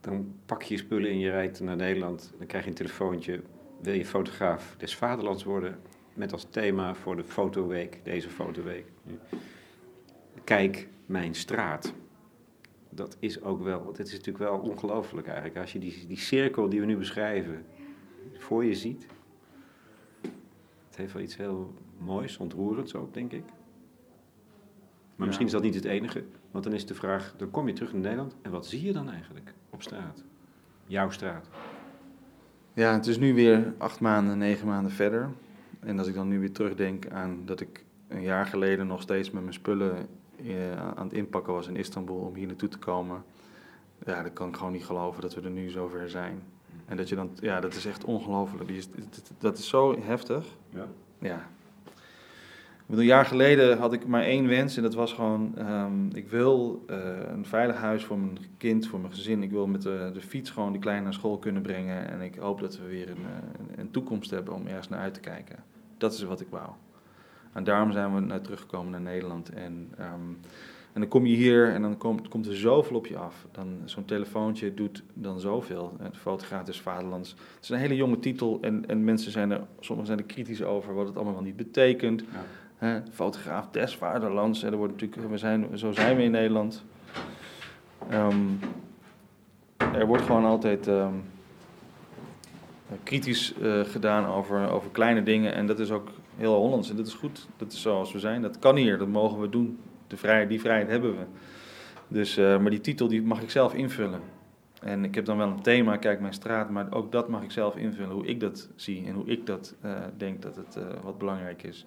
Dan 0.00 0.34
pak 0.46 0.62
je 0.62 0.74
je 0.74 0.80
spullen 0.80 1.10
en 1.10 1.18
je 1.18 1.30
rijdt 1.30 1.60
naar 1.60 1.76
Nederland. 1.76 2.34
Dan 2.38 2.46
krijg 2.46 2.64
je 2.64 2.70
een 2.70 2.76
telefoontje. 2.76 3.42
Wil 3.80 3.94
je 3.94 4.06
fotograaf 4.06 4.74
des 4.78 4.96
vaderlands 4.96 5.44
worden? 5.44 5.78
Met 6.14 6.32
als 6.32 6.46
thema 6.50 6.94
voor 6.94 7.16
de 7.16 7.24
fotoweek, 7.24 8.00
deze 8.02 8.30
fotoweek. 8.30 8.86
Kijk 10.44 10.88
mijn 11.06 11.34
straat. 11.34 11.94
Dat 12.98 13.16
is 13.18 13.42
ook 13.42 13.62
wel, 13.62 13.92
dit 13.92 14.06
is 14.06 14.12
natuurlijk 14.12 14.38
wel 14.38 14.58
ongelooflijk 14.58 15.26
eigenlijk. 15.26 15.56
Als 15.56 15.72
je 15.72 15.78
die, 15.78 16.06
die 16.06 16.18
cirkel 16.18 16.68
die 16.68 16.80
we 16.80 16.86
nu 16.86 16.96
beschrijven 16.96 17.64
voor 18.38 18.64
je 18.64 18.74
ziet. 18.74 19.06
Het 20.86 20.96
heeft 20.96 21.12
wel 21.12 21.22
iets 21.22 21.36
heel 21.36 21.74
moois, 21.98 22.36
ontroerends 22.36 22.94
ook, 22.94 23.14
denk 23.14 23.32
ik. 23.32 23.44
Maar 25.16 25.26
misschien 25.26 25.46
is 25.46 25.52
dat 25.52 25.62
niet 25.62 25.74
het 25.74 25.84
enige. 25.84 26.24
Want 26.50 26.64
dan 26.64 26.72
is 26.72 26.86
de 26.86 26.94
vraag, 26.94 27.34
dan 27.36 27.50
kom 27.50 27.66
je 27.66 27.72
terug 27.72 27.92
in 27.92 28.00
Nederland. 28.00 28.36
En 28.42 28.50
wat 28.50 28.66
zie 28.66 28.82
je 28.82 28.92
dan 28.92 29.10
eigenlijk 29.10 29.54
op 29.70 29.82
straat? 29.82 30.24
Jouw 30.86 31.10
straat. 31.10 31.48
Ja, 32.72 32.92
het 32.92 33.06
is 33.06 33.18
nu 33.18 33.34
weer 33.34 33.74
acht 33.78 34.00
maanden, 34.00 34.38
negen 34.38 34.66
maanden 34.66 34.92
verder. 34.92 35.30
En 35.80 35.98
als 35.98 36.08
ik 36.08 36.14
dan 36.14 36.28
nu 36.28 36.38
weer 36.40 36.52
terugdenk 36.52 37.08
aan 37.08 37.42
dat 37.44 37.60
ik 37.60 37.84
een 38.08 38.22
jaar 38.22 38.46
geleden 38.46 38.86
nog 38.86 39.02
steeds 39.02 39.30
met 39.30 39.42
mijn 39.42 39.54
spullen 39.54 40.08
aan 40.96 41.04
het 41.04 41.12
inpakken 41.12 41.52
was 41.52 41.68
in 41.68 41.76
Istanbul 41.76 42.16
om 42.16 42.34
hier 42.34 42.46
naartoe 42.46 42.68
te 42.68 42.78
komen. 42.78 43.22
Ja, 44.06 44.22
dan 44.22 44.32
kan 44.32 44.48
ik 44.48 44.56
gewoon 44.56 44.72
niet 44.72 44.84
geloven 44.84 45.22
dat 45.22 45.34
we 45.34 45.40
er 45.40 45.50
nu 45.50 45.68
zover 45.70 46.10
zijn. 46.10 46.42
En 46.86 46.96
dat 46.96 47.08
je 47.08 47.14
dan, 47.14 47.30
ja, 47.40 47.60
dat 47.60 47.74
is 47.74 47.86
echt 47.86 48.04
ongelooflijk. 48.04 48.68
Dat- 49.10 49.32
Dat 49.38 49.58
is 49.58 49.68
zo 49.68 49.98
heftig. 50.00 50.44
Ja. 50.70 50.86
Ja. 51.18 51.48
Ik 51.86 52.94
bedoel, 52.94 53.00
een 53.02 53.16
jaar 53.16 53.24
geleden 53.26 53.78
had 53.78 53.92
ik 53.92 54.06
maar 54.06 54.22
één 54.22 54.46
wens 54.48 54.76
en 54.76 54.82
dat 54.82 54.94
was 54.94 55.12
gewoon, 55.12 55.52
ehm, 55.56 56.06
ik 56.16 56.28
wil 56.28 56.84
eh, 56.86 56.98
een 57.28 57.44
veilig 57.46 57.76
huis 57.76 58.04
voor 58.04 58.18
mijn 58.18 58.38
kind, 58.56 58.86
voor 58.86 59.00
mijn 59.00 59.12
gezin. 59.12 59.42
Ik 59.42 59.50
wil 59.50 59.66
met 59.66 59.82
de, 59.82 60.10
de 60.14 60.20
fiets 60.20 60.50
gewoon 60.50 60.72
die 60.72 60.80
kleine 60.80 61.02
naar 61.04 61.12
school 61.14 61.38
kunnen 61.38 61.62
brengen 61.62 62.08
en 62.10 62.20
ik 62.20 62.34
hoop 62.34 62.60
dat 62.60 62.78
we 62.78 62.86
weer 62.86 63.08
een, 63.10 63.16
eh, 63.16 63.58
een, 63.58 63.80
een 63.80 63.90
toekomst 63.90 64.30
hebben 64.30 64.54
om 64.54 64.66
ergens 64.66 64.88
naar 64.88 65.00
uit 65.00 65.14
te 65.14 65.20
kijken. 65.20 65.56
Dat 65.98 66.12
is 66.12 66.22
wat 66.22 66.40
ik 66.40 66.48
wou. 66.50 66.68
En 67.52 67.64
daarom 67.64 67.92
zijn 67.92 68.14
we 68.14 68.20
naar 68.20 68.40
teruggekomen 68.40 68.90
naar 68.90 69.00
Nederland. 69.00 69.48
En, 69.48 69.88
ehm, 69.98 70.30
en 70.92 71.00
dan 71.00 71.08
kom 71.08 71.26
je 71.26 71.36
hier 71.36 71.72
en 71.72 71.82
dan 71.82 71.96
komt, 71.96 72.28
komt 72.28 72.46
er 72.46 72.56
zoveel 72.56 72.96
op 72.96 73.06
je 73.06 73.16
af. 73.16 73.46
Dan 73.52 73.80
Zo'n 73.84 74.04
telefoontje 74.04 74.74
doet 74.74 75.02
dan 75.14 75.40
zoveel. 75.40 75.96
De 76.12 76.18
fotograaf 76.18 76.68
is 76.68 76.80
vaderlands. 76.80 77.30
Het 77.30 77.62
is 77.62 77.68
een 77.68 77.78
hele 77.78 77.96
jonge 77.96 78.18
titel 78.18 78.58
en, 78.60 78.88
en 78.88 79.04
mensen 79.04 79.32
zijn 79.32 79.50
er, 79.50 79.60
sommigen 79.80 80.06
zijn 80.06 80.18
er 80.18 80.34
kritisch 80.34 80.62
over 80.62 80.94
wat 80.94 81.06
het 81.06 81.16
allemaal 81.16 81.34
wel 81.34 81.42
niet 81.42 81.56
betekent. 81.56 82.24
Ja. 82.80 83.02
Fotograaf 83.10 83.70
des 83.70 83.96
vaderlands. 83.96 84.62
En 84.62 84.72
er 84.72 84.78
wordt 84.78 84.92
natuurlijk, 84.92 85.30
we 85.30 85.38
zijn, 85.38 85.78
zo 85.78 85.92
zijn 85.92 86.16
we 86.16 86.22
in 86.22 86.30
Nederland. 86.30 86.84
Ehm, 88.08 88.36
er 89.76 90.06
wordt 90.06 90.22
gewoon 90.22 90.44
altijd 90.44 90.86
ehm, 90.86 91.14
kritisch 93.02 93.54
eh, 93.54 93.80
gedaan 93.80 94.26
over, 94.26 94.70
over 94.70 94.90
kleine 94.90 95.22
dingen. 95.22 95.54
En 95.54 95.66
dat 95.66 95.78
is 95.78 95.90
ook 95.90 96.08
heel 96.38 96.54
Hollands. 96.54 96.90
En 96.90 96.96
dat 96.96 97.06
is 97.06 97.14
goed. 97.14 97.48
Dat 97.56 97.72
is 97.72 97.80
zoals 97.80 98.12
we 98.12 98.18
zijn. 98.18 98.42
Dat 98.42 98.58
kan 98.58 98.76
hier. 98.76 98.98
Dat 98.98 99.08
mogen 99.08 99.40
we 99.40 99.48
doen. 99.48 99.78
De 100.06 100.16
vrijheid, 100.16 100.48
die 100.48 100.60
vrijheid 100.60 100.88
hebben 100.88 101.16
we. 101.18 101.24
Dus, 102.08 102.36
eh, 102.36 102.58
maar 102.58 102.70
die 102.70 102.80
titel 102.80 103.08
die 103.08 103.22
mag 103.22 103.42
ik 103.42 103.50
zelf 103.50 103.74
invullen. 103.74 104.20
En 104.80 105.04
ik 105.04 105.14
heb 105.14 105.24
dan 105.24 105.36
wel 105.36 105.48
een 105.48 105.62
thema, 105.62 105.96
kijk 105.96 106.20
mijn 106.20 106.32
straat, 106.32 106.70
maar 106.70 106.86
ook 106.92 107.12
dat 107.12 107.28
mag 107.28 107.42
ik 107.42 107.50
zelf 107.50 107.76
invullen, 107.76 108.14
hoe 108.14 108.26
ik 108.26 108.40
dat 108.40 108.68
zie 108.74 109.06
en 109.06 109.14
hoe 109.14 109.26
ik 109.26 109.46
dat 109.46 109.74
eh, 109.80 109.92
denk 110.16 110.42
dat 110.42 110.56
het 110.56 110.76
eh, 110.76 110.82
wat 111.02 111.18
belangrijk 111.18 111.62
is. 111.62 111.84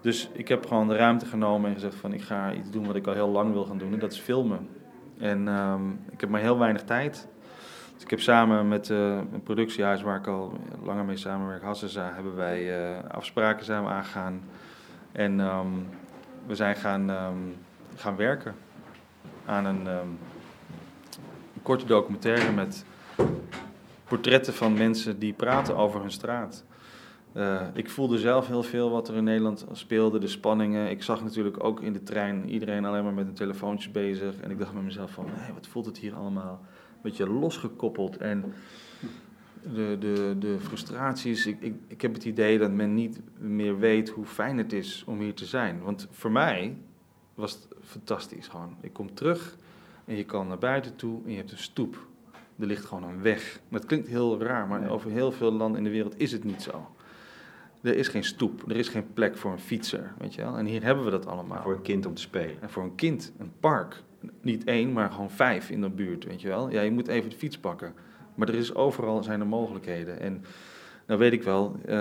Dus 0.00 0.30
ik 0.32 0.48
heb 0.48 0.66
gewoon 0.66 0.88
de 0.88 0.96
ruimte 0.96 1.26
genomen 1.26 1.68
en 1.68 1.74
gezegd 1.74 1.94
van 1.94 2.12
ik 2.12 2.22
ga 2.22 2.52
iets 2.52 2.70
doen 2.70 2.86
wat 2.86 2.96
ik 2.96 3.06
al 3.06 3.14
heel 3.14 3.28
lang 3.28 3.52
wil 3.52 3.64
gaan 3.64 3.78
doen 3.78 3.92
en 3.92 3.98
dat 3.98 4.12
is 4.12 4.18
filmen. 4.18 4.68
En 5.18 5.48
ehm, 5.48 5.90
ik 6.10 6.20
heb 6.20 6.30
maar 6.30 6.40
heel 6.40 6.58
weinig 6.58 6.82
tijd. 6.82 7.28
Dus 8.00 8.08
ik 8.08 8.14
heb 8.14 8.24
samen 8.24 8.68
met 8.68 8.90
eh, 8.90 9.16
een 9.32 9.42
productiehuis 9.42 10.02
waar 10.02 10.16
ik 10.16 10.26
al 10.26 10.52
langer 10.82 11.04
mee 11.04 11.16
samenwerk, 11.16 11.62
Hassesa, 11.62 12.12
hebben 12.14 12.36
wij 12.36 12.88
eh, 12.94 13.10
afspraken 13.10 13.82
we 13.82 13.88
aangegaan. 13.88 14.40
En 15.12 15.40
ehm, 15.40 15.66
we 16.46 16.54
zijn 16.54 16.76
gaan, 16.76 17.10
ehm, 17.10 17.36
gaan 17.96 18.16
werken 18.16 18.54
aan 19.44 19.64
een, 19.64 19.86
ehm, 19.86 20.08
een 21.54 21.62
korte 21.62 21.84
documentaire 21.84 22.52
met 22.52 22.84
portretten 24.04 24.54
van 24.54 24.72
mensen 24.72 25.18
die 25.18 25.32
praten 25.32 25.76
over 25.76 26.00
hun 26.00 26.12
straat. 26.12 26.64
Eh, 27.32 27.60
ik 27.74 27.90
voelde 27.90 28.18
zelf 28.18 28.46
heel 28.46 28.62
veel 28.62 28.90
wat 28.90 29.08
er 29.08 29.16
in 29.16 29.24
Nederland 29.24 29.66
speelde, 29.72 30.18
de 30.18 30.28
spanningen. 30.28 30.90
Ik 30.90 31.02
zag 31.02 31.22
natuurlijk 31.22 31.64
ook 31.64 31.80
in 31.80 31.92
de 31.92 32.02
trein 32.02 32.48
iedereen 32.48 32.84
alleen 32.84 33.04
maar 33.04 33.12
met 33.12 33.26
een 33.26 33.34
telefoontje 33.34 33.90
bezig. 33.90 34.40
En 34.40 34.50
ik 34.50 34.58
dacht 34.58 34.72
met 34.72 34.82
mezelf 34.84 35.10
van, 35.10 35.26
wat 35.54 35.66
voelt 35.66 35.86
het 35.86 35.98
hier 35.98 36.14
allemaal? 36.14 36.60
Een 37.02 37.10
beetje 37.10 37.28
losgekoppeld. 37.30 38.16
En 38.16 38.52
de, 39.62 39.96
de, 40.00 40.36
de 40.38 40.56
frustraties, 40.60 41.46
ik, 41.46 41.60
ik, 41.60 41.74
ik 41.86 42.00
heb 42.00 42.14
het 42.14 42.24
idee 42.24 42.58
dat 42.58 42.70
men 42.70 42.94
niet 42.94 43.20
meer 43.38 43.78
weet 43.78 44.08
hoe 44.08 44.24
fijn 44.24 44.58
het 44.58 44.72
is 44.72 45.04
om 45.06 45.18
hier 45.20 45.34
te 45.34 45.46
zijn. 45.46 45.80
Want 45.82 46.08
voor 46.10 46.30
mij 46.30 46.76
was 47.34 47.52
het 47.52 47.66
fantastisch 47.82 48.48
gewoon. 48.48 48.76
Ik 48.80 48.92
kom 48.92 49.14
terug 49.14 49.56
en 50.04 50.16
je 50.16 50.24
kan 50.24 50.48
naar 50.48 50.58
buiten 50.58 50.96
toe 50.96 51.20
en 51.24 51.30
je 51.30 51.36
hebt 51.36 51.52
een 51.52 51.58
stoep. 51.58 52.06
Er 52.58 52.66
ligt 52.66 52.84
gewoon 52.84 53.04
een 53.04 53.22
weg. 53.22 53.60
Dat 53.68 53.86
klinkt 53.86 54.08
heel 54.08 54.42
raar, 54.42 54.66
maar 54.66 54.80
Nee. 54.80 54.90
over 54.90 55.10
heel 55.10 55.32
veel 55.32 55.52
landen 55.52 55.78
in 55.78 55.84
de 55.84 55.90
wereld 55.90 56.14
is 56.20 56.32
het 56.32 56.44
niet 56.44 56.62
zo. 56.62 56.88
Er 57.82 57.96
is 57.96 58.08
geen 58.08 58.24
stoep, 58.24 58.70
er 58.70 58.76
is 58.76 58.88
geen 58.88 59.12
plek 59.12 59.36
voor 59.36 59.52
een 59.52 59.58
fietser, 59.58 60.12
weet 60.18 60.34
je 60.34 60.42
wel. 60.42 60.56
En 60.56 60.66
hier 60.66 60.82
hebben 60.82 61.04
we 61.04 61.10
dat 61.10 61.26
allemaal. 61.26 61.62
Voor 61.62 61.74
een 61.74 61.82
kind 61.82 62.06
om 62.06 62.14
te 62.14 62.20
spelen. 62.22 62.62
En 62.62 62.70
voor 62.70 62.82
een 62.82 62.94
kind, 62.94 63.32
een 63.38 63.52
park. 63.60 64.02
Niet 64.42 64.64
één, 64.64 64.92
maar 64.92 65.10
gewoon 65.10 65.30
vijf 65.30 65.70
in 65.70 65.80
de 65.80 65.90
buurt, 65.90 66.24
weet 66.24 66.40
je 66.40 66.48
wel. 66.48 66.70
Ja, 66.70 66.80
je 66.80 66.90
moet 66.90 67.08
even 67.08 67.30
de 67.30 67.36
fiets 67.36 67.58
pakken. 67.58 67.94
Maar 68.34 68.48
er 68.48 68.54
is 68.54 68.74
overal 68.74 69.22
zijn 69.22 69.40
er 69.40 69.46
mogelijkheden. 69.46 70.20
En 70.20 70.44
nou 71.06 71.18
weet 71.18 71.32
ik 71.32 71.42
wel, 71.42 71.76
eh, 71.84 71.96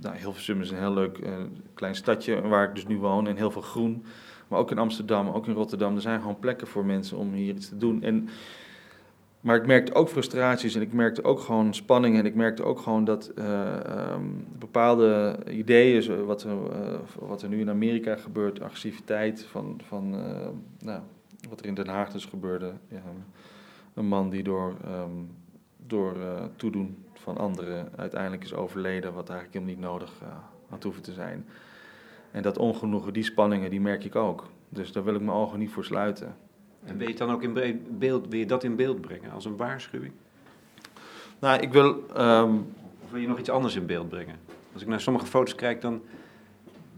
nou, 0.00 0.16
Hilversum 0.16 0.60
is 0.60 0.70
een 0.70 0.78
heel 0.78 0.94
leuk 0.94 1.18
eh, 1.18 1.32
klein 1.74 1.94
stadje 1.94 2.40
waar 2.40 2.68
ik 2.68 2.74
dus 2.74 2.86
nu 2.86 2.98
woon. 2.98 3.26
En 3.26 3.36
heel 3.36 3.50
veel 3.50 3.62
groen. 3.62 4.04
Maar 4.48 4.58
ook 4.58 4.70
in 4.70 4.78
Amsterdam, 4.78 5.28
ook 5.28 5.46
in 5.46 5.54
Rotterdam. 5.54 5.94
Er 5.94 6.00
zijn 6.00 6.20
gewoon 6.20 6.38
plekken 6.38 6.66
voor 6.66 6.84
mensen 6.84 7.16
om 7.16 7.32
hier 7.32 7.54
iets 7.54 7.68
te 7.68 7.76
doen. 7.76 8.02
En, 8.02 8.28
maar 9.42 9.56
ik 9.56 9.66
merkte 9.66 9.94
ook 9.94 10.08
frustraties 10.08 10.74
en 10.74 10.80
ik 10.80 10.92
merkte 10.92 11.24
ook 11.24 11.40
gewoon 11.40 11.74
spanning. 11.74 12.16
En 12.16 12.26
ik 12.26 12.34
merkte 12.34 12.64
ook 12.64 12.78
gewoon 12.78 13.04
dat 13.04 13.28
eh, 13.28 13.84
ehm, 13.84 14.24
bepaalde 14.58 15.38
ideeën, 15.50 16.24
wat 16.24 16.42
er, 16.42 16.50
eh, 16.50 16.98
wat 17.18 17.42
er 17.42 17.48
nu 17.48 17.60
in 17.60 17.70
Amerika 17.70 18.16
gebeurt, 18.16 18.60
agressiviteit 18.60 19.44
van, 19.44 19.80
van 19.86 20.14
eh, 20.14 20.48
nou, 20.78 21.00
wat 21.48 21.60
er 21.60 21.66
in 21.66 21.74
Den 21.74 21.88
Haag 21.88 22.10
dus 22.10 22.24
gebeurde. 22.24 22.72
Een 23.94 24.06
man 24.06 24.30
die 24.30 24.42
door, 24.42 24.74
ehm, 24.84 25.10
door 25.86 26.16
toedoen 26.56 27.04
van 27.12 27.38
anderen 27.38 27.88
uiteindelijk 27.96 28.44
is 28.44 28.54
overleden, 28.54 29.12
wat 29.12 29.28
eigenlijk 29.28 29.58
helemaal 29.58 29.74
niet 29.74 29.84
nodig 29.84 30.12
had 30.68 30.82
hoeven 30.82 31.02
te 31.02 31.12
zijn. 31.12 31.46
En 32.30 32.42
dat 32.42 32.58
ongenoegen, 32.58 33.12
die 33.12 33.22
spanningen, 33.22 33.70
die 33.70 33.80
merk 33.80 34.04
ik 34.04 34.16
ook. 34.16 34.48
Dus 34.68 34.92
daar 34.92 35.04
wil 35.04 35.14
ik 35.14 35.20
mijn 35.20 35.36
ogen 35.36 35.58
niet 35.58 35.70
voor 35.70 35.84
sluiten. 35.84 36.36
En 36.84 36.96
wil 36.96 37.08
je 37.08 37.14
dan 37.14 37.30
ook 37.30 37.42
in 37.42 37.52
beeld, 37.98 38.26
wil 38.28 38.38
je 38.38 38.46
dat 38.46 38.64
in 38.64 38.76
beeld 38.76 39.00
brengen 39.00 39.30
als 39.30 39.44
een 39.44 39.56
waarschuwing? 39.56 40.12
Nou, 41.38 41.60
ik 41.60 41.72
wil. 41.72 42.06
ehm, 42.14 42.54
Of 43.04 43.10
wil 43.10 43.20
je 43.20 43.28
nog 43.28 43.38
iets 43.38 43.50
anders 43.50 43.74
in 43.76 43.86
beeld 43.86 44.08
brengen? 44.08 44.36
Als 44.72 44.82
ik 44.82 44.88
naar 44.88 45.00
sommige 45.00 45.26
foto's 45.26 45.54
kijk, 45.54 45.80
dan 45.80 46.00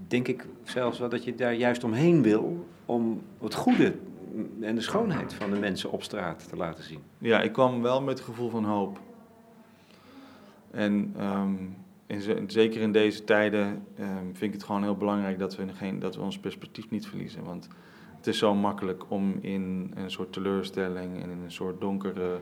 denk 0.08 0.28
ik 0.28 0.46
zelfs 0.62 0.98
wel 0.98 1.08
dat 1.08 1.24
je 1.24 1.34
daar 1.34 1.54
juist 1.54 1.84
omheen 1.84 2.22
wil 2.22 2.66
om 2.86 3.22
het 3.42 3.54
goede 3.54 3.94
en 4.60 4.74
de 4.74 4.80
schoonheid 4.80 5.34
van 5.34 5.50
de 5.50 5.58
mensen 5.58 5.90
op 5.90 6.02
straat 6.02 6.48
te 6.48 6.56
laten 6.56 6.84
zien. 6.84 7.00
Ja, 7.18 7.40
ik 7.42 7.52
kwam 7.52 7.82
wel 7.82 8.02
met 8.02 8.18
het 8.18 8.26
gevoel 8.26 8.50
van 8.50 8.64
hoop. 8.64 8.98
En 10.70 11.12
ehm, 11.18 11.54
in 12.06 12.20
ze- 12.20 12.44
zeker 12.46 12.80
in 12.80 12.92
deze 12.92 13.24
tijden 13.24 13.84
ehm, 13.98 14.24
vind 14.24 14.42
ik 14.42 14.52
het 14.52 14.62
gewoon 14.64 14.82
heel 14.82 14.96
belangrijk 14.96 15.38
dat 15.38 15.56
we, 15.56 15.64
geen, 15.74 15.98
dat 15.98 16.16
we 16.16 16.22
ons 16.22 16.38
perspectief 16.38 16.90
niet 16.90 17.06
verliezen. 17.06 17.44
Want 17.44 17.68
het 18.24 18.32
is 18.32 18.38
zo 18.38 18.54
makkelijk 18.54 19.02
om 19.08 19.38
in 19.40 19.92
een 19.94 20.10
soort 20.10 20.32
teleurstelling 20.32 21.22
en 21.22 21.30
in 21.30 21.40
een 21.44 21.52
soort 21.52 21.80
donkere 21.80 22.40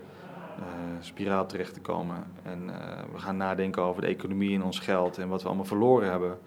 eh, 0.57 0.64
spiraal 1.01 1.47
terecht 1.47 1.74
te 1.74 1.80
komen. 1.80 2.24
En 2.43 2.70
eh, 2.70 2.99
we 3.12 3.18
gaan 3.18 3.37
nadenken 3.37 3.83
over 3.83 4.03
de 4.03 4.09
economie 4.09 4.55
en 4.55 4.62
ons 4.62 4.78
geld 4.78 5.18
en 5.18 5.28
wat 5.28 5.43
we 5.43 5.47
allemaal 5.47 5.64
verloren 5.64 6.11
hebben. 6.11 6.39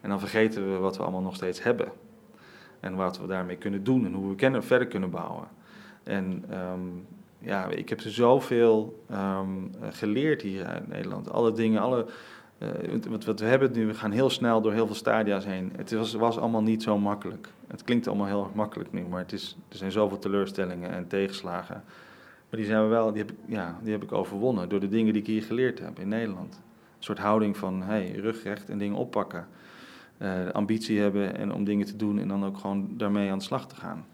En 0.00 0.08
dan 0.08 0.20
vergeten 0.20 0.72
we 0.72 0.78
wat 0.78 0.96
we 0.96 1.02
allemaal 1.02 1.20
nog 1.20 1.34
steeds 1.34 1.62
hebben. 1.62 1.88
En 2.80 2.94
wat 2.94 3.18
we 3.18 3.26
daarmee 3.26 3.56
kunnen 3.56 3.84
doen 3.84 4.06
en 4.06 4.12
hoe 4.12 4.34
we 4.36 4.62
verder 4.62 4.88
kunnen 4.88 5.10
bouwen. 5.10 5.48
En 6.02 6.44
ehm, 6.50 6.88
ja, 7.38 7.66
ik 7.66 7.88
heb 7.88 8.00
zoveel 8.00 9.04
eh, 9.06 9.40
geleerd 9.90 10.42
hier 10.42 10.64
uit 10.64 10.88
Nederland. 10.88 11.30
Alle 11.30 11.52
dingen, 11.52 11.80
alle, 11.80 12.06
eh, 12.58 12.68
wat, 13.08 13.24
wat 13.24 13.40
we 13.40 13.46
hebben 13.46 13.72
nu, 13.72 13.86
we 13.86 13.94
gaan 13.94 14.12
heel 14.12 14.30
snel 14.30 14.60
door 14.60 14.72
heel 14.72 14.86
veel 14.86 14.94
stadia's 14.94 15.44
heen. 15.44 15.72
Het 15.76 15.92
was, 15.92 16.14
was 16.14 16.38
allemaal 16.38 16.62
niet 16.62 16.82
zo 16.82 16.98
makkelijk. 16.98 17.48
Het 17.68 17.84
klinkt 17.84 18.06
allemaal 18.06 18.26
heel 18.26 18.50
makkelijk 18.54 18.92
nu, 18.92 19.02
maar 19.02 19.20
het 19.20 19.32
is, 19.32 19.56
er 19.68 19.76
zijn 19.76 19.92
zoveel 19.92 20.18
teleurstellingen 20.18 20.90
en 20.90 21.06
tegenslagen. 21.06 21.84
Maar 22.50 22.60
die, 22.60 22.64
zijn 22.64 22.82
we 22.82 22.88
wel, 22.88 23.12
die, 23.12 23.22
heb 23.22 23.30
ik, 23.30 23.36
ja, 23.46 23.78
die 23.82 23.92
heb 23.92 24.02
ik 24.02 24.12
overwonnen 24.12 24.68
door 24.68 24.80
de 24.80 24.88
dingen 24.88 25.12
die 25.12 25.22
ik 25.22 25.28
hier 25.28 25.42
geleerd 25.42 25.78
heb 25.78 25.98
in 25.98 26.08
Nederland. 26.08 26.54
Een 26.54 27.04
soort 27.04 27.18
houding 27.18 27.56
van 27.56 27.82
hey, 27.82 28.10
rugrecht 28.10 28.68
en 28.68 28.78
dingen 28.78 28.96
oppakken. 28.96 29.46
Eh, 30.18 30.48
ambitie 30.52 31.00
hebben 31.00 31.36
en 31.36 31.52
om 31.52 31.64
dingen 31.64 31.86
te 31.86 31.96
doen 31.96 32.18
en 32.18 32.28
dan 32.28 32.44
ook 32.44 32.58
gewoon 32.58 32.88
daarmee 32.96 33.30
aan 33.30 33.38
de 33.38 33.44
slag 33.44 33.68
te 33.68 33.76
gaan. 33.76 34.06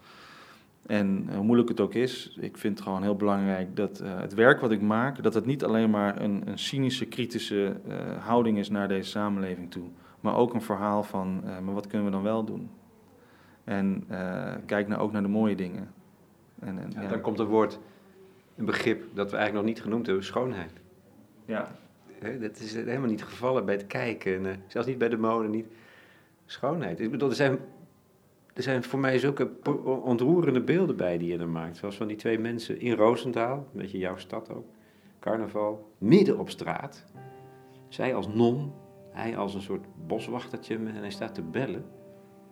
En 0.87 1.29
hoe 1.35 1.45
moeilijk 1.45 1.69
het 1.69 1.81
ook 1.81 1.95
is, 1.95 2.37
ik 2.41 2.59
vind 2.59 2.79
het 2.79 2.87
gewoon 2.87 3.03
heel 3.03 3.17
belangrijk 3.17 3.77
dat 3.77 4.03
het 4.05 4.35
werk 4.35 4.61
wat 4.61 4.71
ik 4.71 4.81
maak, 4.81 5.23
dat 5.23 5.35
het 5.35 5.47
niet 5.47 5.65
alleen 5.65 5.91
maar 5.91 6.21
een, 6.21 6.43
een 6.45 6.59
cynische, 6.59 7.07
kritische 7.07 7.77
houding 8.19 8.59
is 8.59 8.71
naar 8.71 8.89
deze 8.89 9.11
samenleving 9.11 9.71
toe. 9.71 9.85
Maar 10.21 10.37
ook 10.37 10.55
een 10.55 10.63
verhaal 10.63 11.03
van, 11.03 11.43
maar 11.65 11.75
wat 11.75 11.87
kunnen 11.87 12.07
we 12.07 12.13
dan 12.13 12.23
wel 12.23 12.45
doen? 12.45 12.71
En 13.65 14.07
kijk 14.67 14.89
nou 14.89 15.01
ook 15.01 15.13
naar 15.13 15.23
de 15.23 15.29
mooie 15.29 15.57
dingen. 15.57 15.93
En, 16.59 16.79
en, 16.79 16.91
ja, 17.03 17.09
Dan 17.09 17.21
komt 17.21 17.39
het 17.39 17.49
woord, 17.49 17.79
een 18.57 18.65
begrip 18.65 19.05
dat 19.15 19.31
we 19.31 19.37
eigenlijk 19.37 19.67
nog 19.67 19.75
niet 19.75 19.85
genoemd 19.85 20.07
hebben, 20.07 20.25
schoonheid. 20.25 20.73
Ja. 21.45 21.69
dat 22.41 22.59
is 22.59 22.75
helemaal 22.75 23.09
niet 23.09 23.25
gevallen 23.25 23.65
bij 23.65 23.75
het 23.75 23.87
kijken, 23.87 24.47
en, 24.47 24.63
zelfs 24.67 24.89
niet 24.89 24.99
bij 24.99 25.09
de 25.09 25.17
mode, 25.17 25.49
niet. 25.49 25.67
Schoonheid. 26.47 27.01
Ik 27.01 27.11
bedoel, 27.11 27.29
er 27.29 27.35
zijn, 27.35 27.59
er 28.55 28.63
zijn 28.63 28.85
voor 28.85 28.99
mij 28.99 29.19
zulke 29.19 29.51
ontroerende 29.85 30.61
beelden 30.61 30.97
bij 30.97 31.19
die 31.19 31.33
je 31.33 31.39
er 31.39 31.49
maakt. 31.49 31.77
Zoals 31.77 31.97
van 31.97 32.07
die 32.07 32.17
twee 32.17 32.39
mensen 32.39 32.81
in 32.81 32.93
Roosendaal, 32.93 33.57
een 33.57 33.81
beetje 33.81 33.99
jouw 33.99 34.17
stad 34.17 34.51
ook, 34.51 34.67
carnaval, 35.21 35.93
midden 35.99 36.39
op 36.39 36.51
straat. 36.51 37.05
Zij 37.89 38.15
als 38.15 38.29
non, 38.29 38.73
hij 39.11 39.37
als 39.37 39.55
een 39.55 39.63
soort 39.63 39.87
boswachtertje 40.07 40.75
en 40.77 40.95
hij 40.95 41.11
staat 41.11 41.35
te 41.35 41.43
bellen. 41.43 41.85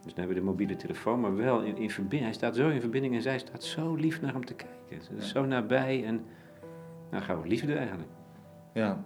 Dus 0.02 0.14
dan 0.14 0.24
hebben 0.24 0.34
we 0.34 0.40
de 0.40 0.50
mobiele 0.50 0.76
telefoon, 0.76 1.20
maar 1.20 1.36
wel 1.36 1.60
in, 1.60 1.76
in 1.76 1.90
verbinding. 1.90 2.22
Hij 2.22 2.32
staat 2.32 2.56
zo 2.56 2.68
in 2.68 2.80
verbinding 2.80 3.14
en 3.14 3.22
zij 3.22 3.38
staat 3.38 3.64
zo 3.64 3.94
lief 3.94 4.20
naar 4.20 4.32
hem 4.32 4.44
te 4.44 4.54
kijken. 4.54 5.04
Ze 5.04 5.10
is 5.16 5.28
zo 5.28 5.44
nabij 5.44 6.04
en 6.04 6.24
nou 7.10 7.22
gaan 7.22 7.42
we 7.42 7.48
liefde 7.48 7.74
eigenlijk. 7.74 8.08
Ja, 8.72 9.04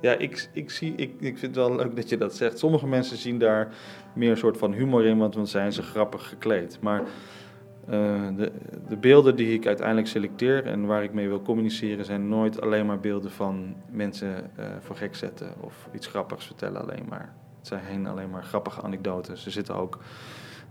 ja 0.00 0.12
ik, 0.12 0.48
ik, 0.52 0.70
zie, 0.70 0.94
ik, 0.94 1.10
ik 1.20 1.38
vind 1.38 1.40
het 1.40 1.66
wel 1.66 1.76
leuk 1.76 1.96
dat 1.96 2.08
je 2.08 2.16
dat 2.16 2.34
zegt. 2.34 2.58
Sommige 2.58 2.86
mensen 2.86 3.16
zien 3.16 3.38
daar 3.38 3.74
meer 4.12 4.30
een 4.30 4.36
soort 4.36 4.58
van 4.58 4.72
humor 4.72 5.04
in, 5.04 5.18
want 5.18 5.32
dan 5.32 5.46
zijn 5.46 5.72
ze 5.72 5.82
grappig 5.82 6.28
gekleed. 6.28 6.78
Maar 6.80 7.00
uh, 7.00 8.36
de, 8.36 8.52
de 8.88 8.96
beelden 8.96 9.36
die 9.36 9.54
ik 9.54 9.66
uiteindelijk 9.66 10.06
selecteer 10.06 10.66
en 10.66 10.86
waar 10.86 11.02
ik 11.02 11.12
mee 11.12 11.28
wil 11.28 11.42
communiceren, 11.42 12.04
zijn 12.04 12.28
nooit 12.28 12.60
alleen 12.60 12.86
maar 12.86 13.00
beelden 13.00 13.30
van 13.30 13.74
mensen 13.90 14.50
uh, 14.58 14.66
voor 14.80 14.96
gek 14.96 15.14
zetten 15.14 15.54
of 15.60 15.88
iets 15.94 16.06
grappigs 16.06 16.46
vertellen 16.46 16.80
alleen 16.80 17.06
maar. 17.08 17.34
Het 17.64 17.82
zijn 17.82 18.06
alleen 18.06 18.30
maar 18.30 18.44
grappige 18.44 18.82
anekdotes. 18.82 19.44
Er 19.44 19.52
zitten 19.52 19.74
ook, 19.74 19.98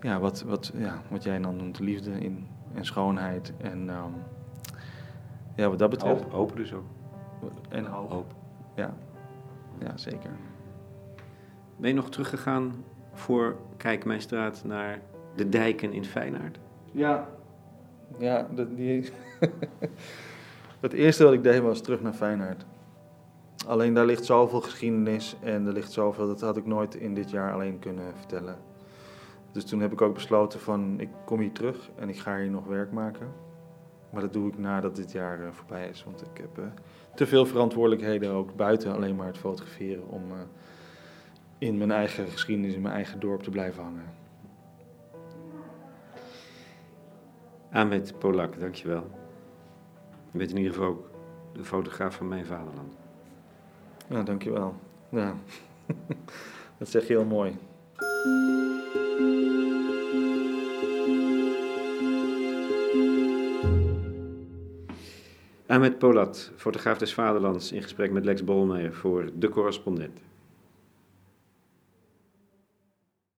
ja, 0.01 0.19
wat, 0.19 0.41
wat, 0.41 0.71
ja, 0.75 1.01
wat 1.09 1.23
jij 1.23 1.39
dan 1.39 1.55
noemt, 1.55 1.79
liefde 1.79 2.11
in 2.11 2.47
en 2.73 2.85
schoonheid. 2.85 3.53
En 3.57 3.89
um, 3.89 4.13
ja, 5.55 5.69
wat 5.69 5.79
dat 5.79 5.89
betreft. 5.89 6.21
Hoop, 6.21 6.31
hoop 6.31 6.55
dus 6.55 6.73
ook. 6.73 6.85
En 7.69 7.85
hoop. 7.85 8.09
hoop. 8.09 8.33
Ja. 8.75 8.93
ja, 9.79 9.97
zeker. 9.97 10.29
Ben 11.77 11.89
je 11.89 11.95
nog 11.95 12.09
teruggegaan 12.09 12.83
voor 13.13 13.55
Kijk 13.77 14.05
Mijn 14.05 14.21
Straat 14.21 14.63
naar 14.65 15.01
de 15.35 15.49
dijken 15.49 15.93
in 15.93 16.05
Feyenaard? 16.05 16.59
Ja, 16.91 17.27
ja 18.17 18.47
dat, 18.55 18.75
die, 18.75 19.09
het 20.79 20.93
eerste 20.93 21.23
wat 21.23 21.33
ik 21.33 21.43
deed 21.43 21.61
was 21.61 21.81
terug 21.81 22.01
naar 22.01 22.13
Feyenaard. 22.13 22.65
Alleen 23.67 23.93
daar 23.93 24.05
ligt 24.05 24.25
zoveel 24.25 24.61
geschiedenis 24.61 25.35
en 25.41 25.65
er 25.65 25.73
ligt 25.73 25.91
zoveel, 25.91 26.27
dat 26.27 26.41
had 26.41 26.57
ik 26.57 26.65
nooit 26.65 26.95
in 26.95 27.13
dit 27.13 27.29
jaar 27.29 27.53
alleen 27.53 27.79
kunnen 27.79 28.13
vertellen. 28.15 28.57
Dus 29.51 29.65
toen 29.65 29.79
heb 29.79 29.91
ik 29.91 30.01
ook 30.01 30.13
besloten 30.13 30.59
van, 30.59 30.99
ik 30.99 31.09
kom 31.25 31.39
hier 31.39 31.51
terug 31.51 31.89
en 31.95 32.09
ik 32.09 32.19
ga 32.19 32.37
hier 32.37 32.49
nog 32.49 32.65
werk 32.65 32.91
maken. 32.91 33.27
Maar 34.09 34.21
dat 34.21 34.33
doe 34.33 34.47
ik 34.47 34.57
nadat 34.57 34.95
dit 34.95 35.11
jaar 35.11 35.39
uh, 35.39 35.47
voorbij 35.51 35.89
is, 35.89 36.03
want 36.03 36.21
ik 36.21 36.37
heb 36.37 36.57
uh, 36.57 36.65
te 37.15 37.27
veel 37.27 37.45
verantwoordelijkheden 37.45 38.31
ook 38.31 38.55
buiten 38.55 38.93
alleen 38.93 39.15
maar 39.15 39.27
het 39.27 39.37
fotograferen 39.37 40.07
om 40.07 40.31
uh, 40.31 40.37
in 41.57 41.77
mijn 41.77 41.91
eigen 41.91 42.27
geschiedenis, 42.27 42.73
in 42.73 42.81
mijn 42.81 42.93
eigen 42.93 43.19
dorp 43.19 43.43
te 43.43 43.49
blijven 43.49 43.83
hangen. 43.83 44.13
Ahmed 47.71 48.19
Polak, 48.19 48.59
dankjewel. 48.59 49.07
Je 50.31 50.37
bent 50.37 50.49
in 50.49 50.57
ieder 50.57 50.73
geval 50.73 50.87
ook 50.87 51.09
de 51.53 51.63
fotograaf 51.63 52.15
van 52.15 52.27
mijn 52.27 52.45
vaderland. 52.45 53.02
Ja, 54.09 54.23
dankjewel. 54.23 54.75
Ja. 55.09 55.35
dat 56.77 56.89
zeg 56.89 57.07
je 57.07 57.13
heel 57.13 57.25
mooi. 57.25 57.57
Ahmed 65.67 65.97
Polat, 65.97 66.51
fotograaf 66.55 66.97
des 66.97 67.13
Vaderlands, 67.13 67.71
in 67.71 67.81
gesprek 67.81 68.11
met 68.11 68.25
Lex 68.25 68.43
Bolmeijer 68.43 68.93
voor 68.93 69.29
De 69.33 69.49
Correspondent. 69.49 70.19